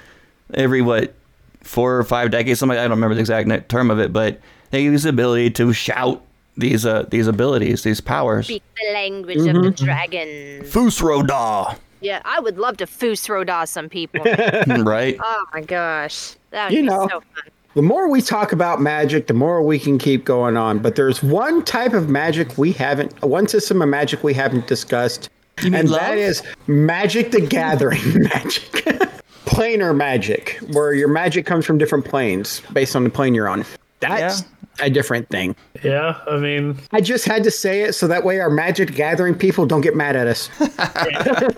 every 0.53 0.81
what 0.81 1.13
four 1.61 1.97
or 1.97 2.03
five 2.03 2.31
decades, 2.31 2.59
something 2.59 2.77
I 2.77 2.83
don't 2.83 2.91
remember 2.91 3.15
the 3.15 3.19
exact 3.21 3.67
term 3.69 3.91
of 3.91 3.99
it, 3.99 4.13
but 4.13 4.39
they 4.69 4.81
use 4.83 5.03
the 5.03 5.09
ability 5.09 5.49
to 5.51 5.73
shout 5.73 6.23
these 6.57 6.85
uh 6.85 7.05
these 7.09 7.27
abilities, 7.27 7.83
these 7.83 8.01
powers. 8.01 8.45
Speak 8.47 8.63
the 8.87 8.93
language 8.93 9.37
of 9.47 9.63
the 9.63 9.71
dragon. 9.71 10.63
Fus 10.65 11.01
Ro 11.01 11.23
Dah, 11.23 11.75
Yeah, 12.01 12.21
I 12.25 12.39
would 12.39 12.57
love 12.57 12.77
to 12.77 12.87
Fus 12.87 13.27
Ro 13.29 13.43
Dah 13.43 13.65
some 13.65 13.89
people. 13.89 14.21
right? 14.83 15.17
oh 15.21 15.45
my 15.53 15.61
gosh, 15.61 16.35
that 16.51 16.69
would 16.69 16.75
You 16.75 16.83
be 16.83 16.87
know. 16.89 17.07
so 17.09 17.19
fun. 17.21 17.43
The 17.73 17.81
more 17.81 18.09
we 18.09 18.21
talk 18.21 18.51
about 18.51 18.81
magic, 18.81 19.27
the 19.27 19.33
more 19.33 19.61
we 19.63 19.79
can 19.79 19.97
keep 19.97 20.25
going 20.25 20.57
on. 20.57 20.79
But 20.79 20.95
there's 20.97 21.23
one 21.23 21.63
type 21.63 21.93
of 21.93 22.09
magic 22.09 22.57
we 22.57 22.73
haven't, 22.73 23.21
one 23.23 23.47
system 23.47 23.81
of 23.81 23.87
magic 23.87 24.25
we 24.25 24.33
haven't 24.33 24.67
discussed, 24.67 25.29
mean 25.63 25.73
and 25.75 25.89
love? 25.89 26.01
that 26.01 26.17
is 26.17 26.43
Magic 26.67 27.31
the 27.31 27.39
Gathering 27.39 28.01
magic. 28.23 28.63
Planar 29.45 29.95
magic, 29.95 30.59
where 30.73 30.93
your 30.93 31.07
magic 31.07 31.45
comes 31.45 31.65
from 31.65 31.77
different 31.77 32.03
planes 32.05 32.61
based 32.73 32.93
on 32.95 33.05
the 33.05 33.09
plane 33.09 33.33
you're 33.33 33.47
on. 33.49 33.63
That's 34.01 34.43
a 34.79 34.89
different 34.89 35.29
thing. 35.29 35.55
yeah, 35.83 36.19
I 36.27 36.37
mean, 36.37 36.77
I 36.91 37.01
just 37.01 37.25
had 37.25 37.43
to 37.43 37.51
say 37.51 37.81
it 37.83 37.93
so 37.93 38.07
that 38.07 38.23
way 38.23 38.39
our 38.39 38.49
Magic 38.49 38.93
Gathering 38.95 39.35
people 39.35 39.65
don't 39.65 39.81
get 39.81 39.95
mad 39.95 40.15
at 40.15 40.27
us. 40.27 40.49
I 40.59 40.63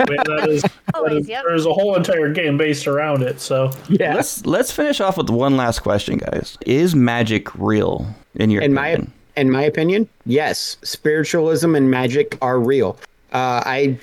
mean, 0.09 0.18
that 0.26 0.47
is, 0.49 0.64
Always, 0.93 1.24
is- 1.24 1.30
yep. 1.30 1.43
there's 1.47 1.66
a 1.66 1.74
whole 1.74 1.95
entire 1.95 2.32
game 2.34 2.57
based 2.57 2.88
around 2.88 3.22
it. 3.24 3.39
So 3.39 3.72
Yeah. 3.88 4.16
Let's 4.16 4.45
let's 4.45 4.72
finish 4.72 4.99
off 4.99 5.18
with 5.18 5.30
one 5.30 5.55
last 5.57 5.80
question, 5.80 6.18
guys. 6.18 6.57
Is 6.66 6.95
magic 6.95 7.53
real 7.55 8.07
in 8.36 8.49
your 8.49 8.61
in 8.61 8.74
my 8.74 8.89
opinion? 8.89 9.14
in 9.36 9.49
my 9.51 9.64
opinion, 9.64 10.07
yes, 10.26 10.78
spiritualism 10.84 11.76
and 11.76 11.89
magic 11.89 12.38
are 12.41 12.59
real. 12.59 12.97
Uh, 13.32 13.64
I 13.66 13.99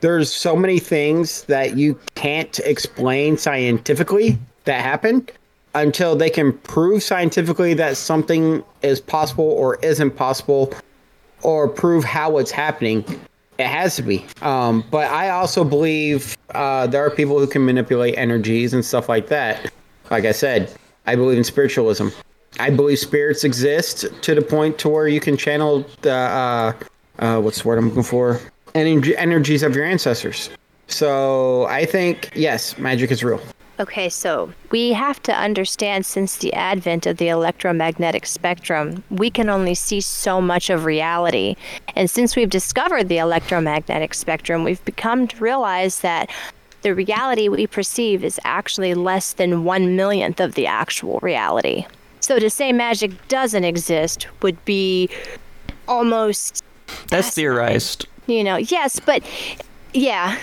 there's 0.00 0.32
so 0.32 0.56
many 0.56 0.78
things 0.78 1.42
that 1.44 1.76
you 1.76 1.98
can't 2.14 2.58
explain 2.60 3.36
scientifically 3.36 4.38
that 4.64 4.80
happen 4.82 5.26
until 5.74 6.16
they 6.16 6.30
can 6.30 6.52
prove 6.52 7.02
scientifically 7.02 7.74
that 7.74 7.96
something 7.96 8.64
is 8.82 9.00
possible 9.00 9.44
or 9.44 9.76
isn't 9.76 10.12
possible 10.12 10.72
or 11.42 11.68
prove 11.68 12.04
how 12.04 12.38
it's 12.38 12.50
happening. 12.50 13.04
It 13.58 13.66
has 13.66 13.96
to 13.96 14.02
be. 14.02 14.24
Um, 14.42 14.84
but 14.90 15.10
I 15.10 15.30
also 15.30 15.64
believe 15.64 16.36
uh, 16.54 16.86
there 16.86 17.04
are 17.04 17.10
people 17.10 17.38
who 17.38 17.46
can 17.46 17.64
manipulate 17.64 18.16
energies 18.16 18.72
and 18.72 18.84
stuff 18.84 19.08
like 19.08 19.28
that. 19.28 19.70
Like 20.10 20.24
I 20.24 20.32
said, 20.32 20.72
I 21.06 21.14
believe 21.14 21.38
in 21.38 21.44
spiritualism. 21.44 22.08
I 22.58 22.70
believe 22.70 22.98
spirits 22.98 23.44
exist 23.44 24.06
to 24.22 24.34
the 24.34 24.42
point 24.42 24.78
to 24.78 24.88
where 24.88 25.06
you 25.08 25.20
can 25.20 25.36
channel 25.36 25.86
the 26.02 26.12
uh, 26.12 26.72
uh, 27.20 27.40
what's 27.40 27.62
the 27.62 27.68
word 27.68 27.78
I'm 27.78 27.88
looking 27.88 28.02
for? 28.02 28.40
Energies 28.74 29.62
of 29.62 29.76
your 29.76 29.84
ancestors. 29.84 30.50
So 30.88 31.66
I 31.66 31.84
think 31.84 32.30
yes, 32.34 32.76
magic 32.78 33.10
is 33.10 33.22
real. 33.22 33.40
Okay, 33.80 34.10
so 34.10 34.52
we 34.70 34.92
have 34.92 35.22
to 35.22 35.32
understand 35.34 36.04
since 36.04 36.36
the 36.36 36.52
advent 36.52 37.06
of 37.06 37.16
the 37.16 37.28
electromagnetic 37.28 38.26
spectrum, 38.26 39.02
we 39.08 39.30
can 39.30 39.48
only 39.48 39.74
see 39.74 40.02
so 40.02 40.38
much 40.38 40.68
of 40.68 40.84
reality. 40.84 41.56
And 41.96 42.10
since 42.10 42.36
we've 42.36 42.50
discovered 42.50 43.08
the 43.08 43.16
electromagnetic 43.16 44.12
spectrum, 44.12 44.64
we've 44.64 44.84
become 44.84 45.26
to 45.28 45.36
realize 45.42 46.00
that 46.00 46.28
the 46.82 46.94
reality 46.94 47.48
we 47.48 47.66
perceive 47.66 48.22
is 48.22 48.38
actually 48.44 48.92
less 48.92 49.32
than 49.32 49.64
one 49.64 49.96
millionth 49.96 50.40
of 50.40 50.56
the 50.56 50.66
actual 50.66 51.18
reality. 51.20 51.86
So 52.20 52.38
to 52.38 52.50
say 52.50 52.72
magic 52.72 53.12
doesn't 53.28 53.64
exist 53.64 54.26
would 54.42 54.62
be 54.66 55.08
almost 55.88 56.62
That's 57.08 57.30
theorized. 57.30 58.06
you 58.26 58.44
know 58.44 58.56
yes 58.56 59.00
but 59.00 59.22
yeah 59.92 60.38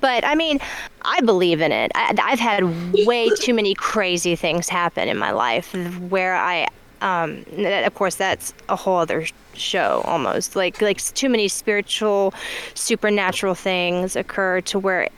but 0.00 0.24
i 0.24 0.34
mean 0.34 0.58
i 1.02 1.20
believe 1.20 1.60
in 1.60 1.72
it. 1.72 1.90
I, 1.94 2.14
i've 2.22 2.40
had 2.40 2.62
way 3.06 3.30
too 3.30 3.54
many 3.54 3.74
crazy 3.74 4.36
things 4.36 4.68
happen 4.68 5.08
in 5.08 5.18
my 5.18 5.30
life 5.30 5.74
where 6.08 6.36
i 6.36 6.66
um 7.02 7.44
of 7.56 7.94
course 7.94 8.16
that's 8.16 8.52
a 8.68 8.76
whole 8.76 8.98
other 8.98 9.26
show 9.54 10.02
almost. 10.04 10.56
Like 10.56 10.80
like 10.80 11.02
too 11.02 11.28
many 11.28 11.48
spiritual 11.48 12.34
supernatural 12.74 13.54
things 13.54 14.16
occur 14.16 14.60
to 14.62 14.78
where 14.78 15.08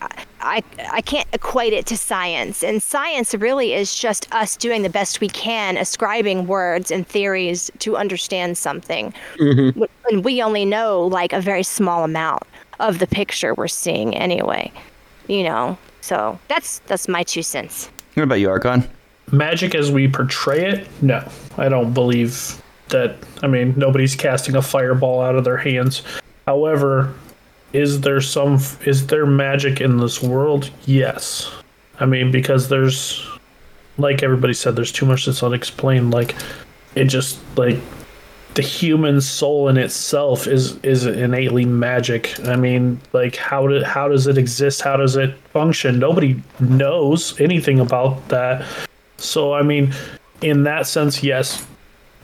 I, 0.40 0.62
I 0.92 1.00
can't 1.02 1.28
equate 1.32 1.72
it 1.72 1.86
to 1.86 1.96
science. 1.96 2.64
And 2.64 2.82
science 2.82 3.34
really 3.34 3.74
is 3.74 3.94
just 3.94 4.32
us 4.34 4.56
doing 4.56 4.82
the 4.82 4.90
best 4.90 5.20
we 5.20 5.28
can 5.28 5.76
ascribing 5.76 6.46
words 6.46 6.90
and 6.90 7.06
theories 7.06 7.70
to 7.78 7.96
understand 7.96 8.58
something. 8.58 9.14
Wh- 9.78 10.10
and 10.10 10.24
we 10.24 10.42
only 10.42 10.64
know 10.64 11.06
like 11.06 11.32
a 11.32 11.40
very 11.40 11.62
small 11.62 12.02
amount 12.04 12.42
of 12.80 12.98
the 12.98 13.06
picture 13.06 13.54
we're 13.54 13.68
seeing 13.68 14.16
anyway 14.16 14.70
you 15.28 15.42
know 15.42 15.76
so 16.00 16.38
that's 16.48 16.80
that's 16.80 17.08
my 17.08 17.22
two 17.22 17.42
cents 17.42 17.90
What 18.14 18.24
about 18.24 18.40
you, 18.40 18.50
Archon? 18.50 18.88
magic 19.30 19.74
as 19.74 19.90
we 19.90 20.08
portray 20.08 20.68
it, 20.70 20.86
no, 21.00 21.26
I 21.56 21.68
don't 21.70 21.94
believe 21.94 22.60
that. 22.88 23.16
I 23.42 23.46
mean, 23.46 23.72
nobody's 23.78 24.14
casting 24.14 24.56
a 24.56 24.60
fireball 24.60 25.22
out 25.22 25.36
of 25.36 25.44
their 25.44 25.56
hands. 25.56 26.02
However, 26.46 27.14
is 27.72 28.02
there 28.02 28.20
some 28.20 28.58
is 28.84 29.06
there 29.06 29.24
magic 29.24 29.80
in 29.80 29.96
this 29.96 30.22
world? 30.22 30.70
Yes. 30.84 31.50
I 32.00 32.04
mean, 32.04 32.30
because 32.30 32.68
there's 32.68 33.26
like 33.96 34.22
everybody 34.22 34.52
said, 34.52 34.76
there's 34.76 34.92
too 34.92 35.06
much 35.06 35.24
that's 35.24 35.42
unexplained. 35.42 36.12
Like 36.12 36.34
it 36.94 37.04
just 37.04 37.38
like 37.56 37.78
the 38.54 38.62
human 38.62 39.20
soul 39.20 39.68
in 39.68 39.76
itself 39.76 40.46
is 40.46 40.76
is 40.78 41.06
innately 41.06 41.64
magic. 41.64 42.38
I 42.46 42.56
mean, 42.56 43.00
like 43.12 43.36
how 43.36 43.66
do, 43.66 43.82
how 43.82 44.08
does 44.08 44.26
it 44.26 44.38
exist? 44.38 44.82
How 44.82 44.96
does 44.96 45.16
it 45.16 45.36
function? 45.52 45.98
Nobody 45.98 46.42
knows 46.60 47.40
anything 47.40 47.80
about 47.80 48.28
that. 48.28 48.64
So 49.16 49.54
I 49.54 49.62
mean, 49.62 49.94
in 50.40 50.64
that 50.64 50.86
sense, 50.86 51.22
yes. 51.22 51.66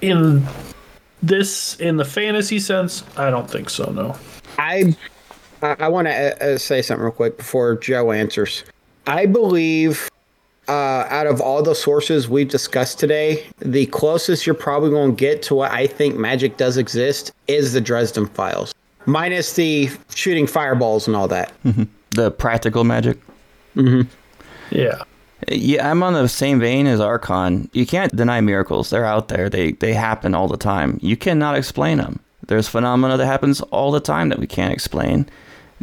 In 0.01 0.47
this, 1.23 1.79
in 1.81 1.97
the 1.97 2.05
fantasy 2.05 2.61
sense, 2.61 3.03
I 3.17 3.31
don't 3.31 3.51
think 3.51 3.71
so. 3.71 3.91
No. 3.91 4.17
I 4.59 4.97
I, 5.63 5.89
want 5.89 6.07
to 6.07 6.55
uh, 6.55 6.59
say 6.59 6.83
something 6.83 7.03
real 7.03 7.13
quick 7.13 7.37
before 7.37 7.77
Joe 7.77 8.13
answers. 8.13 8.65
I 9.07 9.27
believe 9.27 10.09
uh, 10.69 11.07
out 11.09 11.27
of 11.27 11.41
all 11.41 11.63
the 11.63 11.75
sources 11.75 12.29
we've 12.29 12.49
discussed 12.49 12.99
today, 12.99 13.47
the 13.59 13.87
closest 13.87 14.47
you're 14.47 14.55
probably 14.55 14.91
going 14.91 15.17
to 15.17 15.17
get 15.17 15.43
to 15.45 15.55
what 15.55 15.71
I 15.73 15.87
think 15.87 16.17
magic 16.17 16.57
does 16.57 16.77
exist 16.77 17.33
is 17.47 17.73
the 17.73 17.81
Dresden 17.81 18.27
Files, 18.27 18.75
minus 19.07 19.55
the 19.55 19.91
shooting 20.15 20.47
fireballs 20.47 21.07
and 21.07 21.17
all 21.17 21.29
that. 21.29 21.53
The 22.11 22.31
practical 22.31 22.85
magic. 22.85 23.19
Yeah. 24.71 25.03
Yeah, 25.51 25.89
I'm 25.89 26.03
on 26.03 26.15
the 26.15 26.29
same 26.29 26.59
vein 26.59 26.87
as 26.87 27.01
Archon. 27.01 27.71
You 27.73 27.87
can't 27.87 28.15
deny 28.15 28.41
miracles. 28.41 28.91
They're 28.91 29.05
out 29.05 29.29
there. 29.29 29.49
They 29.49 29.73
they 29.73 29.95
happen 29.95 30.35
all 30.35 30.49
the 30.49 30.57
time. 30.57 30.99
You 31.01 31.17
cannot 31.17 31.57
explain 31.57 31.99
them. 31.99 32.19
There's 32.49 32.67
phenomena 32.69 33.17
that 33.17 33.27
happens 33.27 33.61
all 33.61 33.93
the 33.93 34.01
time 34.01 34.31
that 34.31 34.39
we 34.39 34.47
can't 34.47 34.73
explain. 34.73 35.29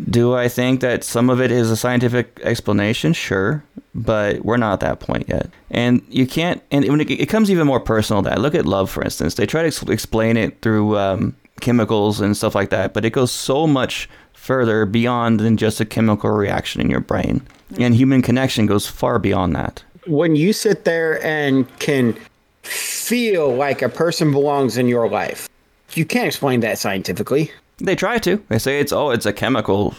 Do 0.10 0.36
I 0.36 0.50
think 0.50 0.82
that 0.82 1.04
some 1.06 1.30
of 1.30 1.40
it 1.40 1.52
is 1.52 1.72
a 1.72 1.78
scientific 1.78 2.40
explanation? 2.44 3.14
Sure, 3.14 3.64
but 3.96 4.44
we're 4.44 4.58
not 4.58 4.74
at 4.74 4.80
that 4.82 5.00
point 5.00 5.28
yet. 5.30 5.50
And 5.72 6.06
you 6.10 6.28
can't. 6.28 6.62
And 6.70 6.88
when 6.90 7.02
it, 7.02 7.10
it 7.10 7.28
comes 7.28 7.50
even 7.50 7.66
more 7.66 7.80
personal, 7.80 8.22
that 8.24 8.40
look 8.40 8.54
at 8.54 8.66
love, 8.66 8.92
for 8.92 9.02
instance. 9.02 9.36
They 9.36 9.46
try 9.46 9.62
to 9.62 9.68
ex- 9.68 9.82
explain 9.84 10.36
it 10.38 10.62
through 10.62 10.98
um, 10.98 11.36
chemicals 11.62 12.20
and 12.20 12.36
stuff 12.36 12.54
like 12.54 12.70
that, 12.70 12.94
but 12.94 13.06
it 13.06 13.12
goes 13.12 13.32
so 13.32 13.66
much 13.66 14.10
further 14.34 14.86
beyond 14.86 15.40
than 15.40 15.58
just 15.58 15.80
a 15.80 15.86
chemical 15.86 16.30
reaction 16.30 16.82
in 16.82 16.90
your 16.90 17.00
brain. 17.00 17.42
And 17.80 17.96
human 17.96 18.22
connection 18.22 18.68
goes 18.68 18.86
far 18.86 19.18
beyond 19.18 19.56
that. 19.56 19.84
When 20.06 20.36
you 20.36 20.54
sit 20.54 20.86
there 20.86 21.24
and 21.26 21.68
can 21.80 22.16
feel 22.62 23.56
like 23.56 23.82
a 23.82 23.90
person 23.90 24.32
belongs 24.32 24.78
in 24.78 24.88
your 24.88 25.10
life, 25.10 25.50
you 25.94 26.06
can't 26.06 26.28
explain 26.28 26.60
that 26.60 26.78
scientifically. 26.78 27.50
They 27.78 27.96
try 27.96 28.20
to. 28.20 28.44
They 28.50 28.60
say 28.60 28.80
it's 28.80 28.92
oh, 28.92 29.10
it's 29.10 29.26
a 29.26 29.34
chemical, 29.34 29.96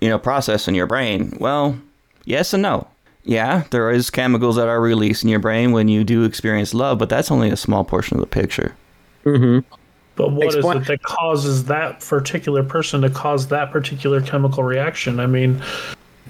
you 0.00 0.08
know, 0.08 0.18
process 0.18 0.68
in 0.68 0.74
your 0.74 0.86
brain. 0.86 1.36
Well, 1.40 1.78
yes 2.24 2.52
and 2.52 2.62
no. 2.62 2.86
Yeah, 3.28 3.64
there 3.70 3.90
is 3.90 4.08
chemicals 4.08 4.56
that 4.56 4.68
are 4.68 4.80
released 4.80 5.22
in 5.22 5.28
your 5.28 5.38
brain 5.38 5.72
when 5.72 5.86
you 5.86 6.02
do 6.02 6.24
experience 6.24 6.72
love, 6.72 6.98
but 6.98 7.10
that's 7.10 7.30
only 7.30 7.50
a 7.50 7.56
small 7.58 7.84
portion 7.84 8.16
of 8.16 8.22
the 8.22 8.26
picture. 8.26 8.74
But 9.22 10.32
what 10.32 10.48
is 10.48 10.54
Explain- 10.56 10.78
it 10.78 10.86
that 10.86 11.02
causes 11.02 11.64
that 11.66 12.00
particular 12.00 12.62
person 12.64 13.02
to 13.02 13.10
cause 13.10 13.48
that 13.48 13.70
particular 13.70 14.22
chemical 14.22 14.64
reaction? 14.64 15.20
I 15.20 15.26
mean, 15.26 15.62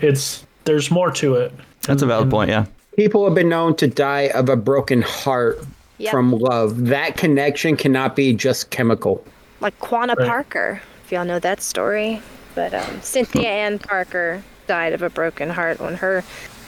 it's 0.00 0.44
there's 0.64 0.90
more 0.90 1.12
to 1.12 1.36
it. 1.36 1.52
That's 1.82 2.02
a 2.02 2.06
valid 2.06 2.30
point. 2.30 2.50
Yeah. 2.50 2.66
People 2.96 3.24
have 3.24 3.34
been 3.36 3.48
known 3.48 3.76
to 3.76 3.86
die 3.86 4.30
of 4.34 4.48
a 4.48 4.56
broken 4.56 5.00
heart 5.02 5.60
Yep. 5.98 6.10
from 6.12 6.32
love. 6.32 6.86
That 6.86 7.16
connection 7.16 7.76
cannot 7.76 8.14
be 8.16 8.32
just 8.34 8.70
chemical. 8.70 9.24
Like 9.60 9.78
Quanah 9.78 10.16
Right. 10.16 10.26
Parker, 10.28 10.80
if 11.04 11.12
y'all 11.12 11.24
know 11.24 11.38
that 11.38 11.60
story. 11.60 12.20
But 12.56 12.74
um, 12.74 13.00
Cynthia 13.02 13.48
Ann 13.48 13.78
Parker 13.78 14.42
died 14.66 14.92
of 14.92 15.02
a 15.02 15.10
broken 15.10 15.48
heart 15.50 15.80
when 15.80 15.94
her 15.94 16.22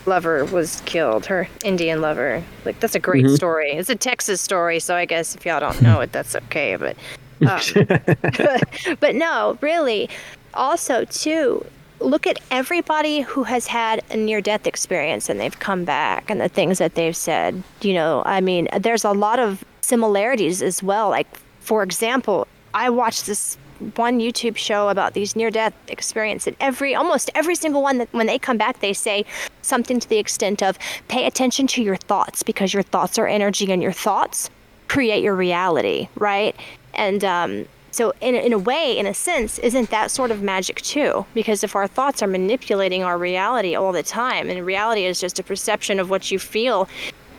lover 0.07 0.45
was 0.47 0.83
killed, 0.87 1.27
her 1.27 1.49
Indian 1.65 2.01
lover. 2.01 2.43
Like, 2.65 2.81
that's 2.81 2.95
a 2.95 3.01
great 3.01 3.29
story. 3.31 3.73
It's 3.73 3.91
a 3.91 3.97
Texas 3.97 4.41
story, 4.41 4.81
so 4.81 4.95
I 4.95 5.05
guess 5.05 5.35
if 5.35 5.45
y'all 5.45 5.61
don't 5.61 5.81
know 5.83 6.01
it, 6.01 6.13
that's 6.13 6.35
okay. 6.37 6.77
But, 6.77 6.97
um, 7.47 8.97
but 9.01 9.15
no, 9.15 9.59
really. 9.61 10.09
Also, 10.55 11.05
too, 11.05 11.65
look 12.01 12.27
at 12.27 12.39
everybody 12.51 13.21
who 13.21 13.45
has 13.45 13.67
had 13.67 14.03
a 14.11 14.17
near 14.17 14.41
death 14.41 14.67
experience 14.67 15.29
and 15.29 15.39
they've 15.39 15.59
come 15.59 15.85
back 15.85 16.31
and 16.31 16.41
the 16.41 16.49
things 16.49 16.79
that 16.79 16.95
they've 16.95 17.17
said. 17.17 17.63
You 17.83 17.95
know, 17.95 18.23
I 18.27 18.41
mean, 18.41 18.69
there's 18.79 19.05
a 19.05 19.13
lot 19.13 19.39
of 19.39 19.65
similarities 19.81 20.63
as 20.63 20.83
well. 20.83 21.11
Like, 21.11 21.27
for 21.61 21.83
example, 21.83 22.47
I 22.75 22.91
watched 22.91 23.27
this 23.27 23.59
one 23.97 24.21
YouTube 24.21 24.57
show 24.57 24.89
about 24.89 25.15
these 25.15 25.35
near 25.35 25.51
death 25.51 25.75
experiences. 25.89 26.49
and 26.49 26.57
every 26.61 26.95
almost 26.95 27.31
every 27.35 27.55
single 27.55 27.83
one 27.83 27.99
that 27.99 28.09
when 28.13 28.27
they 28.27 28.39
come 28.39 28.57
back 28.57 28.81
they 28.81 28.93
say 28.93 29.25
something 29.63 29.99
to 30.01 30.09
the 30.09 30.19
extent 30.19 30.63
of 30.63 30.79
pay 31.09 31.27
attention 31.27 31.67
to 31.67 31.83
your 31.83 31.97
thoughts 31.97 32.43
because 32.43 32.73
your 32.73 32.83
thoughts 32.83 33.19
are 33.19 33.27
energy 33.27 33.71
and 33.73 33.83
your 33.83 33.93
thoughts 33.93 34.51
create 34.89 35.23
your 35.23 35.37
reality, 35.37 36.09
right? 36.17 36.57
And 36.95 37.25
um, 37.25 37.67
so, 37.93 38.13
in, 38.21 38.35
in 38.35 38.53
a 38.53 38.59
way, 38.59 38.99
in 38.99 39.07
a 39.07 39.15
sense, 39.15 39.59
isn't 39.61 39.91
that 39.91 40.11
sort 40.11 40.31
of 40.31 40.43
magic 40.43 40.81
too? 40.83 41.25
Because 41.33 41.63
if 41.63 41.77
our 41.77 41.87
thoughts 41.87 42.23
are 42.23 42.27
manipulating 42.27 43.05
our 43.05 43.17
reality 43.17 43.75
all 43.75 43.93
the 43.93 44.03
time, 44.03 44.51
and 44.51 44.67
reality 44.67 45.05
is 45.05 45.21
just 45.21 45.39
a 45.39 45.43
perception 45.43 46.01
of 46.01 46.11
what 46.11 46.31
you 46.31 46.39
feel, 46.39 46.89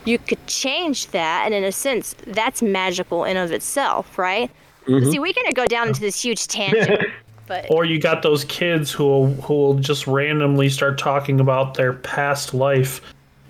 you 0.04 0.18
could 0.18 0.44
change 0.46 1.08
that. 1.08 1.42
And 1.44 1.54
in 1.54 1.64
a 1.64 1.72
sense, 1.72 2.14
that's 2.26 2.62
magical 2.62 3.24
in 3.24 3.36
of 3.36 3.52
itself, 3.52 4.18
right? 4.18 4.50
Mm-hmm. 4.86 5.10
See, 5.10 5.18
we're 5.18 5.32
going 5.32 5.46
to 5.46 5.54
go 5.54 5.66
down 5.66 5.88
into 5.88 6.00
this 6.00 6.20
huge 6.20 6.46
tangent. 6.46 7.04
But 7.48 7.66
Or 7.70 7.84
you 7.84 7.98
got 7.98 8.22
those 8.22 8.44
kids 8.44 8.92
who 8.92 9.04
will, 9.04 9.26
who 9.42 9.54
will 9.54 9.74
just 9.74 10.06
randomly 10.06 10.68
start 10.68 10.96
talking 10.96 11.40
about 11.40 11.74
their 11.74 11.92
past 11.92 12.54
life 12.54 13.00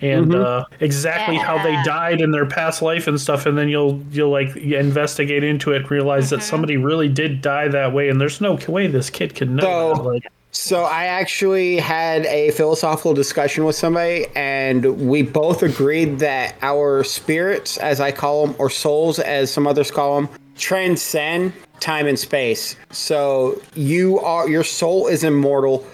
and 0.00 0.32
mm-hmm. 0.32 0.42
uh, 0.42 0.64
exactly 0.80 1.36
how 1.36 1.62
they 1.62 1.80
died 1.84 2.20
in 2.20 2.32
their 2.32 2.46
past 2.46 2.82
life 2.82 3.06
and 3.06 3.20
stuff, 3.20 3.46
and 3.46 3.56
then 3.56 3.68
you'll 3.68 4.02
you'll 4.10 4.30
like 4.30 4.56
investigate 4.56 5.44
into 5.44 5.70
it, 5.70 5.88
realize 5.90 6.30
that 6.30 6.40
mm-hmm. 6.40 6.50
somebody 6.50 6.76
really 6.76 7.08
did 7.08 7.40
die 7.40 7.68
that 7.68 7.92
way, 7.92 8.08
and 8.08 8.20
there's 8.20 8.40
no 8.40 8.58
way 8.66 8.88
this 8.88 9.08
kid 9.08 9.34
can 9.34 9.54
know. 9.54 9.62
So- 9.62 9.94
that. 9.94 10.08
Like, 10.08 10.32
So 10.54 10.82
I 10.82 11.04
actually 11.04 11.78
had 11.78 12.26
a 12.26 12.50
philosophical 12.50 13.14
discussion 13.14 13.64
with 13.64 13.76
somebody, 13.76 14.26
and 14.34 15.08
we 15.08 15.22
both 15.22 15.62
agreed 15.62 16.18
that 16.18 16.56
our 16.60 17.04
spirits, 17.04 17.78
as 17.78 18.00
I 18.00 18.12
call 18.12 18.46
them, 18.46 18.56
or 18.58 18.68
souls, 18.68 19.18
as 19.18 19.50
some 19.50 19.66
others 19.66 19.90
call 19.90 20.20
them, 20.20 20.28
transcend 20.56 21.52
time 21.80 22.06
and 22.06 22.18
space. 22.18 22.76
So 22.90 23.60
you 23.74 24.20
are 24.20 24.48
your 24.48 24.64
soul 24.64 25.06
is 25.06 25.24
immortal, 25.24 25.86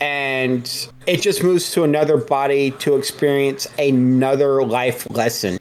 and 0.00 0.88
it 1.06 1.22
just 1.22 1.42
moves 1.42 1.70
to 1.72 1.84
another 1.84 2.16
body 2.16 2.72
to 2.72 2.96
experience 2.96 3.66
another 3.78 4.62
life 4.62 5.08
lesson. 5.10 5.58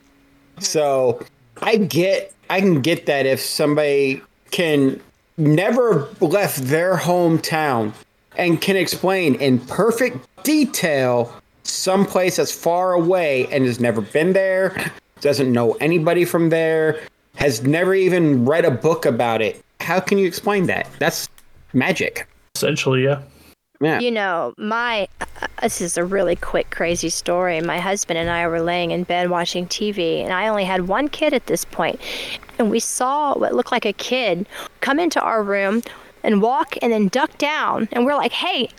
So 0.60 1.24
I 1.62 1.78
get 1.78 2.34
I 2.50 2.60
can 2.60 2.82
get 2.82 3.06
that 3.06 3.26
if 3.26 3.40
somebody 3.40 4.22
can 4.52 5.00
never 5.38 6.10
left 6.20 6.64
their 6.64 6.98
hometown 6.98 7.94
and 8.38 8.60
can 8.62 8.76
explain 8.76 9.36
in 9.36 9.60
perfect 9.60 10.28
detail 10.44 11.34
someplace 11.64 12.38
that's 12.38 12.52
far 12.52 12.94
away 12.94 13.48
and 13.52 13.66
has 13.66 13.80
never 13.80 14.02
been 14.02 14.34
there, 14.34 14.92
doesn't 15.22 15.52
know 15.52 15.74
anybody 15.74 16.26
from 16.26 16.50
there, 16.50 17.00
has 17.40 17.64
never 17.64 17.96
even 17.96 18.44
read 18.44 18.66
a 18.66 18.72
book 18.72 19.06
about 19.06 19.42
it. 19.42 19.62
How 19.80 20.02
can 20.02 20.18
you 20.18 20.28
explain 20.28 20.68
that? 20.68 20.90
That's 21.00 21.30
magic. 21.72 22.28
essentially, 22.54 23.06
yeah. 23.06 23.22
Yeah. 23.82 24.02
You 24.02 24.12
know, 24.12 24.54
my 24.58 25.08
uh, 25.22 25.48
this 25.62 25.80
is 25.80 25.98
a 25.98 26.04
really 26.04 26.36
quick, 26.36 26.70
crazy 26.70 27.08
story. 27.08 27.62
My 27.62 27.80
husband 27.80 28.20
and 28.20 28.30
I 28.30 28.46
were 28.46 28.60
laying 28.60 28.92
in 28.92 29.04
bed 29.04 29.30
watching 29.30 29.68
TV, 29.68 30.22
and 30.22 30.34
I 30.34 30.50
only 30.50 30.66
had 30.66 30.90
one 30.90 31.08
kid 31.08 31.34
at 31.34 31.46
this 31.46 31.64
point, 31.64 31.98
and 32.58 32.70
we 32.70 32.82
saw 32.82 33.38
what 33.38 33.56
looked 33.56 33.72
like 33.72 33.86
a 33.86 33.94
kid 33.94 34.46
come 34.82 35.00
into 35.00 35.22
our 35.22 35.42
room 35.42 35.82
and 36.24 36.42
walk 36.42 36.76
and 36.82 36.92
then 36.92 37.08
duck 37.08 37.38
down, 37.38 37.88
and 37.94 38.06
we're 38.06 38.16
like, 38.16 38.34
"Hey." 38.34 38.70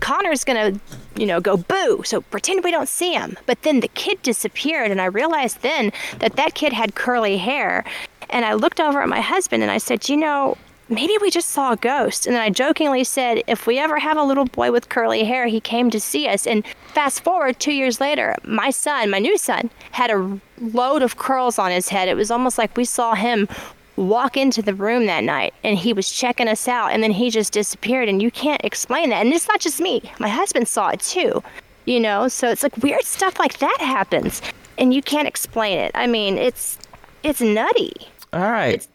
Connor's 0.00 0.44
gonna, 0.44 0.78
you 1.16 1.26
know, 1.26 1.40
go 1.40 1.56
boo. 1.56 2.02
So 2.04 2.20
pretend 2.20 2.64
we 2.64 2.70
don't 2.70 2.88
see 2.88 3.12
him. 3.12 3.36
But 3.46 3.62
then 3.62 3.80
the 3.80 3.88
kid 3.88 4.22
disappeared, 4.22 4.90
and 4.90 5.00
I 5.00 5.06
realized 5.06 5.62
then 5.62 5.92
that 6.18 6.36
that 6.36 6.54
kid 6.54 6.72
had 6.72 6.94
curly 6.94 7.38
hair. 7.38 7.84
And 8.30 8.44
I 8.44 8.54
looked 8.54 8.80
over 8.80 9.02
at 9.02 9.08
my 9.08 9.20
husband 9.20 9.62
and 9.62 9.70
I 9.70 9.78
said, 9.78 10.08
you 10.08 10.16
know, 10.16 10.56
maybe 10.88 11.14
we 11.20 11.30
just 11.30 11.50
saw 11.50 11.72
a 11.72 11.76
ghost. 11.76 12.26
And 12.26 12.34
then 12.34 12.42
I 12.42 12.50
jokingly 12.50 13.04
said, 13.04 13.42
if 13.46 13.66
we 13.66 13.78
ever 13.78 13.98
have 13.98 14.16
a 14.16 14.22
little 14.22 14.46
boy 14.46 14.72
with 14.72 14.88
curly 14.88 15.24
hair, 15.24 15.46
he 15.46 15.60
came 15.60 15.90
to 15.90 16.00
see 16.00 16.26
us. 16.28 16.46
And 16.46 16.64
fast 16.92 17.22
forward 17.22 17.58
two 17.58 17.72
years 17.72 18.00
later, 18.00 18.34
my 18.44 18.70
son, 18.70 19.10
my 19.10 19.18
new 19.18 19.38
son, 19.38 19.70
had 19.92 20.10
a 20.10 20.40
load 20.60 21.02
of 21.02 21.16
curls 21.16 21.58
on 21.58 21.70
his 21.70 21.88
head. 21.88 22.08
It 22.08 22.16
was 22.16 22.30
almost 22.30 22.58
like 22.58 22.76
we 22.76 22.84
saw 22.84 23.14
him 23.14 23.48
walk 23.96 24.36
into 24.36 24.60
the 24.62 24.74
room 24.74 25.06
that 25.06 25.22
night 25.24 25.54
and 25.62 25.78
he 25.78 25.92
was 25.92 26.10
checking 26.10 26.48
us 26.48 26.66
out 26.66 26.88
and 26.92 27.02
then 27.02 27.12
he 27.12 27.30
just 27.30 27.52
disappeared 27.52 28.08
and 28.08 28.20
you 28.22 28.30
can't 28.30 28.64
explain 28.64 29.10
that 29.10 29.24
and 29.24 29.32
it's 29.32 29.48
not 29.48 29.60
just 29.60 29.80
me 29.80 30.02
my 30.18 30.28
husband 30.28 30.66
saw 30.66 30.88
it 30.88 31.00
too 31.00 31.42
you 31.84 32.00
know 32.00 32.26
so 32.28 32.50
it's 32.50 32.62
like 32.62 32.76
weird 32.78 33.04
stuff 33.04 33.38
like 33.38 33.58
that 33.58 33.76
happens 33.80 34.42
and 34.78 34.92
you 34.92 35.00
can't 35.02 35.28
explain 35.28 35.78
it 35.78 35.92
i 35.94 36.06
mean 36.06 36.36
it's 36.38 36.78
it's 37.22 37.40
nutty 37.40 37.92
All 38.32 38.40
right. 38.40 38.86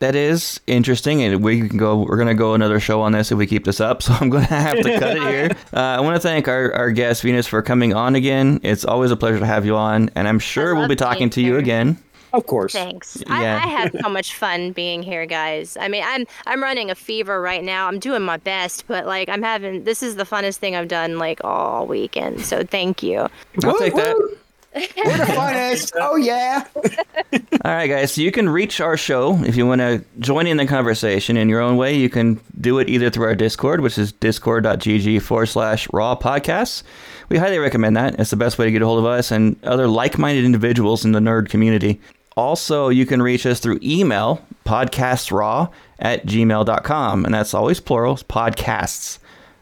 That 0.00 0.14
is 0.14 0.60
interesting, 0.66 1.22
and 1.22 1.42
we 1.42 1.66
can 1.66 1.78
go. 1.78 1.96
We're 2.02 2.18
gonna 2.18 2.34
go 2.34 2.52
another 2.52 2.78
show 2.80 3.00
on 3.00 3.12
this 3.12 3.32
if 3.32 3.38
we 3.38 3.46
keep 3.46 3.64
this 3.64 3.80
up. 3.80 4.02
So 4.06 4.12
I'm 4.20 4.28
gonna 4.28 4.44
have 4.44 4.76
to 4.76 4.98
cut 4.98 5.16
it 5.16 5.22
here. 5.30 5.50
Uh, 5.72 5.80
I 5.80 6.00
want 6.00 6.16
to 6.16 6.20
thank 6.20 6.48
our, 6.48 6.70
our 6.74 6.90
guest 6.90 7.22
Venus 7.22 7.46
for 7.46 7.62
coming 7.62 7.94
on 7.94 8.14
again. 8.14 8.60
It's 8.62 8.84
always 8.84 9.10
a 9.10 9.16
pleasure 9.16 9.38
to 9.38 9.46
have 9.46 9.64
you 9.64 9.74
on, 9.74 10.10
and 10.14 10.28
I'm 10.28 10.38
sure 10.38 10.74
we'll 10.74 10.86
be 10.86 10.96
talking 10.96 11.30
to 11.30 11.40
you 11.40 11.56
again. 11.56 11.96
Of 12.36 12.46
course. 12.46 12.72
Thanks. 12.72 13.22
Yeah. 13.26 13.34
I, 13.34 13.64
I 13.64 13.66
have 13.68 13.96
so 14.02 14.08
much 14.10 14.34
fun 14.34 14.72
being 14.72 15.02
here, 15.02 15.24
guys. 15.26 15.76
I 15.80 15.88
mean, 15.88 16.04
I'm 16.06 16.26
I'm 16.46 16.62
running 16.62 16.90
a 16.90 16.94
fever 16.94 17.40
right 17.40 17.64
now. 17.64 17.88
I'm 17.88 17.98
doing 17.98 18.22
my 18.22 18.36
best, 18.36 18.86
but 18.86 19.06
like 19.06 19.28
I'm 19.28 19.42
having 19.42 19.84
this 19.84 20.02
is 20.02 20.16
the 20.16 20.24
funnest 20.24 20.56
thing 20.56 20.76
I've 20.76 20.88
done 20.88 21.18
like 21.18 21.42
all 21.44 21.86
weekend. 21.86 22.42
So 22.42 22.62
thank 22.62 23.02
you. 23.02 23.20
I'll 23.64 23.72
Woo, 23.72 23.78
take 23.78 23.94
that. 23.94 24.36
We're 24.76 25.16
the 25.16 25.24
funnest. 25.24 25.92
oh 26.00 26.16
yeah. 26.16 26.66
All 27.64 27.72
right, 27.72 27.86
guys. 27.86 28.12
So 28.12 28.20
you 28.20 28.30
can 28.30 28.48
reach 28.48 28.80
our 28.80 28.96
show 28.96 29.42
if 29.44 29.56
you 29.56 29.66
want 29.66 29.80
to 29.80 30.04
join 30.18 30.46
in 30.46 30.58
the 30.58 30.66
conversation 30.66 31.38
in 31.38 31.48
your 31.48 31.60
own 31.60 31.78
way. 31.78 31.96
You 31.96 32.10
can 32.10 32.38
do 32.60 32.78
it 32.78 32.90
either 32.90 33.08
through 33.08 33.24
our 33.24 33.34
Discord, 33.34 33.80
which 33.80 33.96
is 33.96 34.12
discord.gg 34.12 35.22
forward 35.22 35.46
slash 35.46 35.88
raw 35.92 36.14
podcasts. 36.14 36.82
We 37.30 37.38
highly 37.38 37.58
recommend 37.58 37.96
that. 37.96 38.20
It's 38.20 38.30
the 38.30 38.36
best 38.36 38.58
way 38.58 38.66
to 38.66 38.70
get 38.70 38.82
a 38.82 38.86
hold 38.86 38.98
of 38.98 39.06
us 39.06 39.30
and 39.30 39.56
other 39.64 39.88
like 39.88 40.18
minded 40.18 40.44
individuals 40.44 41.04
in 41.06 41.12
the 41.12 41.20
nerd 41.20 41.48
community. 41.48 41.98
Also, 42.36 42.88
you 42.90 43.06
can 43.06 43.22
reach 43.22 43.46
us 43.46 43.60
through 43.60 43.78
email, 43.82 44.44
podcastsraw 44.66 45.70
at 45.98 46.26
gmail.com. 46.26 47.24
And 47.24 47.34
that's 47.34 47.54
always 47.54 47.80
plural, 47.80 48.16
podcasts. 48.16 49.18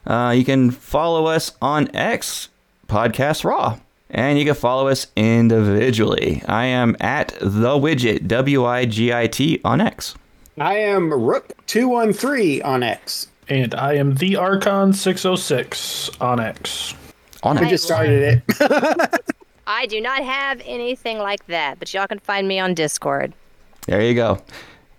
Uh, 0.07 0.35
you 0.37 0.45
can 0.45 0.71
follow 0.71 1.27
us 1.27 1.53
on 1.63 1.95
X, 1.95 2.49
Podcast 2.89 3.45
Raw. 3.45 3.79
And 4.11 4.39
you 4.39 4.45
can 4.45 4.55
follow 4.55 4.89
us 4.89 5.07
individually. 5.17 6.43
I 6.47 6.67
am 6.67 6.97
at 7.01 7.29
the 7.41 7.71
widget, 7.79 8.29
W 8.29 8.65
I 8.65 8.85
G 8.85 9.13
I 9.13 9.27
T, 9.27 9.61
on 9.65 9.81
X. 9.81 10.15
I 10.59 10.75
am 10.77 11.13
Rook 11.13 11.53
two 11.67 11.89
one 11.89 12.13
three 12.13 12.61
on 12.63 12.83
X. 12.83 13.29
And 13.49 13.75
I 13.75 13.95
am 13.95 14.15
the 14.15 14.37
Archon 14.37 14.93
606 14.93 16.11
on 16.21 16.41
X. 16.41 16.95
On 17.43 17.59
I 17.59 17.63
X. 17.63 17.71
just 17.71 17.85
started 17.85 18.43
it. 18.49 19.21
I 19.67 19.87
do 19.87 20.01
not 20.01 20.23
have 20.23 20.61
anything 20.65 21.19
like 21.19 21.47
that, 21.47 21.79
but 21.79 21.93
y'all 21.93 22.07
can 22.07 22.19
find 22.19 22.47
me 22.47 22.59
on 22.59 22.75
Discord. 22.75 23.33
There 23.87 24.03
you 24.03 24.15
go. 24.15 24.41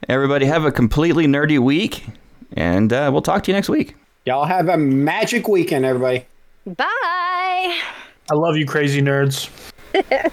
Everybody, 0.10 0.46
have 0.46 0.66
a 0.66 0.72
completely 0.72 1.26
nerdy 1.26 1.60
week, 1.60 2.06
and 2.54 2.92
uh, 2.92 3.10
we'll 3.12 3.22
talk 3.22 3.44
to 3.44 3.52
you 3.52 3.56
next 3.56 3.70
week. 3.70 3.96
Y'all 4.26 4.46
have 4.46 4.70
a 4.70 4.78
magic 4.78 5.48
weekend, 5.48 5.86
everybody. 5.86 6.26
Bye. 6.66 6.86
I 6.86 8.34
love 8.34 8.58
you, 8.58 8.66
crazy 8.66 9.02
nerds. 9.02 9.50